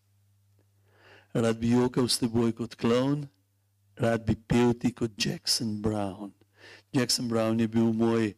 Rad 1.35 1.59
bi 1.61 1.75
jokal 1.77 2.09
s 2.09 2.19
teboj 2.19 2.53
kot 2.57 2.75
klovn, 2.75 3.29
rad 3.97 4.25
bi 4.25 4.35
pel 4.35 4.73
ti 4.75 4.91
kot 4.93 5.13
Jackson 5.15 5.83
Brown. 5.83 6.33
Jackson 6.93 7.29
Brown 7.29 7.61
je 7.61 7.69
bil 7.69 7.93
moj 7.93 8.33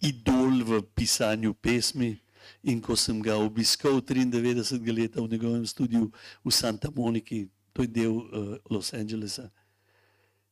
idol 0.00 0.64
v 0.66 0.82
pisanju 0.94 1.54
pesmi, 1.54 2.18
In 2.62 2.80
ko 2.80 2.96
sem 2.96 3.20
ga 3.22 3.38
obiskal 3.40 4.00
93 4.00 4.92
let 4.92 5.16
v 5.16 5.28
njegovem 5.28 5.66
studiu 5.66 6.10
v 6.44 6.50
Santa 6.52 6.90
Moniki, 6.90 7.48
to 7.72 7.82
je 7.82 7.88
del 7.88 8.12
uh, 8.12 8.56
Los 8.70 8.92
Angelesa, 8.94 9.50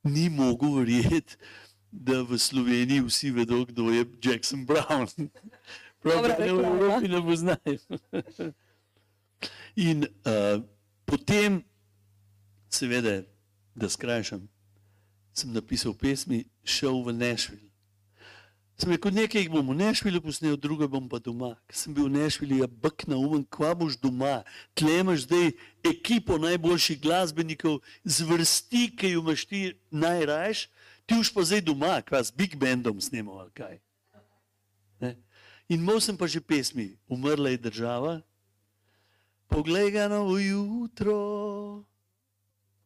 ni 0.09 0.29
mogel 0.29 0.81
verjeti, 0.81 1.37
da 1.93 2.23
v 2.23 2.39
Sloveniji 2.39 3.05
vsi 3.07 3.31
vedo, 3.31 3.65
kdo 3.65 3.91
je 3.91 4.05
Jackson 4.25 4.65
Brown. 4.67 5.09
Prav 6.03 6.23
tako 6.29 6.57
v 6.57 6.65
Evropi 6.65 7.09
ne 7.09 7.23
poznajo. 7.23 7.79
In 9.89 10.05
uh, 10.05 10.63
potem, 11.05 11.63
seveda, 12.71 13.23
da 13.75 13.89
skrajšam, 13.89 14.49
sem 15.35 15.53
napisal 15.53 15.95
pesmi, 15.95 16.45
šel 16.65 17.03
v 17.07 17.15
Nešvil. 17.15 17.68
Sem 18.79 18.93
rekel, 18.95 19.11
nekaj 19.11 19.43
jih 19.43 19.51
bom 19.51 19.73
v 19.73 19.75
Nešvilu 19.75 20.21
posnel, 20.23 20.55
druge 20.55 20.87
bom 20.87 21.09
pa 21.11 21.19
doma. 21.19 21.57
Ker 21.67 21.75
sem 21.81 21.91
bil 21.91 22.07
v 22.07 22.15
Nešvilu, 22.15 22.61
ja, 22.63 22.69
bk 22.71 23.09
na 23.11 23.19
umen, 23.19 23.43
kva 23.43 23.73
boš 23.75 23.97
doma. 23.99 24.45
Tle 24.79 25.01
imaš 25.03 25.25
zdaj 25.27 25.51
ekipo 25.83 26.39
najboljših 26.39 27.01
glasbenikov, 27.03 27.81
zvrsti, 28.07 28.85
ki 28.95 29.17
jo 29.17 29.25
imaš 29.27 29.49
ti 29.51 29.63
najrajš, 29.91 30.69
ti 31.11 31.19
už 31.19 31.35
pa 31.35 31.43
zdaj 31.43 31.67
doma, 31.67 31.99
kva 32.07 32.23
s 32.23 32.31
big 32.31 32.55
bandom 32.55 33.03
snemal 33.03 33.43
ali 33.43 33.51
kaj. 33.51 33.77
Ne? 35.03 35.19
In 35.67 35.83
imel 35.83 35.99
sem 35.99 36.15
pa 36.15 36.31
že 36.31 36.39
pesmi, 36.39 36.95
umrla 37.11 37.51
je 37.59 37.65
država, 37.67 38.23
poglej 39.51 39.91
ga 39.99 40.07
na 40.07 40.23
ujutro, 40.23 41.83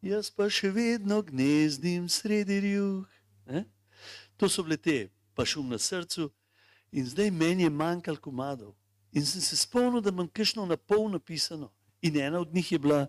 jaz 0.00 0.32
pa 0.32 0.48
še 0.48 0.72
vedno 0.72 1.20
gnezdim 1.20 2.08
sredi 2.08 2.64
rjuh. 2.64 3.04
Ne? 3.44 3.68
To 4.40 4.48
so 4.48 4.64
bile 4.64 4.80
te 4.80 5.12
pa 5.34 5.44
šum 5.44 5.68
na 5.68 5.78
srcu, 5.78 6.30
in 6.92 7.06
zdaj 7.06 7.30
meni 7.30 7.62
je 7.62 7.70
manjkalo 7.70 8.20
komadov. 8.20 8.74
In 9.12 9.26
sem 9.26 9.40
se 9.40 9.56
spomnil, 9.56 10.00
da 10.00 10.10
imam 10.10 10.28
kišno 10.28 10.66
na 10.66 10.76
pol 10.76 11.10
napisano. 11.10 11.70
In 12.02 12.16
ena 12.16 12.40
od 12.40 12.54
njih 12.54 12.72
je 12.72 12.78
bila: 12.78 13.06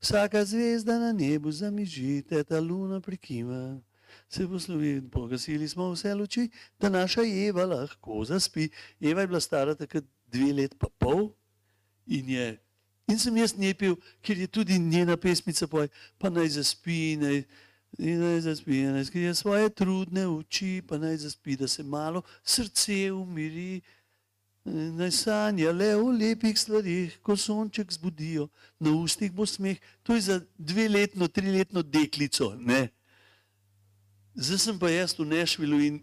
Vsaka 0.00 0.44
zvezda 0.44 0.98
na 0.98 1.12
nebu 1.12 1.52
zamiži, 1.52 2.22
ta 2.48 2.60
luna 2.60 3.00
prikima. 3.00 3.80
Se 4.28 4.48
poslovi, 4.48 5.02
pogasili 5.10 5.68
smo 5.68 5.90
vse 5.92 6.14
luči, 6.14 6.48
da 6.78 6.88
naša 6.88 7.22
Eva 7.22 7.64
lahko 7.64 8.24
zaspi. 8.24 8.68
Eva 9.00 9.20
je 9.20 9.26
bila 9.26 9.40
stara 9.40 9.74
takrat 9.74 10.04
dve 10.26 10.52
let 10.52 10.74
pa 10.78 10.88
pol 10.98 11.30
in 12.06 12.28
je. 12.28 12.58
In 13.10 13.18
sem 13.18 13.36
jaz 13.36 13.56
nepil, 13.58 13.96
ker 14.22 14.38
je 14.38 14.46
tudi 14.46 14.78
njena 14.78 15.16
pesmica, 15.16 15.66
poj, 15.66 15.88
pa 16.18 16.30
naj 16.30 16.48
zaspi, 16.54 17.16
naj, 17.18 17.42
in 17.98 18.20
naj 18.20 18.40
zaspi, 18.40 18.82
naj 18.82 19.04
skrije 19.04 19.34
svoje 19.34 19.70
trudne 19.70 20.26
oči, 20.28 20.82
pa 20.88 20.98
naj 20.98 21.16
zaspi, 21.16 21.56
da 21.56 21.68
se 21.68 21.82
malo 21.82 22.22
srce 22.44 23.12
umiri. 23.12 23.80
Naj 24.64 25.10
sanja 25.10 25.72
le 25.72 25.94
o 25.96 26.10
lepih 26.12 26.58
stvarih, 26.58 27.18
ko 27.22 27.36
sonček 27.36 27.92
zbudijo, 27.92 28.48
na 28.78 28.92
ustih 28.92 29.32
bo 29.32 29.46
smeh. 29.46 29.80
To 30.02 30.14
je 30.14 30.20
za 30.20 30.40
dveletno, 30.58 31.28
triletno 31.28 31.82
deklico. 31.82 32.54
Ne? 32.58 32.88
Zdaj 34.34 34.58
sem 34.58 34.78
pa 34.78 34.90
jaz 34.90 35.16
v 35.18 35.24
Nešvilu 35.24 35.80
in 35.80 36.02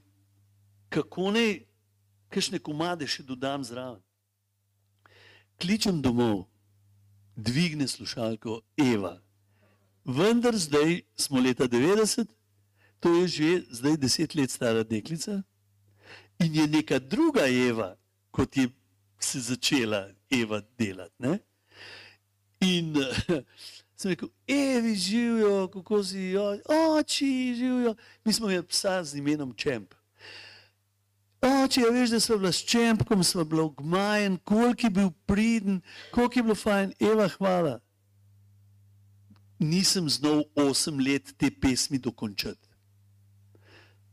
kako 0.90 1.32
naj, 1.32 1.62
kakšne 2.34 2.60
komade 2.60 3.08
še 3.08 3.24
dodam 3.24 3.64
zraven. 3.64 4.02
Kličem 5.62 6.02
domov, 6.02 6.48
dvigne 7.36 7.88
slušalko 7.88 8.62
Eva. 8.78 9.27
Vendar 10.08 10.56
zdaj 10.56 11.02
smo 11.16 11.40
leta 11.40 11.68
90, 11.68 12.26
to 13.00 13.14
je 13.14 13.28
že 13.28 13.62
zdaj 13.70 13.98
deset 13.98 14.36
let 14.36 14.52
stara 14.52 14.84
deklica 14.84 15.44
in 16.40 16.56
je 16.56 16.68
neka 16.68 17.00
druga 17.00 17.48
Eva, 17.48 17.96
kot 18.32 18.58
je 18.58 18.70
se 19.20 19.40
začela 19.40 20.08
Eva 20.32 20.62
delati. 20.78 21.16
Ne? 21.20 21.40
In 22.60 22.96
sem 23.98 24.10
rekel, 24.10 24.30
Evi 24.48 24.96
živijo, 24.96 25.68
kako 25.68 26.04
si, 26.04 26.20
jo, 26.20 26.58
oči 27.00 27.56
živijo. 27.58 27.96
Mi 28.26 28.34
smo 28.34 28.50
imeli 28.50 28.68
psa 28.68 29.04
z 29.04 29.18
imenom 29.18 29.54
Čemp. 29.54 29.94
Oče, 31.42 31.82
ja 31.82 31.90
veš, 31.90 32.10
da 32.10 32.20
smo 32.20 32.38
bila 32.38 32.52
s 32.52 32.66
Čempkom, 32.66 33.24
smo 33.24 33.44
bila 33.44 33.64
v 33.64 33.74
Gmajen, 33.78 34.38
koliko 34.38 34.86
je 34.86 34.90
bil 34.90 35.10
priden, 35.26 35.82
koliko 36.12 36.40
je 36.40 36.44
bilo 36.44 36.56
fajn. 36.56 36.94
Eva, 37.00 37.28
hvala. 37.28 37.80
Nisem 39.60 40.10
znal 40.10 40.44
osem 40.56 41.00
let 41.00 41.34
te 41.38 41.50
pesmi 41.52 41.98
dokončati. 41.98 42.70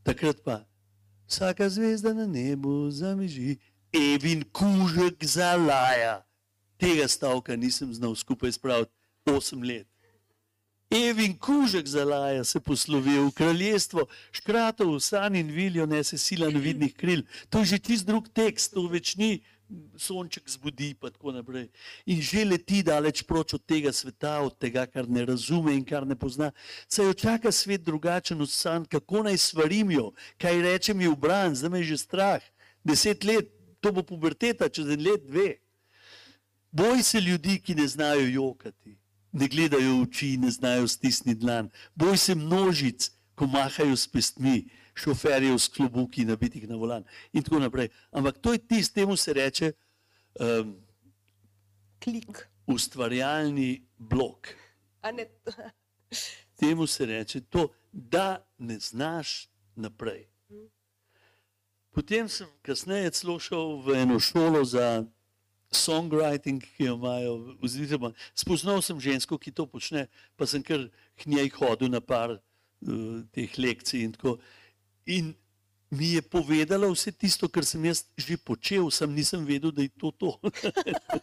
Takrat 0.02 0.40
pa, 0.44 0.64
vsaka 1.26 1.68
zvezda 1.68 2.14
na 2.14 2.26
nebu 2.26 2.90
zamiži, 2.90 3.56
Evin 3.94 4.42
kužek 4.52 5.24
zalaja. 5.24 6.24
Tega 6.76 7.08
stavka 7.08 7.56
nisem 7.56 7.94
znal 7.94 8.14
skupaj 8.14 8.52
spraviti 8.52 8.92
osem 9.30 9.62
let. 9.62 9.88
Evin 10.90 11.38
kužek 11.38 11.86
zalaja 11.86 12.44
se 12.44 12.60
poslovi 12.60 13.18
v 13.18 13.30
kraljestvo, 13.34 14.06
škratov, 14.32 15.00
san 15.00 15.36
in 15.36 15.50
viljo 15.50 15.86
nese 15.86 16.18
sila 16.18 16.50
nevidnih 16.50 16.94
kril. 16.94 17.22
To 17.50 17.58
je 17.58 17.64
že 17.64 17.78
tisti 17.78 18.06
drug 18.06 18.28
tekst, 18.34 18.74
to 18.74 18.88
več 18.88 19.16
ni 19.16 19.42
sonček 19.96 20.48
zbudi 20.50 20.94
pa 20.94 21.10
tako 21.10 21.32
naprej. 21.32 21.68
In 22.06 22.22
že 22.22 22.44
leti 22.44 22.82
daleč 22.82 23.22
proč 23.22 23.54
od 23.54 23.62
tega 23.66 23.92
sveta, 23.92 24.40
od 24.40 24.58
tega, 24.58 24.86
kar 24.86 25.08
ne 25.08 25.24
razume 25.24 25.74
in 25.74 25.84
kar 25.84 26.06
ne 26.06 26.16
pozna. 26.16 26.52
Saj 26.88 27.06
jo 27.06 27.14
čaka 27.14 27.52
svet 27.52 27.84
drugačen 27.84 28.40
od 28.40 28.50
san, 28.50 28.84
kako 28.84 29.22
naj 29.22 29.38
svarim 29.38 29.90
jo, 29.90 30.12
kaj 30.38 30.62
rečem 30.62 31.00
ji 31.00 31.08
v 31.08 31.16
bran, 31.16 31.54
zdaj 31.54 31.70
me 31.70 31.82
je 31.82 31.94
že 31.94 31.98
strah. 31.98 32.42
Deset 32.84 33.24
let, 33.24 33.50
to 33.80 33.92
bo 33.92 34.02
puberteta, 34.02 34.68
čez 34.68 34.88
en 34.90 35.02
let, 35.04 35.24
dve. 35.26 35.58
Boj 36.72 37.02
se 37.02 37.20
ljudi, 37.20 37.60
ki 37.62 37.74
ne 37.74 37.86
znajo 37.88 38.26
jokati, 38.26 38.96
ne 39.32 39.48
gledajo 39.48 39.98
v 39.98 40.02
oči, 40.08 40.36
ne 40.36 40.50
znajo 40.50 40.88
stisniti 40.88 41.40
dlan. 41.40 41.70
Boj 41.94 42.16
se 42.18 42.34
množic, 42.34 43.10
ko 43.34 43.46
mahajo 43.46 43.96
s 43.96 44.08
pestmi, 44.10 44.64
šoferjev 44.94 45.58
s 45.58 45.68
klobuki, 45.68 46.24
nabitih 46.24 46.68
na 46.68 46.76
volan 46.76 47.04
in 47.32 47.42
tako 47.42 47.58
naprej. 47.58 47.88
Ampak 48.10 48.38
to 48.38 48.52
je 48.52 48.58
tisto, 48.58 48.94
temu 48.94 49.16
se 49.16 49.32
reče 49.32 49.72
um, 50.40 50.76
Klik. 52.04 52.48
ustvarjalni 52.66 53.82
blok. 53.98 54.48
Temu 56.56 56.86
se 56.86 57.06
reče 57.06 57.40
to, 57.40 57.68
da 57.92 58.46
ne 58.58 58.78
znaš 58.78 59.48
naprej. 59.76 60.28
Potem 61.94 62.28
sem 62.28 62.46
kasneje 62.62 63.10
celo 63.10 63.38
šel 63.38 63.76
v 63.86 63.94
eno 64.02 64.18
šolo 64.20 64.64
za 64.64 65.04
songwriting, 65.70 66.62
ki 66.76 66.88
jo 66.88 66.96
imajo, 66.98 67.34
oziroma 67.62 68.10
spoznal 68.34 68.82
sem 68.82 68.98
žensko, 69.00 69.38
ki 69.38 69.52
to 69.54 69.66
počne, 69.70 70.06
pa 70.34 70.46
sem 70.46 70.62
kar 70.62 70.88
k 71.14 71.30
njej 71.30 71.52
hodil 71.58 71.90
na 71.90 72.00
par 72.00 72.34
uh, 72.34 73.22
teh 73.34 73.58
lekcij 73.58 74.02
in 74.06 74.14
tako. 74.14 74.38
In 75.06 75.34
mi 75.90 76.14
je 76.14 76.22
povedala 76.22 76.88
vse 76.90 77.12
tisto, 77.12 77.48
kar 77.48 77.64
sem 77.64 77.84
jaz 77.84 78.04
že 78.16 78.36
počel, 78.36 78.90
sem 78.90 79.10
nisem 79.14 79.44
vedel, 79.44 79.70
da 79.70 79.82
je 79.82 79.92
to 79.98 80.10
to. 80.10 80.30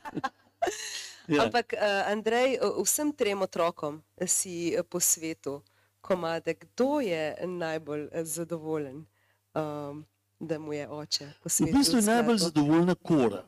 ja. 1.34 1.44
Ampak, 1.46 1.74
uh, 1.76 2.12
Andrej, 2.12 2.62
uh, 2.62 2.80
vsem 2.84 3.12
trem 3.12 3.42
otrokom 3.42 4.02
si 4.26 4.72
uh, 4.78 4.86
po 4.86 5.00
svetu 5.00 5.62
komade, 6.02 6.54
kdo 6.54 7.00
je 7.00 7.36
najbolj 7.46 8.10
zadovoljen, 8.24 9.06
um, 9.54 10.06
da 10.40 10.60
mu 10.60 10.74
je 10.74 10.90
oče 10.90 11.28
po 11.44 11.50
V 11.50 11.54
svetu? 11.54 11.78
bistvu 11.78 11.98
je 11.98 12.08
najbolj 12.08 12.38
zadovoljna 12.38 12.96
kora. 12.96 13.44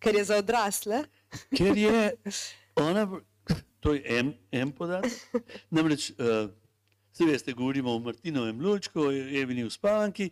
Ker 0.00 0.16
je 0.16 0.24
za 0.24 0.36
odrasle. 0.40 1.04
Ker 1.52 1.76
je 1.76 2.14
ona, 2.88 3.04
to 3.80 3.92
je 3.94 4.02
en, 4.18 4.32
en 4.52 4.72
podatek. 4.72 5.12
Namreč, 5.70 6.10
uh, 6.16 6.48
vse 7.12 7.26
veste, 7.26 7.52
govorimo 7.52 7.94
o 7.94 7.98
Martinovem 7.98 8.60
Lulčku, 8.60 9.00
o 9.00 9.12
Evini 9.12 9.64
uspavanki. 9.64 10.30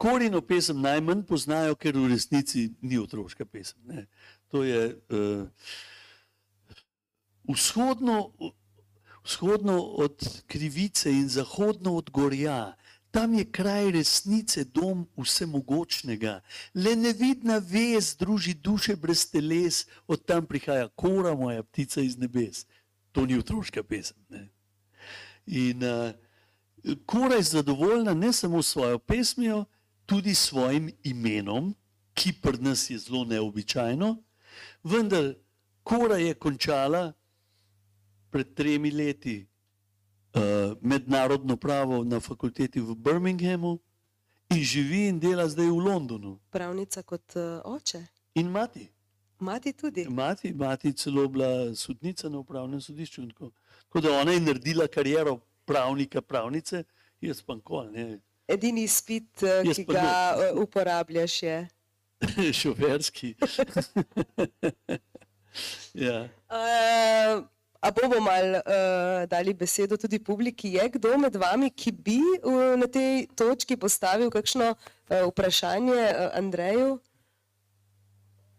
Korino 0.00 0.40
pesem 0.40 0.80
najmanj 0.80 1.26
poznajo, 1.28 1.74
ker 1.76 1.96
v 1.96 2.08
resnici 2.08 2.70
ni 2.80 2.98
otroška 2.98 3.44
pesem. 3.44 3.76
Ne. 3.84 4.06
To 4.48 4.64
je 4.64 4.96
uh, 5.12 5.44
vzhodno, 7.44 8.32
vzhodno 9.24 9.76
od 10.00 10.24
krivice 10.46 11.12
in 11.12 11.28
zahodno 11.28 11.96
od 11.96 12.10
gorja. 12.10 12.76
Tam 13.10 13.34
je 13.34 13.44
kraj 13.44 13.90
resnice, 13.90 14.64
dom 14.64 15.04
vsemogočnega. 15.18 16.40
Le 16.74 16.96
nevidna 16.96 17.58
vez 17.58 18.14
druži 18.16 18.54
duše 18.54 18.96
brez 18.96 19.26
teles, 19.30 19.86
od 20.06 20.24
tam 20.24 20.46
prihaja 20.46 20.88
kora, 20.88 21.34
moja 21.34 21.62
ptica 21.62 22.00
iz 22.00 22.16
nebes. 22.16 22.64
To 23.12 23.26
ni 23.26 23.38
otroška 23.38 23.82
pesem. 23.82 24.16
Ne? 24.28 24.48
In 25.50 25.82
uh, 25.82 26.10
kora 27.06 27.34
je 27.34 27.42
zadovoljna 27.42 28.14
ne 28.14 28.32
samo 28.32 28.62
s 28.62 28.72
svojo 28.72 28.98
pesmijo, 28.98 29.64
tudi 30.06 30.34
s 30.34 30.48
svojim 30.48 30.90
imenom, 31.02 31.74
ki 32.14 32.32
pri 32.42 32.58
nas 32.58 32.90
je 32.90 32.98
zelo 32.98 33.24
neobičajno, 33.24 34.16
vendar 34.82 35.34
kora 35.82 36.16
je 36.16 36.34
končala 36.34 37.12
pred 38.30 38.54
tremi 38.54 38.90
leti 38.90 39.46
uh, 40.34 40.40
mednarodno 40.80 41.56
pravo 41.56 42.04
na 42.04 42.20
fakulteti 42.20 42.80
v 42.80 42.94
Birminghamu 42.94 43.78
in 44.50 44.62
živi 44.64 45.08
in 45.08 45.18
dela 45.20 45.48
zdaj 45.48 45.66
v 45.66 45.78
Londonu. 45.78 46.38
Pravnica 46.50 47.02
kot 47.02 47.36
uh, 47.36 47.42
oče. 47.64 48.06
In 48.34 48.50
mati, 48.50 48.88
Mati 49.40 49.72
tudi. 49.72 50.04
mati, 50.08 50.52
mati 50.52 50.92
celo 50.92 51.28
bila 51.28 51.74
sodnica 51.74 52.28
na 52.28 52.38
upravnem 52.38 52.80
sodišču. 52.80 53.26
Tako, 53.28 53.50
tako 53.90 54.06
da 54.06 54.20
ona 54.20 54.32
je 54.32 54.40
naredila 54.40 54.86
kariero 54.86 55.40
pravnika, 55.66 56.22
pravnice, 56.22 56.84
jaz 57.20 57.42
pa 57.42 57.54
nikoli 57.54 57.90
ne. 57.90 58.18
Edini 58.48 58.84
izpit, 58.86 59.42
uh, 59.42 59.66
Jaz 59.66 59.76
ki 59.76 59.84
ga 59.84 60.36
uh, 60.36 60.62
uporabljaš, 60.62 61.42
je. 61.42 61.56
Šoferski. 62.60 63.34
ja. 66.06 66.28
Uh, 66.50 67.42
a 67.80 67.90
bomo 67.90 68.20
mal 68.22 68.60
uh, 68.60 69.26
dali 69.26 69.54
besedo 69.54 69.96
tudi 69.96 70.22
publiki? 70.22 70.76
Je 70.78 70.88
kdo 70.88 71.18
med 71.18 71.36
vami, 71.36 71.70
ki 71.70 71.92
bi 71.92 72.18
uh, 72.42 72.78
na 72.78 72.86
tej 72.86 73.26
točki 73.34 73.76
postavil 73.76 74.30
kakšno 74.30 74.74
uh, 74.74 75.26
vprašanje 75.30 75.98
uh, 75.98 76.30
Andreju? 76.38 76.98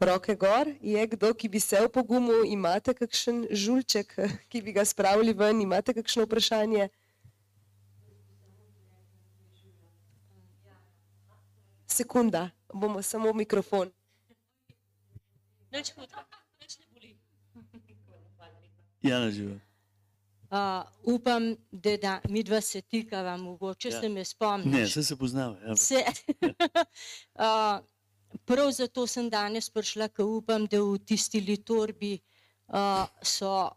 Roke 0.02 0.36
gor, 0.36 0.68
je 0.82 1.08
kdo, 1.08 1.34
ki 1.34 1.50
bi 1.50 1.60
se 1.60 1.78
opogumil, 1.86 2.46
imate 2.46 2.94
kakšen 2.94 3.46
žulček, 3.52 4.16
ki 4.50 4.62
bi 4.62 4.74
ga 4.74 4.86
spravili 4.86 5.34
ven, 5.34 5.62
imate 5.62 5.94
kakšno 5.94 6.26
vprašanje? 6.26 6.90
Sekunda, 11.88 12.50
bomo 12.74 13.02
samo 13.02 13.34
mikrofon. 13.34 13.92
Nič 15.72 15.94
hudega, 15.94 16.26
nič 16.62 16.80
ne 16.80 16.86
boli. 16.94 17.16
Jana 19.02 19.32
živa. 19.32 19.60
Uh, 20.52 20.84
upam, 21.16 21.56
da, 21.72 21.98
da 21.98 22.22
mi 22.30 22.44
dva 22.44 22.62
se 22.62 22.82
tikava, 22.82 23.38
mogoče 23.38 23.88
Ja. 23.88 23.96
ja. 23.96 24.02
se 24.02 24.10
me 24.10 24.16
Ne, 24.16 24.26
spomniš. 24.26 24.90
vse 24.90 25.04
se 25.04 25.16
poznava. 25.16 25.58
Ja. 25.60 25.76
Se, 25.76 25.96
uh, 27.36 27.80
prav 28.46 28.72
zato 28.72 29.08
sem 29.08 29.30
danes 29.30 29.70
prišla, 29.70 30.08
ker 30.10 30.26
upam, 30.26 30.66
da 30.68 30.82
v 30.82 30.98
tisti 31.06 31.42
litorbi 31.42 32.20
uh, 32.68 33.06
so 33.22 33.70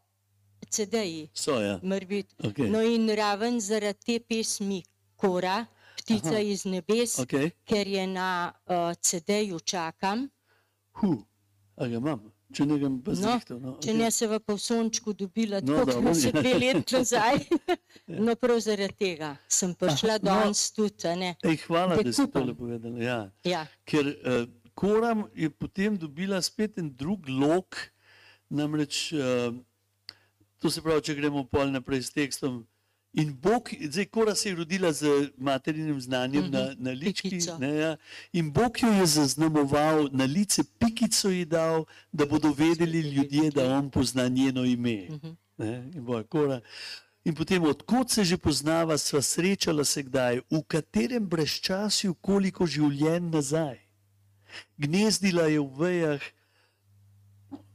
CD-ji, 0.70 1.28
So, 1.34 1.60
ja. 1.60 1.78
morbit. 1.82 2.34
Okej. 2.44 2.70
No 2.70 2.82
in 2.82 3.08
raven 3.16 3.60
zaradi 3.60 3.98
te 4.04 4.18
pesmi 4.20 4.82
Kora, 5.16 5.66
ptica 5.96 6.28
Aha. 6.28 6.40
Iz 6.40 6.64
nebes, 6.64 7.18
Okej. 7.18 7.50
ker 7.64 7.88
je 7.88 8.06
na 8.06 8.52
uh, 8.66 8.92
CD-ju 9.00 9.60
čakam. 9.60 10.28
Hu. 11.00 11.24
A 11.76 11.86
ga 11.88 11.96
imam, 11.96 12.32
če 12.54 12.66
ne 12.66 12.78
ga 12.78 12.88
pa 13.04 13.12
No, 13.12 13.18
zrihtal. 13.20 13.58
No, 13.60 13.72
če 13.82 13.90
okej. 13.90 13.98
ne 13.98 14.10
se 14.14 14.28
v 14.30 14.38
Pavsončku 14.40 15.14
dobila, 15.18 15.60
No, 15.64 15.80
tako 15.82 16.02
kot 16.06 16.16
se 16.20 16.30
ja. 16.30 16.34
dve 16.38 16.52
leti 16.58 16.96
nazaj. 16.96 17.40
No, 18.24 18.34
prav 18.36 18.58
zaradi 18.60 18.94
tega 19.00 19.30
sem 19.48 19.72
prišla 19.74 20.18
no. 20.20 20.26
danes 20.28 20.66
tudi, 20.76 21.06
a 21.08 21.14
ne. 21.16 21.30
Ej, 21.42 21.56
hvala, 21.66 21.96
da 21.96 22.12
ste 22.12 22.26
dekupam. 22.26 22.48
to 22.50 22.54
povedali. 22.58 23.04
Ja. 23.04 23.18
Ja, 23.48 23.62
Ker 23.88 24.10
uh, 24.12 24.44
Koram 24.74 25.24
je 25.34 25.48
potem 25.50 25.96
dobila 25.96 26.40
spet 26.42 26.78
en 26.82 26.90
drug 26.90 27.28
lok, 27.30 27.78
namreč 28.50 29.12
uh, 29.14 29.54
to 30.58 30.70
se 30.70 30.82
pravi, 30.82 31.02
če 31.04 31.14
gremo 31.14 31.44
pol 31.48 31.70
naprej 31.72 32.02
s 32.08 32.14
tekstom. 32.14 32.62
In 33.14 33.36
Bog, 33.42 33.70
zdaj 33.90 34.04
Kora 34.04 34.34
se 34.34 34.48
je 34.48 34.54
rodila 34.54 34.92
z 34.92 35.30
materinim 35.38 36.00
znanjem 36.00 36.44
mm 36.44 36.50
-hmm. 36.50 36.52
na, 36.52 36.74
na 36.78 36.90
lički. 36.90 37.30
Pikico. 37.30 37.58
Ne, 37.58 37.74
ja. 37.74 37.96
In 38.32 38.52
Bog 38.52 38.82
jo 38.82 38.88
je 38.88 39.06
zaznamoval, 39.06 40.08
na 40.12 40.24
lice 40.24 40.62
pikico 40.78 41.28
ji 41.30 41.44
dal, 41.44 41.84
da 42.12 42.26
bodo 42.26 42.52
vedeli 42.52 43.00
ljudje, 43.00 43.50
da 43.50 43.76
on 43.78 43.90
pozna 43.90 44.28
njeno 44.28 44.64
ime. 44.64 45.06
Mm 45.10 45.14
-hmm. 45.14 45.36
ne, 45.56 45.90
in, 45.94 46.04
bojo, 46.04 46.24
Kora. 46.24 46.60
in 47.24 47.34
potem, 47.34 47.62
odkot 47.62 48.10
se 48.10 48.24
že 48.24 48.36
poznava, 48.36 48.98
sva 48.98 49.22
srečala 49.22 49.84
se 49.84 50.02
kdaj, 50.02 50.40
v 50.50 50.62
katerem 50.66 51.26
brezčasju, 51.26 52.14
koliko 52.14 52.66
življenj 52.66 53.30
nazaj. 53.30 53.78
Gnezdila 54.76 55.42
je 55.42 55.60
v 55.60 55.78
vejah 55.78 56.22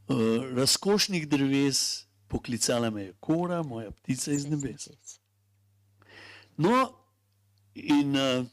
uh, 0.08 0.16
razkošnih 0.56 1.28
dreves, 1.28 2.06
poklicala 2.28 2.90
me 2.90 3.02
je 3.02 3.12
Kora, 3.20 3.62
moja 3.62 3.90
ptica 3.90 4.32
iz 4.32 4.46
nebesa. 4.46 4.90
No, 6.60 6.92
in 7.74 8.16
uh, 8.16 8.46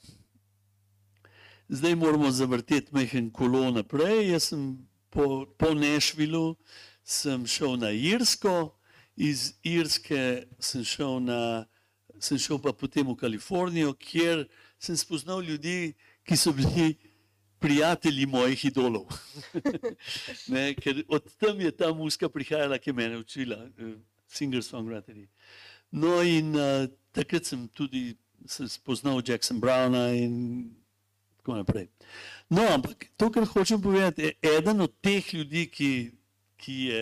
zdaj 1.67 1.95
moramo 1.95 2.31
zavrteti 2.31 2.95
mehen 2.95 3.25
kolo 3.31 3.71
naprej. 3.71 4.29
Jaz 4.31 4.45
sem 4.47 4.61
po, 5.09 5.43
po 5.59 5.73
Nešvilu 5.75 6.55
sem 7.03 7.43
šel 7.47 7.75
na 7.81 7.91
Irsko, 7.91 8.77
iz 9.19 9.57
Irske 9.59 10.47
sem 10.59 10.87
šel, 10.87 11.19
na, 11.27 11.65
sem 12.19 12.39
šel 12.39 12.61
pa 12.63 12.71
potem 12.71 13.11
v 13.11 13.17
Kalifornijo, 13.19 13.91
kjer 13.99 14.45
sem 14.79 14.95
spoznal 14.95 15.43
ljudi, 15.43 15.91
ki 16.23 16.39
so 16.39 16.55
bili 16.55 16.93
prijatelji 17.59 18.25
mojih 18.25 18.65
idolov. 18.71 19.11
ne, 20.55 20.69
od 21.11 21.27
tam 21.35 21.59
je 21.59 21.75
ta 21.75 21.91
muska 21.91 22.31
prihajala, 22.31 22.79
ki 22.79 22.93
je 22.93 22.99
mene 23.03 23.19
učila, 23.19 23.65
uh, 23.67 23.97
singer-songwriterji. 24.31 25.27
No, 25.91 26.21
in 26.23 26.55
uh, 26.55 26.87
takrat 27.15 27.45
sem 27.45 27.67
tudi 27.73 28.17
sem 28.47 28.67
spoznal 28.67 29.21
Jackson 29.21 29.59
Browna 29.59 30.11
in 30.15 30.71
tako 31.37 31.55
naprej. 31.57 31.87
No, 32.49 32.63
ampak 32.63 33.11
to, 33.17 33.31
kar 33.31 33.47
hočem 33.47 33.81
povedati, 33.81 34.21
je 34.21 34.57
eden 34.57 34.81
od 34.81 34.91
teh 35.01 35.33
ljudi, 35.33 35.67
ki, 35.67 35.91
ki 36.57 36.75
je, 36.91 37.01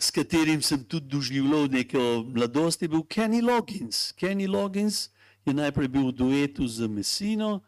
s 0.00 0.10
katerim 0.10 0.62
sem 0.62 0.84
tudi 0.84 1.08
doživljal 1.08 1.68
neko 1.68 2.24
mladost, 2.28 2.82
je 2.82 2.88
bil 2.88 3.04
Kenny 3.04 3.40
Loggins. 3.44 4.12
Kenny 4.16 4.48
Loggins 4.48 5.10
je 5.44 5.52
najprej 5.56 5.88
bil 5.88 6.08
v 6.08 6.16
duetu 6.16 6.68
z 6.68 6.88
Messino, 6.88 7.60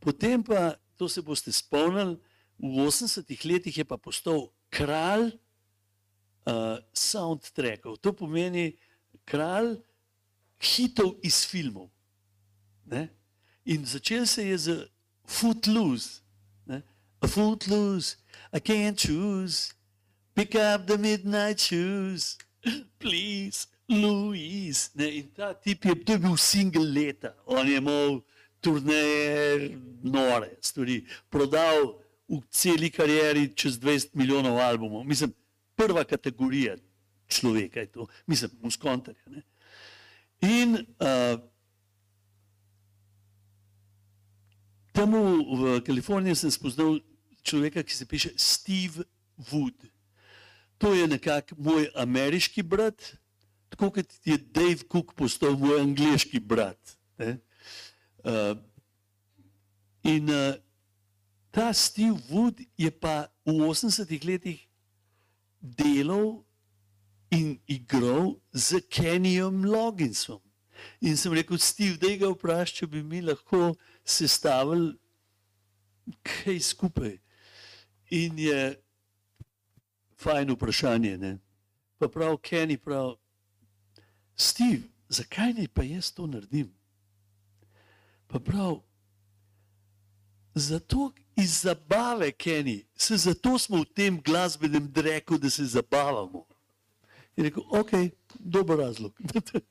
potem 0.00 0.44
pa, 0.44 0.76
to 0.96 1.08
se 1.08 1.22
boste 1.24 1.52
spomnili, 1.52 2.20
v 2.60 2.84
80-ih 2.84 3.40
letih 3.44 3.78
je 3.80 3.84
pa 3.88 3.96
postal 3.96 4.52
kralj 4.68 5.32
uh, 6.50 6.78
soundtrackov. 6.92 7.98
To 8.02 8.12
pomeni 8.12 8.74
kralj 9.24 9.78
hitov 10.60 11.14
iz 11.22 11.46
filmov. 11.46 11.88
Ne? 12.86 13.08
In 13.64 13.86
začel 13.86 14.26
se 14.26 14.44
je 14.44 14.58
z 14.58 14.68
Footloose. 15.24 16.20
Ne? 16.66 16.82
A 17.22 17.26
Footloose, 17.26 18.16
I 18.52 18.58
can't 18.58 18.98
choose. 18.98 19.74
Pick 20.34 20.54
up 20.54 20.86
the 20.86 20.98
midnight 20.98 21.60
shoes, 21.60 22.38
please, 22.98 23.66
Louise. 23.88 24.90
Ne? 24.94 25.08
In 25.22 25.30
ta 25.34 25.54
tip 25.54 25.84
je, 25.84 25.94
to 25.94 26.12
je 26.12 26.18
bil 26.18 26.36
single 26.36 26.84
leta. 26.84 27.34
On 27.46 27.66
je 27.66 27.76
imel 27.76 28.22
turneje, 28.60 29.76
nore 30.02 30.56
stvari. 30.60 31.04
Prodal 31.30 31.98
v 32.30 32.42
celi 32.50 32.90
karieri 32.90 33.50
čez 33.54 33.78
20 33.78 34.14
milijonov 34.14 34.58
albumov. 34.58 35.04
Mislim, 35.04 35.34
prva 35.80 36.04
kategorija 36.04 36.76
človeka 37.28 37.80
je 37.80 37.92
to, 37.92 38.06
mislim, 38.26 38.50
muskontarja. 38.62 39.22
Ne? 39.26 39.42
In 40.40 40.74
uh, 40.74 41.40
tam 44.92 45.14
v, 45.14 45.22
v 45.60 45.80
Kaliforniji 45.86 46.36
sem 46.36 46.52
spoznal 46.52 47.00
človeka, 47.42 47.82
ki 47.82 47.96
se 47.96 48.06
piše 48.06 48.30
Steve 48.36 49.04
Wood. 49.50 49.88
To 50.80 50.94
je 50.94 51.08
nekako 51.08 51.56
moj 51.58 51.88
ameriški 51.94 52.62
brat, 52.62 53.16
tako 53.68 53.90
kot 53.90 54.16
je 54.24 54.36
Dave 54.38 54.84
Cook 54.92 55.14
postal 55.14 55.56
moj 55.56 55.80
angliški 55.80 56.40
brat. 56.40 56.96
Ne? 57.20 57.38
Uh, 58.24 58.56
in 60.02 60.28
uh, 60.28 60.56
ta 61.50 61.72
Steve 61.72 62.16
Wood 62.28 62.64
je 62.76 62.90
pa 62.90 63.28
v 63.44 63.60
80-ih 63.64 64.24
letih 64.24 64.69
delal 65.60 66.44
in 67.30 67.60
igral 67.66 68.40
z 68.52 68.80
Kennyjem 68.88 69.64
Logginsom. 69.64 70.40
In 71.00 71.16
sem 71.16 71.32
rekel, 71.32 71.58
Steve, 71.58 71.96
da 72.00 72.10
ga 72.16 72.30
vprašaj, 72.32 72.74
če 72.80 72.86
bi 72.86 73.02
mi 73.04 73.20
lahko 73.20 73.74
sestavili 74.04 74.96
kaj 76.24 76.58
skupaj. 76.72 77.18
In 78.10 78.38
je 78.38 78.62
fajn 80.20 80.50
vprašanje. 80.56 81.16
Ne? 81.18 81.38
Pa 82.00 82.08
prav 82.08 82.38
Kenny 82.42 82.78
prav, 82.80 83.14
Steve, 84.36 84.88
zakaj 85.08 85.52
ne 85.52 85.68
pa 85.68 85.84
jaz 85.84 86.12
to 86.16 86.26
naredim? 86.26 86.72
Pa 88.26 88.40
prav, 88.40 88.80
zato 90.54 91.12
iz 91.42 91.62
zabave, 91.62 92.32
Kenny, 92.32 92.84
se 92.96 93.16
zato 93.16 93.58
smo 93.58 93.82
v 93.82 93.84
tem 93.94 94.20
glasbenem 94.22 94.92
dreku, 94.92 95.38
da 95.38 95.50
se 95.50 95.64
zabavamo. 95.64 96.46
Je 97.36 97.44
rekel, 97.44 97.62
ok, 97.70 97.90
dober 98.34 98.78
razlog. 98.78 99.12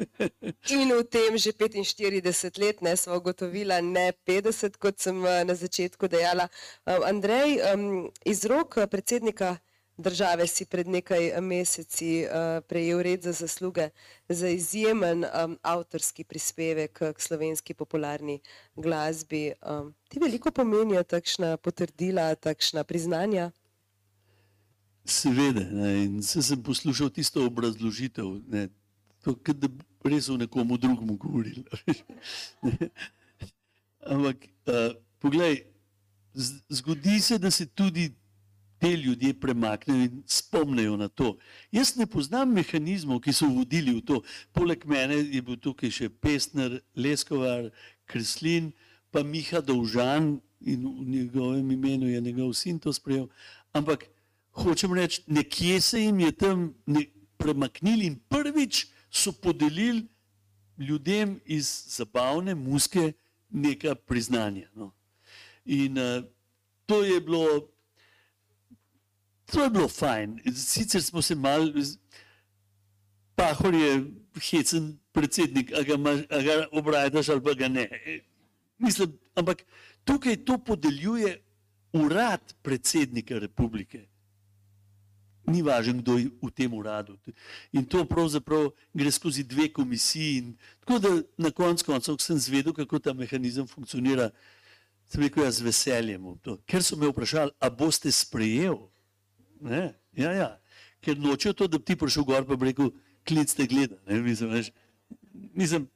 In 0.74 0.89
v 0.89 1.03
tem 1.03 1.38
že 1.38 1.51
45 1.53 2.59
let, 2.59 2.82
ne 2.82 2.95
smo 2.97 3.17
ugotovila, 3.17 3.82
ne 3.82 4.11
50, 4.26 4.78
kot 4.78 4.99
sem 4.99 5.26
eh, 5.26 5.43
na 5.45 5.55
začetku 5.55 6.07
dejala. 6.07 6.47
Um, 6.86 7.03
Andrej, 7.03 7.59
um, 7.74 8.11
iz 8.26 8.45
rok 8.45 8.78
eh, 8.78 8.88
predsednika 8.88 9.57
države 10.00 10.47
si 10.47 10.66
pred 10.66 10.88
nekaj 10.88 11.41
meseci 11.41 12.24
uh, 12.24 12.64
prejel 12.68 13.02
red 13.02 13.24
za 13.24 13.32
zasluge 13.32 13.89
za 14.30 14.47
izjemen 14.47 15.26
um, 15.26 15.58
avtorski 15.62 16.24
prispevek 16.24 17.02
k 17.16 17.22
slovenski 17.22 17.74
popularni 17.74 18.39
glasbi. 18.76 19.54
Um, 19.62 19.93
ti 20.10 20.20
veliko 20.20 20.52
pomenijo 20.52 21.04
takšna 21.04 21.58
potrdila, 21.58 22.36
takšna 22.36 22.84
priznanja? 22.84 23.52
Seveda, 25.06 25.66
ne, 25.72 26.04
in 26.04 26.24
se 26.24 26.41
sem 26.43 26.64
poslušal 26.64 27.10
tisto 27.10 27.45
obrazložitev, 27.45 28.26
ne, 28.47 28.68
to, 29.24 29.36
da 29.54 29.68
res 30.06 30.30
o 30.30 30.38
nekomu 30.38 30.78
drugemu 30.78 31.18
govoril. 31.18 31.64
Ne. 32.64 32.89
Ampak, 34.06 34.45
uh, 34.68 34.95
poglej, 35.20 35.64
zgodi 36.70 37.20
se, 37.20 37.38
da 37.38 37.52
se 37.52 37.66
tudi 37.66 38.14
te 38.80 38.92
ljudje 38.96 39.34
premaknejo 39.34 40.08
in 40.08 40.24
spomnijo 40.28 40.98
na 40.98 41.08
to. 41.08 41.38
Jaz 41.72 41.96
ne 41.96 42.06
poznam 42.08 42.54
mehanizmov, 42.56 43.22
ki 43.22 43.34
so 43.34 43.48
vodili 43.52 43.96
v 43.98 44.04
to. 44.06 44.22
Poleg 44.56 44.86
mene 44.88 45.20
je 45.20 45.42
bil 45.42 45.60
tukaj 45.60 45.92
še 45.92 46.10
Pesner, 46.10 46.80
Leskovar, 46.96 47.70
Kreslin, 48.10 48.72
pa 49.12 49.24
Miha 49.24 49.62
Dovžan 49.62 50.38
in 50.62 50.86
v 50.86 51.10
njegovem 51.10 51.72
imenu 51.72 52.10
je 52.10 52.22
njegov 52.22 52.54
sin 52.54 52.80
to 52.80 52.94
sprejel. 52.94 53.28
Ampak 53.74 54.08
hočem 54.52 54.94
reči, 54.94 55.24
nekje 55.28 55.82
se 55.82 56.02
jim 56.02 56.20
je 56.20 56.32
tam 56.32 56.74
premaknili 57.38 58.06
in 58.06 58.20
prvič 58.30 58.88
so 59.12 59.32
podelili 59.32 60.08
ljudem 60.78 61.40
iz 61.46 61.68
zabavne 61.88 62.56
muske 62.56 63.12
neka 63.50 63.96
priznanja. 63.96 64.70
No. 64.76 64.92
In 65.66 65.98
uh, 65.98 66.24
to 66.86 67.04
je 67.04 67.22
bilo, 67.22 67.70
to 69.52 69.64
je 69.64 69.70
bilo 69.70 69.88
fajn. 69.88 70.39
Sicer 70.56 71.04
smo 71.04 71.22
se 71.22 71.36
mal, 71.36 71.72
Pahor 73.36 73.74
je 73.74 74.04
hecen 74.41 75.00
predsednik, 75.12 75.72
a 75.72 75.84
ga, 75.84 75.93
imaš- 75.93 76.28
a 76.30 76.41
ga 76.41 76.68
obrajdaš 76.72 77.30
ali 77.30 77.41
pa 77.41 77.54
ga 77.54 77.68
ne. 77.68 77.88
E, 78.06 78.20
Mislim, 78.78 79.20
ampak 79.36 79.64
tukaj 80.04 80.45
to 80.45 80.58
podeljuje 80.58 81.41
urad 81.93 82.54
predsednika 82.62 83.39
republike. 83.39 84.06
Ni 85.45 85.62
važno, 85.62 85.93
kdo 85.93 86.18
je 86.18 86.30
v 86.41 86.52
tem 86.52 86.74
uradu. 86.74 87.18
In 87.72 87.86
to 87.86 88.06
pravzaprav 88.06 88.70
gre 88.93 89.12
skozi 89.12 89.43
dve 89.43 89.68
komisiji. 89.68 90.38
In, 90.38 90.54
tako 90.80 91.00
da 91.00 91.10
na 91.38 91.52
koncu 91.52 91.86
koncev 91.86 92.18
sem 92.18 92.38
zvedel, 92.38 92.74
kako 92.74 93.00
ta 93.00 93.14
mehanizem 93.14 93.68
funkcionira. 93.68 94.30
Sem 95.06 95.22
rekel, 95.22 95.43
jaz 95.43 95.58
z 95.58 95.62
veseljem. 95.62 96.38
to. 96.41 96.58
Ker 96.66 96.84
so 96.84 96.95
me 96.95 97.08
vprašali, 97.08 97.52
a 97.60 97.70
boste 97.70 98.12
sprejel? 98.12 98.78
Ne? 99.60 99.93
Ja, 100.18 100.32
ja. 100.32 100.49
Ker 101.01 101.18
nočejo 101.18 101.53
to, 101.53 101.68
da 101.68 101.78
bi 101.78 101.86
ti 101.86 101.95
prišel 101.95 102.24
gor 102.28 102.45
bi 102.47 102.66
rekel, 102.66 102.91
klic 103.28 103.53
te 103.55 103.68
gleda. 103.68 103.95
Ne? 104.07 104.22
Mislim, 104.22 104.51
veš, 104.51 104.72
mislim, 105.34 105.88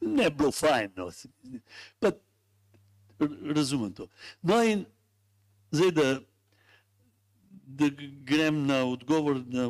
ne 0.00 0.30
bi 0.30 0.36
bilo 0.36 0.52
fajn. 0.52 0.92
No. 0.96 1.10
Pa, 1.98 2.12
razumem 3.54 3.92
to. 3.92 4.08
No 4.42 4.62
in 4.62 4.84
zdaj, 5.70 5.90
da, 5.90 6.20
da 7.50 7.90
grem 8.24 8.66
na 8.66 8.84
odgovor 8.84 9.42
na, 9.46 9.68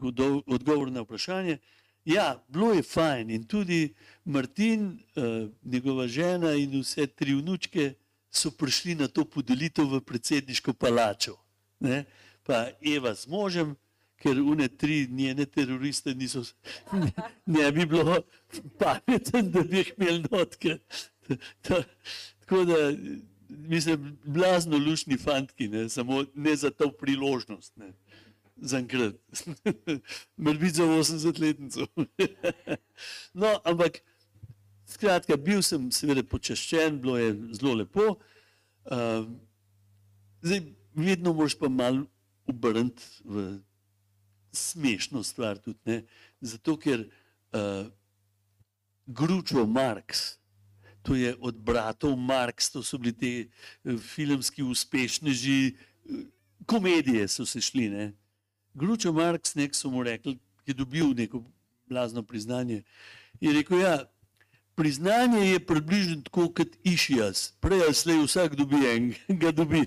odgo- 0.00 0.42
odgovor 0.46 0.92
na 0.92 1.00
vprašanje. 1.00 1.58
Ja, 2.04 2.44
bilo 2.48 2.72
je 2.72 2.82
fajn 2.82 3.30
in 3.30 3.44
tudi 3.46 3.94
Martin, 4.24 4.98
uh, 5.16 5.50
njegova 5.62 6.06
žena 6.08 6.54
in 6.58 6.80
vse 6.80 7.06
tri 7.06 7.34
vnučke 7.34 7.92
so 8.30 8.50
prišli 8.50 8.94
na 8.94 9.08
to 9.08 9.24
podelitev 9.24 9.86
v 9.86 10.00
predsedniško 10.00 10.72
palačo. 10.72 11.36
Ne? 11.80 12.04
Pa 12.46 12.66
Eva 12.80 13.14
z 13.14 13.26
možem, 13.30 13.76
ker 14.22 14.38
une 14.38 14.68
tri 14.68 15.06
njene 15.10 15.46
teroriste 15.46 16.14
niso, 16.14 16.44
ne, 16.92 17.12
ne 17.46 17.72
bi 17.72 17.86
bilo 17.86 18.20
pameten, 18.78 19.50
da 19.50 19.62
bi 19.62 19.82
jih 19.82 19.92
imeli 19.98 20.24
notke. 20.30 20.78
Tako 21.62 22.64
da, 22.64 22.78
mislim, 23.48 24.18
blazno 24.24 24.78
lušni 24.78 25.16
fantki, 25.18 25.68
ne? 25.68 25.88
samo 25.88 26.24
ne 26.34 26.56
za 26.56 26.70
to 26.70 26.90
priložnost. 26.92 27.76
Ne? 27.76 27.92
Zaenkrat. 28.56 29.14
Morda 30.36 30.68
za 30.68 30.84
80-letnico. 30.84 31.86
no, 33.40 33.58
ampak, 33.64 33.98
skratka, 34.86 35.36
bil 35.36 35.62
sem 35.62 35.90
seveda 35.90 36.22
počaščen, 36.22 37.00
bilo 37.02 37.18
je 37.18 37.34
zelo 37.58 37.74
lepo. 37.74 38.06
Uh, 38.84 39.26
zdaj, 40.42 40.62
vedno 40.94 41.32
moraš 41.32 41.58
pa 41.58 41.68
malo 41.68 42.06
obrniti 42.46 43.02
v 43.24 43.58
smešno 44.52 45.22
stvar 45.22 45.58
tudi, 45.58 45.78
ne? 45.84 46.02
zato 46.40 46.76
ker 46.76 47.06
uh, 47.52 47.86
Gručo 49.06 49.66
Marks, 49.66 50.38
to 51.02 51.14
je 51.14 51.34
od 51.40 51.56
bratov 51.58 52.16
Marks, 52.16 52.70
to 52.70 52.82
so 52.82 52.98
bili 52.98 53.16
ti 53.16 53.32
eh, 53.84 53.96
filmski 53.96 54.62
uspešneži, 54.62 55.74
eh, 55.74 56.24
komedije 56.66 57.28
so 57.28 57.46
se 57.46 57.60
šli. 57.60 57.88
Ne? 57.88 58.12
Gručo 58.74 59.12
Marks, 59.12 59.54
nek 59.54 59.74
so 59.74 59.90
mu 59.90 60.02
rekli, 60.02 60.38
je 60.66 60.74
dobil 60.74 61.14
neko 61.14 61.42
blazno 61.86 62.22
priznanje. 62.22 62.82
Je 63.40 63.52
rekel, 63.52 63.80
ja, 63.80 64.04
priznanje 64.74 65.46
je 65.46 65.66
približno 65.66 66.22
tako 66.22 66.48
kot 66.52 66.68
išijas. 66.84 67.52
Prej 67.60 67.82
ali 67.82 67.94
slej 67.94 68.22
vsak 68.24 68.54
dobi 68.56 68.76
en, 68.86 69.14
ga 69.40 69.52
dobi. 69.52 69.84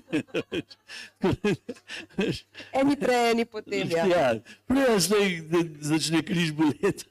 Eni 2.80 2.96
prej, 2.96 3.30
eni 3.30 3.44
potem. 3.44 3.90
Ja. 3.90 4.06
Ja, 4.06 4.40
prej 4.66 4.86
ali 4.88 5.00
slej 5.00 5.42
začne 5.80 6.22
križ 6.22 6.52
boleti. 6.52 7.04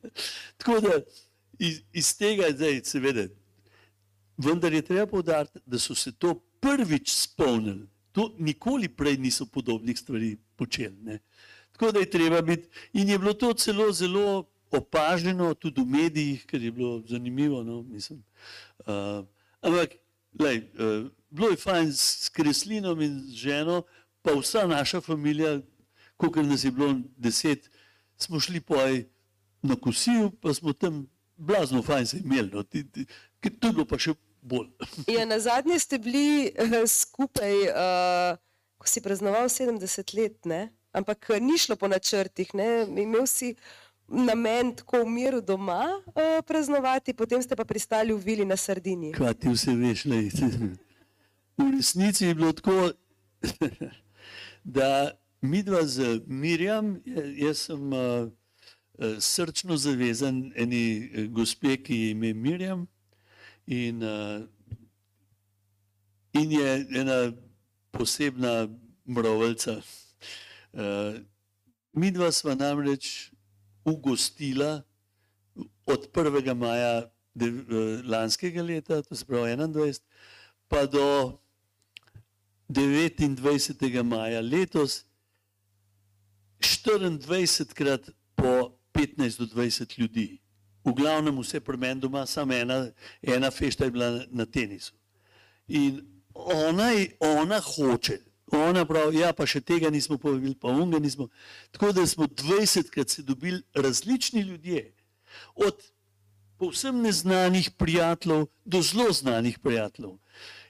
Tako 0.58 0.80
da 0.80 1.00
iz, 1.58 1.82
iz 1.92 2.16
tega 2.18 2.50
zdaj 2.52 2.80
seveda, 2.84 3.28
vendar 4.36 4.72
je 4.72 4.82
treba 4.82 5.06
povdariti, 5.06 5.60
da 5.66 5.78
so 5.78 5.94
se 5.94 6.12
to 6.12 6.34
prvič 6.60 7.12
spomnili. 7.12 7.86
To 8.12 8.34
nikoli 8.38 8.88
prej 8.88 9.16
niso 9.16 9.46
podobnih 9.46 9.98
stvari 9.98 10.36
počeli. 10.56 10.96
Ne. 11.02 11.18
Tako 11.72 11.92
da 11.92 12.00
je 12.00 12.10
treba 12.10 12.42
biti, 12.42 12.68
in 12.92 13.08
je 13.08 13.18
bilo 13.18 13.32
to 13.32 13.52
celo 13.52 13.92
zelo 13.92 14.55
opaženo 14.76 15.54
tudi 15.54 15.80
v 15.80 15.86
medijih, 15.86 16.46
ker 16.46 16.62
je 16.62 16.72
bilo 16.72 17.02
zanimivo. 17.08 17.62
No, 17.64 17.80
uh, 17.80 19.24
ampak, 19.60 19.96
lej, 20.40 20.62
uh, 20.76 21.08
bilo 21.30 21.50
je 21.50 21.56
fajn 21.56 21.92
s 21.92 22.28
Kreslinom 22.28 23.00
in 23.00 23.20
z 23.28 23.48
ženo, 23.48 23.82
pa 24.22 24.34
vsa 24.36 24.66
naša 24.66 25.00
familija, 25.00 25.60
koliko 26.16 26.42
nas 26.42 26.64
je 26.64 26.70
bilo 26.70 26.94
deset, 27.16 27.70
smo 28.16 28.40
šli 28.40 28.60
poj 28.60 29.04
na 29.62 29.76
kosil, 29.76 30.30
pa 30.40 30.54
smo 30.54 30.72
tam 30.72 31.06
blazno 31.36 31.82
fajn 31.82 32.06
se 32.06 32.18
imeli. 32.24 32.50
No, 32.52 32.62
ti, 32.62 32.84
ti, 32.90 33.06
ker 33.40 33.52
to 33.60 33.68
je 33.68 33.72
bilo 33.72 33.86
pa 33.86 33.98
še 33.98 34.14
bolj. 34.40 34.70
Ja, 35.16 35.26
na 35.26 35.38
zadnje 35.40 35.78
ste 35.78 35.98
bili 35.98 36.52
eh, 36.54 36.86
skupaj, 36.88 37.54
uh, 37.70 38.38
ko 38.78 38.88
si 38.88 39.02
praznoval 39.04 39.50
70 39.52 40.16
let, 40.16 40.44
ne? 40.44 40.68
ampak 40.96 41.30
eh, 41.30 41.40
ni 41.40 41.58
šlo 41.58 41.76
po 41.76 41.88
načrtih. 41.88 42.54
Ne? 42.54 42.86
Imel 43.02 43.26
si 43.26 43.54
namen 44.08 44.74
tako 44.76 45.02
v 45.04 45.10
miru 45.10 45.40
doma 45.40 45.82
uh, 46.06 46.42
praznovati, 46.46 47.14
potem 47.14 47.42
ste 47.42 47.56
pa 47.56 47.64
pristali 47.64 48.12
v 48.14 48.20
vili 48.22 48.44
na 48.44 48.56
Sardini. 48.56 49.12
Kaj 49.12 49.34
ti 49.34 49.50
vse 49.50 49.74
veš? 49.74 50.04
Lej. 50.06 50.30
V 51.56 51.70
resnici 51.76 52.26
je 52.26 52.34
bilo 52.34 52.52
tako, 52.52 52.92
da 54.76 55.10
midva 55.42 55.82
z 55.86 56.20
Mirjam, 56.26 57.00
ja- 57.04 57.48
jaz 57.48 57.66
sem 57.66 57.92
uh, 57.92 58.28
srčno 59.20 59.76
zavezan 59.76 60.52
eni 60.56 61.10
gospe, 61.28 61.76
ki 61.76 61.94
je 61.94 62.10
ime 62.10 62.34
Mirjam 62.34 62.86
in, 63.66 64.02
uh, 64.02 64.42
in 66.32 66.52
je 66.52 66.86
ena 67.00 67.32
posebna 67.90 68.68
mrovelca. 69.06 69.80
Uh, 70.72 71.20
midva 71.92 72.28
sva 72.32 72.54
namreč 72.54 73.32
ugostila 73.86 74.82
od 75.86 76.08
1. 76.12 76.54
maja 76.54 77.06
eh, 77.06 78.02
lanskega 78.04 78.62
leta, 78.62 79.02
to 79.02 79.14
se 79.14 79.24
pravi 79.24 79.56
21, 79.56 80.00
pa 80.68 80.86
do 80.86 81.38
29. 82.68 84.02
maja 84.02 84.40
letos, 84.40 85.04
24 86.60 87.74
krat 87.74 88.10
po 88.34 88.78
15 88.92 89.38
do 89.38 89.46
20 89.46 89.98
ljudi. 89.98 90.40
V 90.84 90.92
glavnem 90.94 91.38
vse 91.38 91.60
pri 91.60 91.76
meni 91.76 92.00
doma, 92.00 92.26
samo 92.26 92.54
ena, 92.54 92.90
ena 93.22 93.50
fešta 93.50 93.84
je 93.84 93.90
bila 93.90 94.24
na, 94.30 94.46
tenisu. 94.46 94.94
In 95.68 96.00
ona, 96.34 96.90
ona 97.20 97.60
hoče, 97.60 98.18
ona 98.52 98.84
pravi, 98.86 99.18
ja, 99.18 99.32
pa 99.32 99.46
še 99.46 99.60
tega 99.60 99.90
nismo 99.90 100.18
povabili, 100.22 100.54
pa 100.54 100.70
unga 100.70 100.98
nismo. 101.02 101.28
Tako 101.74 101.92
da 101.92 102.06
smo 102.06 102.26
20 102.26 102.90
krat 102.90 103.10
se 103.10 103.22
dobili 103.22 103.62
različni 103.74 104.40
ljudje. 104.40 104.92
Od 105.54 105.82
povsem 106.56 107.00
neznanih 107.02 107.70
prijateljev 107.70 108.46
do 108.64 108.82
zelo 108.82 109.12
znanih 109.12 109.58
prijateljev. 109.58 110.16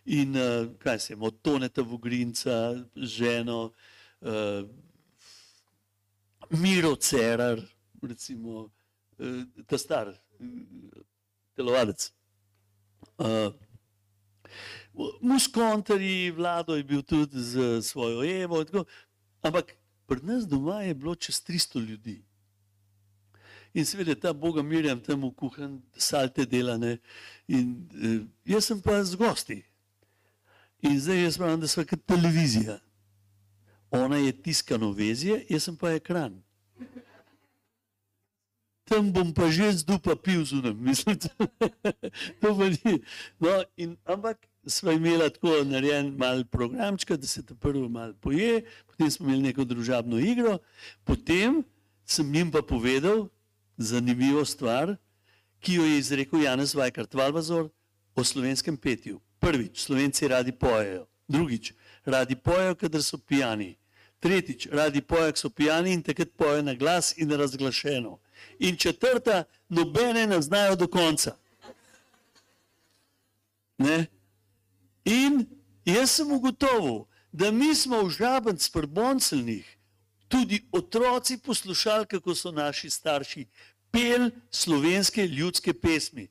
In 0.04 0.36
uh, 0.36 0.72
kaj 0.78 0.98
se 0.98 1.12
jim, 1.12 1.22
od 1.22 1.40
Toneta 1.42 1.82
Vogrinca, 1.82 2.84
ženo, 2.96 3.72
uh, 4.20 4.30
Miro 6.50 6.94
Cerar, 6.96 7.60
recimo, 8.02 8.70
uh, 9.18 9.42
ta 9.66 9.78
star 9.78 10.14
telovadec. 11.56 12.12
Uh, 13.18 13.52
Muskontarji, 15.20 16.30
vlado 16.30 16.76
je 16.76 16.84
bil 16.84 17.02
tudi 17.02 17.42
z 17.42 17.82
svojo 17.82 18.24
Evo, 18.24 18.64
tako, 18.64 18.84
ampak 19.42 19.76
pri 20.06 20.22
nas 20.22 20.46
doma 20.48 20.82
je 20.82 20.94
bilo 20.94 21.14
čez 21.14 21.42
300 21.44 21.86
ljudi. 21.86 22.22
In 23.76 23.84
seveda 23.84 24.14
ta 24.14 24.32
Boga 24.32 24.62
Mirjam 24.62 25.00
tam 25.00 25.26
v 25.28 25.34
kuhan 25.36 25.82
salte 25.98 26.46
delane. 26.46 26.96
In 27.48 27.74
eh, 27.92 28.24
jaz 28.48 28.64
sem 28.64 28.80
pa 28.80 29.02
z 29.04 29.18
gosti. 29.20 29.60
In 30.80 30.96
zdaj 31.00 31.22
jaz 31.22 31.36
pravim, 31.36 31.60
da 31.60 31.68
smo 31.68 31.84
kot 31.84 32.06
televizija. 32.08 32.78
Ona 33.90 34.16
je 34.16 34.32
tiskano 34.32 34.92
vezje, 34.96 35.44
jaz 35.50 35.68
sem 35.68 35.76
pa 35.76 35.92
ekran. 35.92 36.40
Tam 38.88 39.12
bom 39.12 39.34
pa 39.34 39.50
že 39.50 39.72
z 39.72 39.84
dupa 39.84 40.16
pil 40.16 40.44
zunem, 40.44 40.76
mislim. 40.88 41.18
to 42.40 42.56
pa 42.56 42.68
ni. 42.70 43.02
No, 43.40 43.60
in, 43.76 43.96
ampak 44.08 44.46
smo 44.66 44.92
imeli 44.92 45.30
tako 45.30 45.64
narejen 45.64 46.14
mal 46.16 46.44
programčka, 46.44 47.16
da 47.16 47.26
se 47.26 47.46
ta 47.46 47.54
prvo 47.54 47.88
mal 47.88 48.14
poje, 48.14 48.64
potem 48.86 49.10
smo 49.10 49.26
imeli 49.26 49.42
neko 49.42 49.64
družabno 49.64 50.18
igro, 50.18 50.58
potem 51.04 51.64
sem 52.06 52.34
jim 52.34 52.50
pa 52.50 52.62
povedal 52.62 53.28
zanimivo 53.76 54.44
stvar, 54.44 54.96
ki 55.60 55.74
jo 55.74 55.84
je 55.84 55.98
izrekel 55.98 56.42
Janez 56.42 56.74
Vajkart 56.74 57.14
Valvazor 57.14 57.68
o 58.14 58.24
slovenskem 58.24 58.76
petju. 58.76 59.20
Prvič, 59.38 59.80
slovenci 59.80 60.28
radi 60.28 60.52
pojejo. 60.52 61.06
Drugič, 61.28 61.72
radi 62.04 62.36
pojejo, 62.36 62.74
kadar 62.74 63.02
so 63.02 63.18
pijani. 63.18 63.76
Tretjič, 64.20 64.68
radi 64.72 65.00
pojejo, 65.00 65.32
ko 65.32 65.38
so 65.38 65.50
pijani 65.50 65.92
in 65.92 66.02
takrat 66.02 66.28
pojejo 66.36 66.62
na 66.62 66.74
glas 66.74 67.18
in 67.18 67.30
razglašeno. 67.30 68.18
In 68.58 68.76
četrta, 68.76 69.44
nobene 69.68 70.26
ne 70.26 70.42
znajo 70.42 70.76
do 70.76 70.88
konca. 70.88 71.36
Ne? 73.78 74.06
In 75.06 75.46
jaz 75.86 76.10
sem 76.18 76.32
ugotovil, 76.32 77.06
da 77.32 77.50
mi 77.50 77.74
smo 77.74 78.02
v 78.02 78.10
žabenc 78.10 78.68
prboncelnih 78.74 79.66
tudi 80.28 80.60
otroci 80.72 81.38
poslušali, 81.38 82.06
kako 82.06 82.34
so 82.34 82.50
naši 82.50 82.90
starši 82.90 83.46
pel 83.90 84.30
slovenske 84.50 85.26
ljudske 85.26 85.74
pesmi. 85.74 86.28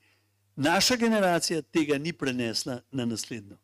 naša 0.55 0.95
generacija 0.95 1.61
tega 1.61 1.97
ni 1.97 2.13
prenesla 2.13 2.81
na 2.91 3.05
naslednjo. 3.05 3.57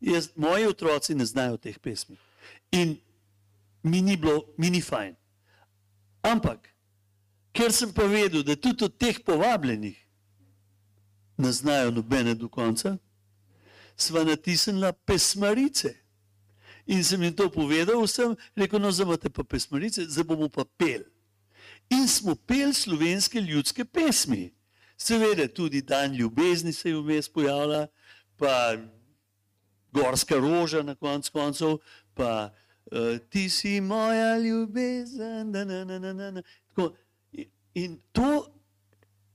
Jaz, 0.00 0.28
moji 0.36 0.66
otroci 0.66 1.14
ne 1.14 1.24
znajo 1.24 1.56
teh 1.56 1.78
pesmi. 1.78 2.16
In 2.70 2.96
mi 3.82 4.02
ni 4.02 4.16
bilo, 4.16 4.42
mi 4.56 4.70
ni 4.70 4.80
fajn. 4.80 5.14
Ampak, 6.22 6.68
ker 7.52 7.72
sem 7.72 7.92
pa 7.94 8.02
vedel, 8.02 8.42
da 8.42 8.56
tudi 8.56 8.84
od 8.84 8.96
teh 8.98 9.20
povabljenih 9.26 10.06
ne 11.36 11.52
znajo 11.52 11.90
nobene 11.90 12.34
do 12.34 12.48
konca, 12.48 12.96
sva 13.98 14.24
natisnila 14.24 14.92
pesmarice. 14.92 15.96
In 16.86 17.04
sem 17.04 17.22
jim 17.22 17.34
to 17.34 17.50
povedal, 17.50 18.00
vsem 18.06 18.36
rekel, 18.56 18.80
no, 18.80 18.92
zdaj 18.92 19.06
imate 19.06 19.28
pa 19.28 19.44
pesmarice, 19.44 20.06
zdaj 20.08 20.24
bomo 20.24 20.48
pa 20.48 20.64
pel. 20.64 21.04
In 21.92 22.06
smo 22.08 22.32
pel 22.34 22.72
slovenske 22.72 23.40
ljudske 23.40 23.84
pesmi. 23.84 24.54
Seveda 24.98 25.48
tudi 25.48 25.82
dan 25.82 26.14
ljubezni 26.14 26.72
se 26.72 26.90
je 26.90 26.96
vmes 26.96 27.28
pojavila, 27.28 27.86
pa 28.36 28.76
gorska 29.92 30.36
roža 30.36 30.82
na 30.82 30.94
koncu 30.94 31.32
koncev, 31.32 31.76
pa 32.14 32.50
uh, 32.90 33.18
ti 33.30 33.48
si 33.50 33.80
moja 33.80 34.38
ljubezen. 34.38 35.50
Na, 35.50 35.64
na, 35.64 35.84
na, 35.84 35.98
na, 35.98 36.30
na. 36.30 36.42
Tako, 36.68 36.94
in 37.74 38.00
to, 38.12 38.46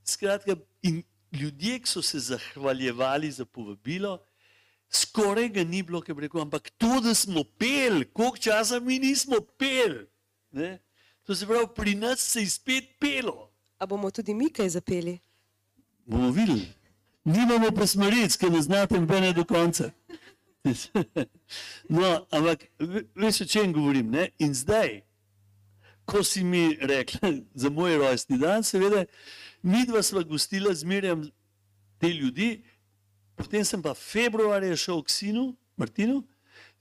skratka, 0.05 0.55
in 0.81 1.03
ljudje, 1.31 1.79
ki 1.79 1.89
so 1.89 2.01
se 2.01 2.19
zahvaljevali 2.19 3.31
za 3.31 3.45
povabilo, 3.45 4.19
skoraj 4.95 5.49
ga 5.49 5.63
ni 5.63 5.83
bilo, 5.83 6.01
ki 6.01 6.13
bi 6.13 6.27
rekel, 6.27 6.41
ampak 6.41 6.69
to, 6.77 6.99
da 7.01 7.13
smo 7.15 7.43
pel, 7.57 8.03
koliko 8.13 8.37
časa 8.37 8.79
mi 8.79 8.99
nismo 8.99 9.39
pel. 9.57 10.05
Ne? 10.51 10.79
To 11.23 11.35
se 11.35 11.47
pravi, 11.47 11.67
pri 11.75 11.95
nas 11.95 12.19
se 12.19 12.41
je 12.41 12.49
spet 12.49 12.95
pelo. 12.99 13.49
A 13.79 13.85
bomo 13.85 14.11
tudi 14.11 14.33
mi 14.33 14.49
kaj 14.49 14.69
zapeli? 14.69 15.19
Bomo 16.05 16.31
videli. 16.31 16.67
Nimamo 17.23 17.71
pa 17.71 17.87
smeric, 17.87 18.35
ki 18.37 18.49
ne 18.51 18.61
znate 18.61 18.99
nobene 18.99 19.33
do 19.33 19.45
konca. 19.45 19.91
No, 21.89 22.25
ampak 22.31 22.61
ve- 22.79 23.03
veš, 23.15 23.41
o 23.41 23.45
čem 23.45 23.73
govorim. 23.73 24.07
Ne? 24.11 24.29
In 24.39 24.53
zdaj, 24.55 25.01
ko 26.05 26.23
si 26.23 26.43
mi 26.43 26.77
rekla 26.79 27.33
za 27.61 27.69
moj 27.69 27.97
rojstni 27.97 28.37
dan, 28.37 28.63
seveda, 28.63 29.05
mi 29.61 29.85
dva 29.85 30.03
sva 30.03 30.23
gostila 30.23 30.73
zmerjam 30.73 31.25
te 31.99 32.07
ljudi, 32.09 32.63
potem 33.35 33.63
sem 33.65 33.81
pa 33.81 33.93
februarja 33.93 34.75
šel 34.77 35.03
k 35.03 35.09
sinu, 35.09 35.55
Martinu, 35.77 36.21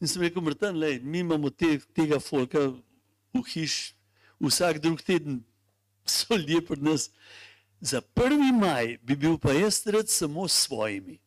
in 0.01 0.09
sem 0.09 0.23
rekel, 0.23 0.43
Martin, 0.43 0.77
lej, 0.77 1.01
mi 1.01 1.23
imamo 1.23 1.51
te, 1.51 1.79
tega 1.97 2.21
folka 2.21 2.69
v 3.33 3.43
hiš, 3.55 3.95
vsak 4.43 4.83
drug 4.83 5.01
teden 5.03 5.41
so 6.05 6.37
ljudje 6.37 6.65
pri 6.67 6.81
nas. 6.81 7.11
Za 7.81 8.03
1. 8.15 8.53
maj 8.61 8.99
bi 9.03 9.17
bil 9.17 9.39
pa 9.39 9.53
jaz 9.53 9.83
rad 9.87 10.09
samo 10.09 10.49
s 10.49 10.67
svojimi. 10.67 11.19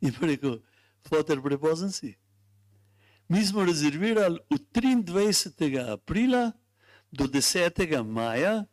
In 0.00 0.12
pa 0.12 0.26
rekel, 0.26 0.60
fotor, 1.08 1.42
prepozen 1.42 1.92
si. 1.92 2.14
Mi 3.28 3.44
smo 3.46 3.64
rezervirali 3.64 4.38
od 4.50 4.60
23. 4.74 5.92
aprila 5.92 6.52
do 7.10 7.24
10. 7.24 8.04
maja 8.04 8.64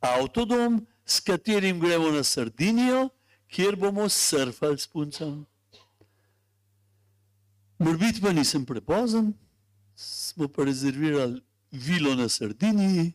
avtodom, 0.00 0.86
s 1.06 1.20
katerim 1.20 1.80
gremo 1.80 2.10
na 2.10 2.22
Sardinijo, 2.24 3.08
kjer 3.52 3.76
bomo 3.76 4.08
surfali 4.08 4.78
s 4.78 4.86
puncem. 4.86 5.46
Morbit 7.78 8.20
pa 8.22 8.32
nisem 8.32 8.64
prepozen, 8.64 9.32
smo 9.96 10.48
pa 10.48 10.64
rezervirali 10.64 11.40
vilo 11.70 12.14
na 12.14 12.28
Sardiniji 12.28 13.12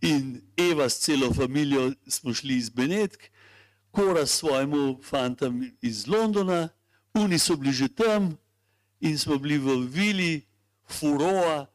in 0.00 0.40
Eva 0.56 0.88
s 0.88 0.98
celo 1.00 1.32
familijo 1.34 1.92
smo 2.08 2.34
šli 2.34 2.56
iz 2.56 2.70
Benetk, 2.70 3.22
Kora 3.90 4.26
s 4.26 4.30
svojim 4.30 4.98
fantom 5.02 5.70
iz 5.82 6.06
Londona, 6.06 6.68
oni 7.14 7.38
so 7.38 7.56
bili 7.56 7.72
že 7.72 7.88
tam 7.88 8.36
in 9.00 9.18
smo 9.18 9.38
bili 9.38 9.58
v 9.58 9.86
vili 9.86 10.42
Furoa, 10.88 11.66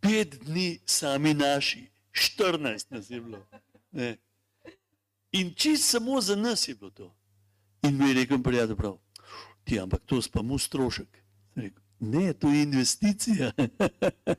pet 0.00 0.36
dni 0.44 0.80
sami 0.86 1.34
naši, 1.34 1.86
14 2.12 2.84
nas 2.90 3.10
je 3.10 3.20
bilo. 3.20 3.46
Ne. 3.92 4.16
In 5.32 5.54
čist 5.54 5.90
samo 5.90 6.20
za 6.20 6.36
nas 6.36 6.68
je 6.68 6.74
bilo 6.74 6.90
to. 6.90 7.14
In 7.82 7.96
mi 7.98 8.08
je 8.08 8.14
rekel, 8.14 8.42
prijatelj, 8.42 8.76
prav, 8.76 8.98
ti, 9.64 9.80
ampak 9.80 10.02
to 10.06 10.20
pa 10.32 10.42
mu 10.42 10.58
strošek. 10.58 11.22
Rekel, 11.54 11.82
ne, 12.00 12.32
to 12.32 12.48
je 12.48 12.62
investicija. 12.62 13.52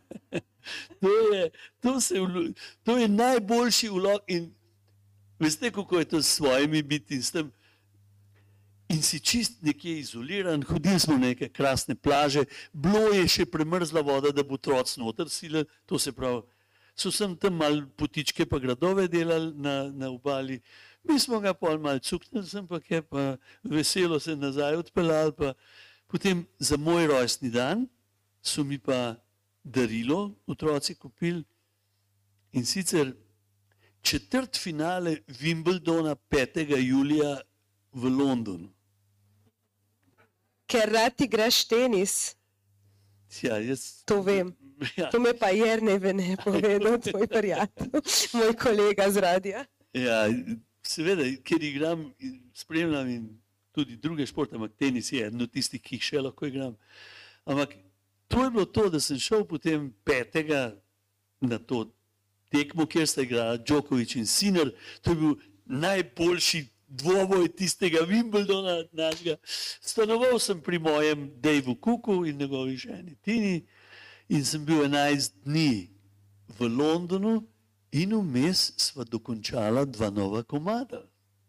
to, 1.01 1.09
je, 1.33 1.49
to, 1.79 2.01
se, 2.01 2.15
to 2.83 2.97
je 2.97 3.07
najboljši 3.07 3.89
vlog. 3.89 4.21
In 4.27 4.53
veste, 5.39 5.71
kako 5.71 5.99
je 5.99 6.05
to 6.05 6.21
s 6.21 6.35
svojimi 6.35 6.83
biti 6.83 7.15
in 7.15 7.23
s 7.23 7.31
tem. 7.31 7.51
In 8.89 9.01
si 9.01 9.19
čist 9.19 9.61
nekje 9.61 9.99
izoliran, 9.99 10.63
hodili 10.63 10.99
smo 10.99 11.13
na 11.17 11.27
neke 11.27 11.49
krasne 11.49 11.95
plaže, 11.95 12.43
bilo 12.73 12.99
je 13.15 13.27
še 13.27 13.45
premrzla 13.45 14.01
voda, 14.01 14.29
da 14.31 14.43
bo 14.43 14.53
otroci 14.59 14.99
noter 14.99 15.29
sile, 15.29 15.63
to 15.85 15.99
se 15.99 16.11
pravi. 16.11 16.43
So 16.95 17.09
sem 17.11 17.33
tam 17.35 17.57
mal 17.57 17.79
potičke 17.97 18.45
pa 18.45 18.59
gradove 18.61 19.07
delali 19.09 19.49
na, 19.55 19.89
na 19.89 20.11
obali, 20.13 20.59
mi 21.03 21.19
smo 21.19 21.39
ga 21.39 21.53
pol 21.53 21.77
mal 21.79 21.99
cuknili, 21.99 22.47
sem 22.47 22.67
pa 22.67 22.79
je 22.89 23.01
pa 23.01 23.37
veselo 23.63 24.19
se 24.19 24.35
nazaj 24.35 24.75
odpeljali. 24.75 25.31
Pa. 25.37 25.53
Potem 26.07 26.45
za 26.59 26.77
moj 26.77 27.07
rojstni 27.07 27.49
dan 27.49 27.87
so 28.41 28.63
mi 28.63 28.79
pa 28.79 29.15
darilo 29.63 30.35
otroci 30.47 30.95
kupili 30.95 31.43
in 32.51 32.65
sicer 32.65 33.13
četrt 34.01 34.57
finale 34.57 35.17
Wimbledona 35.27 36.15
5. 36.29 36.77
julija 36.79 37.39
v 37.91 38.09
Londonu. 38.09 38.69
Ker 40.67 40.89
rad 40.89 41.21
igraš 41.21 41.65
tenis, 41.67 42.35
Ja, 43.41 43.57
jaz, 43.57 44.03
to 44.05 44.21
vem. 44.21 44.53
ja, 44.97 45.09
To 45.09 45.19
me 45.19 45.33
pa 45.33 45.49
Jerne 45.49 45.97
vene 45.99 46.37
povedal, 46.43 46.99
tvoj 47.01 47.27
prijatelj, 47.27 47.89
moj 48.33 48.53
kolega 48.53 49.09
z 49.11 49.17
radija. 49.17 49.65
ja, 49.93 50.27
seveda, 50.87 51.25
ker 51.43 51.63
igram, 51.63 52.05
in 52.19 52.39
spremljam 52.55 53.09
in 53.09 53.27
tudi 53.73 53.97
druge 53.97 54.25
športe, 54.29 54.55
ampak 54.55 54.75
tenis 54.77 55.11
je 55.11 55.25
eno 55.27 55.47
tistih, 55.47 55.81
ki 55.81 55.97
jih 55.97 56.07
še 56.09 56.21
lahko 56.21 56.47
igram. 56.47 56.75
Ampak 57.45 57.75
to 58.27 58.43
je 58.43 58.51
bilo 58.51 58.65
to, 58.65 58.89
da 58.89 58.99
sem 58.99 59.19
šel 59.19 59.45
potem 59.49 59.89
petega 60.05 60.71
na 61.41 61.57
to 61.59 61.87
tekmo, 62.53 62.85
kjer 62.85 63.07
sta 63.07 63.25
igrala 63.25 63.57
Djokovic 63.57 64.15
in 64.15 64.25
Sinner. 64.29 64.71
To 65.01 65.11
je 65.11 65.15
bil 65.15 65.35
najboljši 65.65 66.65
dvoboj 66.87 67.49
tistega 67.57 68.05
Wimbledona 68.05 68.83
našega. 68.91 69.35
Stanoval 69.81 70.39
sem 70.39 70.61
pri 70.61 70.79
mojem 70.79 71.31
Davu 71.41 71.75
Kuku 71.75 72.25
in 72.25 72.37
njegovi 72.37 72.77
ženi 72.77 73.15
Tini 73.21 73.65
in 74.29 74.45
sem 74.45 74.65
bil 74.65 74.85
11 74.85 75.31
dni 75.45 75.89
v 76.59 76.69
Londonu 76.69 77.41
in 77.93 78.13
vmes 78.17 78.71
sva 78.77 79.05
dokončala 79.05 79.85
dva 79.85 80.09
nova 80.09 80.43
komada. 80.43 81.03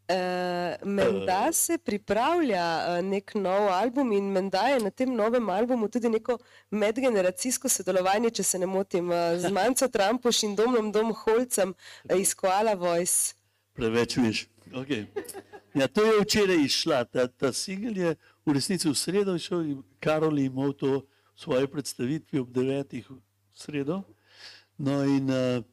Uh, 0.05 0.76
menda 0.84 1.53
se 1.53 1.78
pripravlja 1.78 2.64
uh, 2.76 3.05
nek 3.05 3.32
nov 3.34 3.70
album 3.72 4.12
in 4.12 4.26
menda 4.32 4.66
je 4.68 4.82
na 4.84 4.90
tem 4.90 5.14
novem 5.16 5.49
albumu 5.49 5.88
tudi 5.88 6.11
neko 6.12 6.36
medgeneracijsko 6.70 7.68
sodelovanje, 7.72 8.30
če 8.36 8.45
se 8.45 8.61
ne 8.61 8.68
motim, 8.68 9.09
uh, 9.09 9.38
z 9.40 9.49
Manco 9.57 9.88
Trampoš 9.88 10.42
in 10.45 10.59
Domom 10.61 10.92
Dom 10.92 11.14
Holcem 11.22 11.72
uh, 11.72 12.18
iz 12.20 12.34
Koala 12.36 12.74
Voice. 12.76 13.32
Preveč 13.72 14.18
veš. 14.20 14.45
Okay. 14.74 15.07
Ja, 15.74 15.88
to 15.88 16.05
je 16.05 16.20
včeraj 16.20 16.61
izšla, 16.66 17.05
ta, 17.05 17.24
ta 17.26 17.53
singel 17.53 17.97
je 17.97 18.16
v 18.45 18.53
resnici 18.53 18.90
v 18.90 18.95
sredo 18.95 19.34
išel 19.40 19.64
in 19.72 19.82
Karol 20.05 20.38
je 20.38 20.53
imel 20.53 20.76
to 20.76 21.01
v 21.01 21.40
svoji 21.40 21.66
predstavitvi 21.66 22.45
ob 22.45 22.53
devetih 22.53 23.09
v 23.09 23.22
sredo. 23.57 24.03
No 24.76 25.01
in 25.09 25.32
uh, 25.32 25.64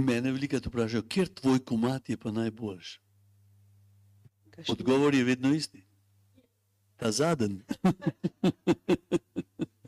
mene 0.00 0.32
veliko 0.32 0.56
vprašajo, 0.64 1.02
kjer 1.08 1.28
tvoj 1.28 1.64
komat 1.64 2.08
je 2.08 2.16
pa 2.16 2.30
najboljši? 2.30 3.00
Odgovor 4.68 5.14
je 5.14 5.24
vedno 5.24 5.54
isti. 5.54 5.84
Ta 6.96 7.12
zadnji. 7.12 7.60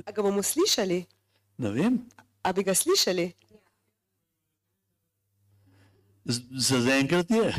A 0.06 0.12
ga 0.12 0.22
bomo 0.22 0.42
slišali? 0.42 1.04
Ne 1.58 1.70
vem, 1.70 1.98
A 2.42 2.52
bi 2.52 2.62
ga 2.62 2.74
slišali? 2.74 3.32
Z- 6.24 6.42
za 6.50 6.80
zaenkrat 6.80 7.30
je. 7.30 7.54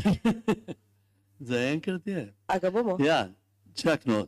zaenkrat 1.51 2.07
je. 2.07 2.33
A 2.47 2.59
ga 2.59 2.71
bomo? 2.71 2.97
Ja, 2.99 3.29
čak 3.75 4.05
no. 4.05 4.27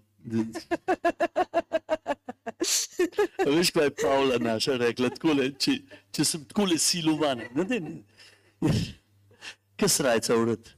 A 3.46 3.50
Veš, 3.56 3.72
kaj 3.72 3.84
je 3.84 3.96
Pavla 4.02 4.38
naša 4.40 4.78
rekla, 4.82 5.10
takole, 5.14 5.52
če, 5.60 5.78
če 6.12 6.26
sem 6.26 6.46
tako 6.50 6.66
le 6.72 6.78
silovan, 6.82 7.44
ne, 7.54 7.66
ne, 7.70 7.80
ne. 7.80 8.15
kaj 9.78 9.90
srajca 9.90 10.36
urad. 10.36 10.70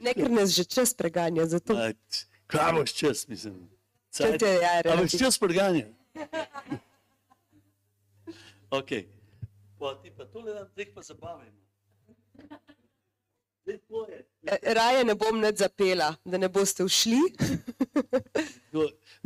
Ne, 0.00 0.12
ker 0.14 0.30
nas 0.30 0.52
že 0.54 0.62
čas 0.64 0.92
preganja, 0.94 1.46
zato 1.46 1.74
Kaj 2.46 2.72
boš 2.76 2.92
čas, 2.94 3.24
mislim. 3.28 3.56
Če 4.14 4.36
te 4.38 4.50
ja, 4.62 4.78
A 4.86 4.96
boš 5.00 5.16
čas 5.18 5.38
preganja? 5.40 5.88
Ok. 8.70 8.90
Pa 9.80 9.94
ti 9.98 10.12
pa 10.14 10.24
tole 10.30 10.54
dam, 10.54 10.68
zdaj 10.70 10.86
pa 10.94 11.02
zabavajmo. 11.02 11.58
E, 14.46 14.74
Raje 14.74 15.04
ne 15.04 15.14
bom 15.14 15.40
nič 15.40 15.58
zapela, 15.58 16.14
da 16.24 16.38
ne 16.38 16.48
boste 16.48 16.84
ušli. 16.84 17.18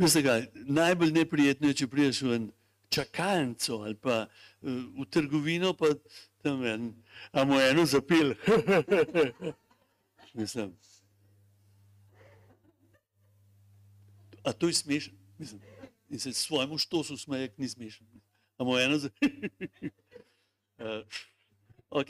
Veste 0.01 0.23
kaj, 0.25 0.47
najbolj 0.65 1.11
neprijetno 1.13 1.69
je, 1.69 1.77
če 1.81 1.87
prideš 1.87 2.21
v 2.25 2.39
čakalnico 2.89 3.83
ali 3.83 3.95
pa 4.01 4.25
v 4.65 5.05
trgovino, 5.09 5.73
pa 5.73 5.93
tam 6.41 6.65
en, 6.65 6.93
a 7.31 7.45
mu 7.45 7.59
eno 7.59 7.85
zapel. 7.85 8.33
Mislim. 10.33 10.73
A 14.43 14.53
to 14.53 14.67
je 14.67 14.73
smešno? 14.73 15.13
Mislim. 15.37 15.61
In 16.09 16.19
se 16.19 16.33
svojemu 16.33 16.77
štosu 16.77 17.17
smeje, 17.17 17.53
ni 17.57 17.69
smešno. 17.69 18.07
A 18.57 18.63
mu 18.63 18.77
eno 18.77 18.97
zapel. 18.97 19.29
uh, 20.79 21.05
ok. 21.89 22.09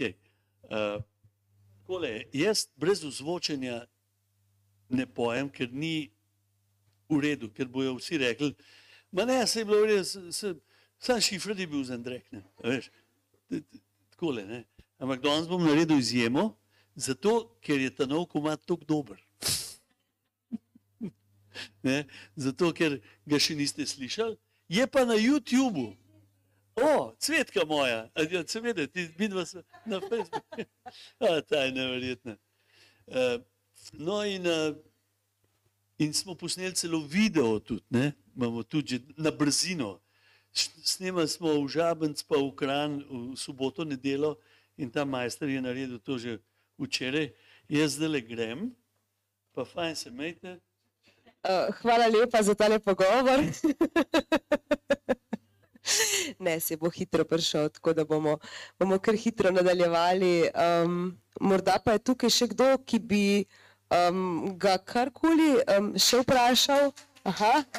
Uh, 0.63 1.03
Kole, 1.85 2.23
jaz 2.33 2.67
brez 2.75 3.03
ozvočenja 3.03 3.85
ne 4.89 5.05
pojem, 5.05 5.49
ker 5.49 5.69
ni 5.71 6.09
v 7.09 7.19
redu, 7.21 7.49
ker 7.53 7.67
bojo 7.69 7.93
vsi 7.99 8.17
rekli, 8.17 8.55
ma 9.11 9.25
ne, 9.25 9.43
se 9.47 9.61
je 9.61 9.65
bilo 9.65 9.81
v 9.83 9.89
redu, 9.91 10.03
se- 10.03 10.31
se- 10.31 10.55
sam 11.05 11.21
šifr 11.21 11.59
je 11.59 11.67
bil 11.67 11.83
za 11.83 11.93
Andrek, 11.93 12.31
ne, 12.31 12.41
veš, 12.63 12.89
takole, 14.09 14.45
ne. 14.45 14.63
Ampak 14.97 15.21
danes 15.21 15.47
bom 15.47 15.63
naredil 15.63 15.99
izjemo, 15.99 16.55
zato, 16.95 17.57
ker 17.61 17.79
je 17.81 17.91
ta 17.95 18.07
nov 18.09 18.25
komad 18.31 18.63
tako 18.65 18.85
dober. 18.87 19.21
Ne, 21.83 22.03
zato, 22.35 22.71
ker 22.75 22.97
ga 23.29 23.39
še 23.39 23.55
niste 23.55 23.85
slišali, 23.87 24.35
je 24.67 24.87
pa 24.91 25.05
na 25.05 25.15
YouTubu. 25.19 25.93
O, 26.75 27.13
cvetka 27.23 27.63
moja, 27.69 28.09
ja, 28.31 28.41
seveda, 28.47 28.87
ti 28.91 29.05
vidva 29.15 29.45
na 29.87 30.01
Facebooku. 30.03 30.65
A, 31.23 31.39
ta 31.47 31.63
je 31.63 31.71
neverjetna. 31.71 32.35
Uh, 33.07 33.37
no 33.93 34.17
in, 34.27 34.43
uh, 34.49 34.75
in 36.01 36.11
smo 36.13 36.35
posneli 36.35 36.75
celo 36.75 36.99
video 36.99 37.59
tudi, 37.59 37.85
ne? 37.89 38.11
imamo 38.35 38.63
tudi 38.63 38.99
na 39.15 39.31
brzino. 39.31 39.93
Snemali 40.55 41.27
smo 41.27 41.59
v 41.59 41.67
Žabenc, 41.67 42.23
pa 42.23 42.39
v 42.39 42.55
Kran, 42.55 43.03
v 43.03 43.35
soboto, 43.35 43.83
nedelo 43.83 44.39
in 44.77 44.91
ta 44.91 45.05
majster 45.05 45.49
je 45.49 45.61
naredil 45.61 45.99
to 45.99 46.17
že 46.17 46.39
včeraj. 46.79 47.31
Jaz 47.67 47.97
zdaj 47.97 48.09
le 48.09 48.21
grem, 48.21 48.75
pa 49.55 49.65
fajn 49.65 49.95
se 49.95 50.09
imejte. 50.09 50.59
Uh, 51.45 51.69
hvala 51.81 52.07
lepa 52.07 52.41
za 52.41 52.55
tale 52.55 52.79
pogovor. 52.79 53.39
ne, 56.45 56.59
se 56.59 56.77
bo 56.77 56.89
hitro 56.89 57.25
prišel, 57.25 57.69
tako 57.69 57.93
da 57.93 58.05
bomo, 58.05 58.37
bomo 58.79 58.99
kar 58.99 59.15
hitro 59.15 59.51
nadaljevali. 59.51 60.49
Um, 60.53 61.17
morda 61.39 61.79
pa 61.83 61.95
je 61.95 61.99
tukaj 61.99 62.29
še 62.29 62.47
kdo, 62.53 62.77
ki 62.85 62.99
bi 62.99 63.45
um, 63.89 64.57
ga 64.57 64.77
karkoli 64.77 65.57
um, 65.77 65.93
še 65.97 66.21
vprašal. 66.23 66.91
Aha. 67.25 67.63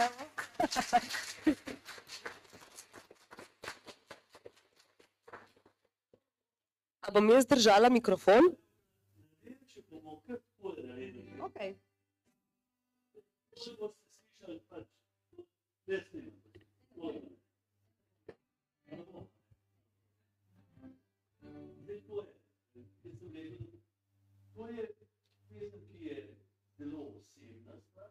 A 7.07 7.11
bom 7.14 7.30
jaz 7.30 7.46
držala 7.46 7.88
mikrofon? 7.88 8.50
Okay. 11.46 11.74
to 24.54 24.66
je 24.66 24.88
pesem, 25.48 25.80
ki 25.88 26.04
je 26.04 26.36
zelo 26.78 27.00
osebna 27.14 27.80
stvar. 27.80 28.11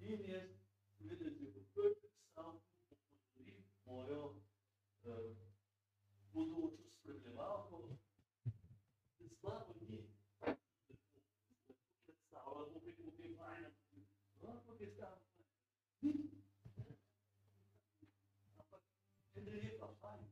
In 0.00 0.24
jaz, 0.24 0.50
vedeti, 0.98 1.44
že 1.44 1.52
po 1.52 1.60
prvem 1.74 1.94
stavku 2.30 2.62
opozorim 2.90 3.64
mojo 3.84 4.22
uh, 5.02 5.36
bodočo 6.32 6.88
spremljevalko, 7.08 7.82
da 9.18 9.28
slabo 9.40 9.74
ni. 9.80 9.98
Predstavlja, 12.04 12.64
bo 12.72 12.80
preko 12.80 13.10
te 13.16 13.34
fajne. 13.36 13.70
No, 14.42 14.48
ampak 14.50 14.80
je 14.80 14.88
stalo 14.94 15.20
fajn. 15.30 15.46
Ampak, 18.58 18.82
če 19.32 19.40
je 19.40 19.78
pa 19.80 19.88
fajn. 20.00 20.26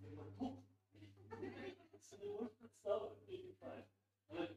Je 0.00 0.16
pa 0.16 0.24
to. 0.38 0.52
Se 2.00 2.18
ne 2.18 2.26
moreš 2.28 2.52
predstavljati, 2.58 3.24
da 3.26 3.32
je 3.32 3.54
fajn. 3.60 3.84
Ampak, 4.28 4.50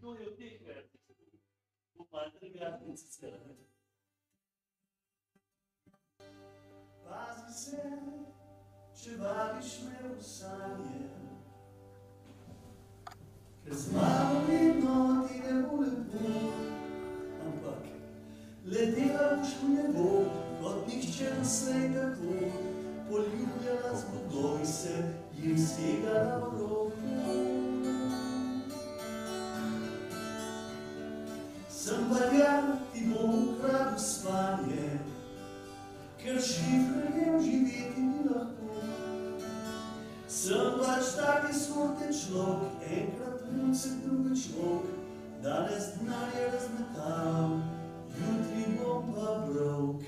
To 0.00 0.14
je 0.14 0.30
v 0.30 0.36
teh 0.36 0.56
verzih. 0.64 1.00
Po 1.92 2.06
malo 2.12 2.32
drugačnih 2.40 2.98
sicer. 2.98 3.36
Pazi 7.04 7.52
se, 7.52 7.82
če 8.96 9.16
vabiš 9.20 9.74
me 9.84 10.08
v 10.08 10.22
sanje. 10.24 11.04
Ker 13.64 13.74
z 13.76 13.92
mano 13.92 14.40
vedno 14.48 14.96
ti 15.28 15.42
ne 15.44 15.54
bo 15.68 15.82
lepo, 15.84 16.32
ampak 17.44 17.92
letela 18.64 19.36
boš 19.36 19.52
v 19.60 19.68
nebo, 19.68 20.08
kot 20.62 20.88
nihče 20.88 21.34
na 21.36 21.44
svej 21.44 21.90
Sem 31.90 32.38
ja, 32.38 32.62
ti 32.92 33.00
bom 33.10 33.48
ukradel 33.50 33.98
spanje, 33.98 34.90
ker 36.22 36.36
šifrem 36.38 37.40
živeti 37.42 38.00
ni 38.00 38.28
lahko. 38.30 38.78
Sem 40.30 40.78
pač 40.78 41.10
taki 41.18 41.50
sorte 41.50 42.12
človek, 42.14 42.86
enkrat 42.94 43.42
mucek, 43.56 43.98
drugič 44.06 44.46
lok, 44.54 44.86
danes 45.42 45.90
denarje 45.96 46.46
razmetal, 46.54 47.58
jutri 48.14 48.64
bom 48.78 49.10
pa 49.10 49.34
brok. 49.50 50.06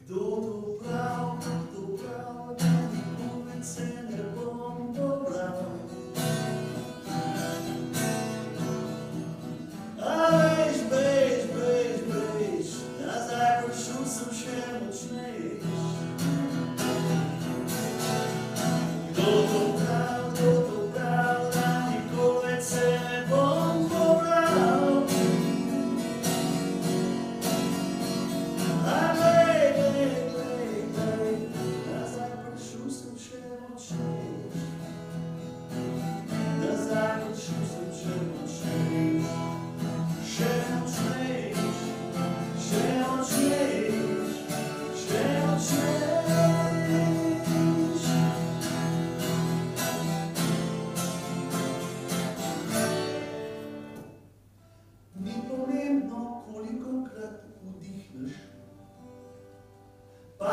Kdo 0.00 0.24
to 0.48 0.78
prav, 0.80 1.37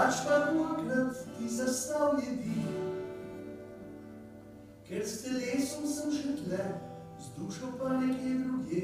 pač 0.05 0.15
pa 0.25 0.35
kolikrat 0.53 1.17
ti 1.37 1.49
zastavlje 1.49 2.31
dih. 2.43 2.65
Ker 4.85 5.01
s 5.01 5.23
telesom 5.25 5.87
sem 5.89 6.11
še 6.13 6.33
tle, 6.43 6.65
z 7.17 7.31
dušo 7.37 7.71
pa 7.79 7.95
nekje 7.97 8.33
drugje. 8.43 8.83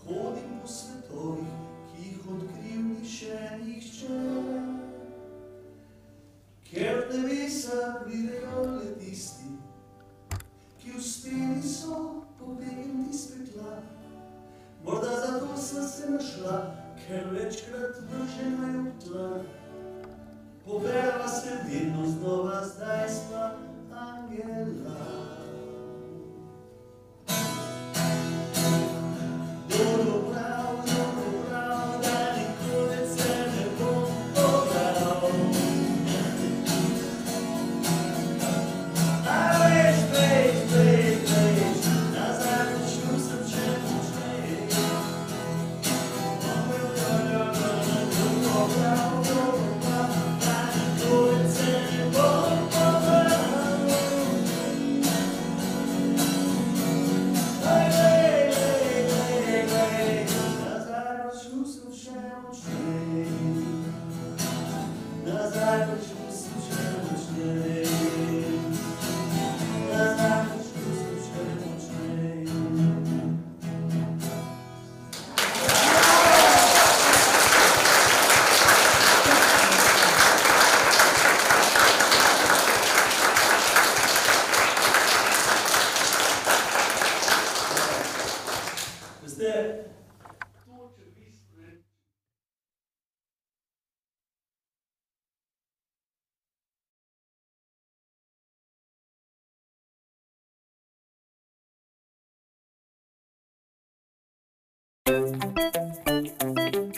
Hodim 0.00 0.56
po 0.58 0.70
svetovih, 0.74 1.52
ki 1.90 2.06
jih 2.06 2.24
odkril 2.34 2.80
ni 2.88 3.06
še 3.06 3.38
nihče. 3.60 4.16
Ker 6.66 6.98
v 7.04 7.20
nebesa 7.20 7.78
pridejo 8.02 8.64
le 8.72 8.90
tisti, 8.98 9.54
ki 10.82 10.96
uspeli 10.98 11.62
so 11.62 12.24
pobegniti 12.40 13.14
iz 13.14 13.22
pekla. 13.36 13.78
Morda 14.82 15.14
zato 15.22 15.54
sem 15.62 15.86
se 15.94 16.10
našla, 16.10 16.58
ker 17.06 17.30
večkrat 17.38 18.02
vržena 18.10 18.74
je 18.74 18.82
v 18.82 18.98
tla. 19.06 19.30
Poder 20.68 21.22
a 21.24 21.26
servirnos 21.26 22.16
no 22.16 22.42
basta 22.44 23.06
esta 23.06 23.56
angelada. 23.90 25.27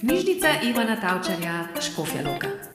Knjižnica 0.00 0.48
Ivana 0.62 0.96
Tavčarja, 1.00 1.68
Škofja 1.80 2.22
Loka. 2.24 2.69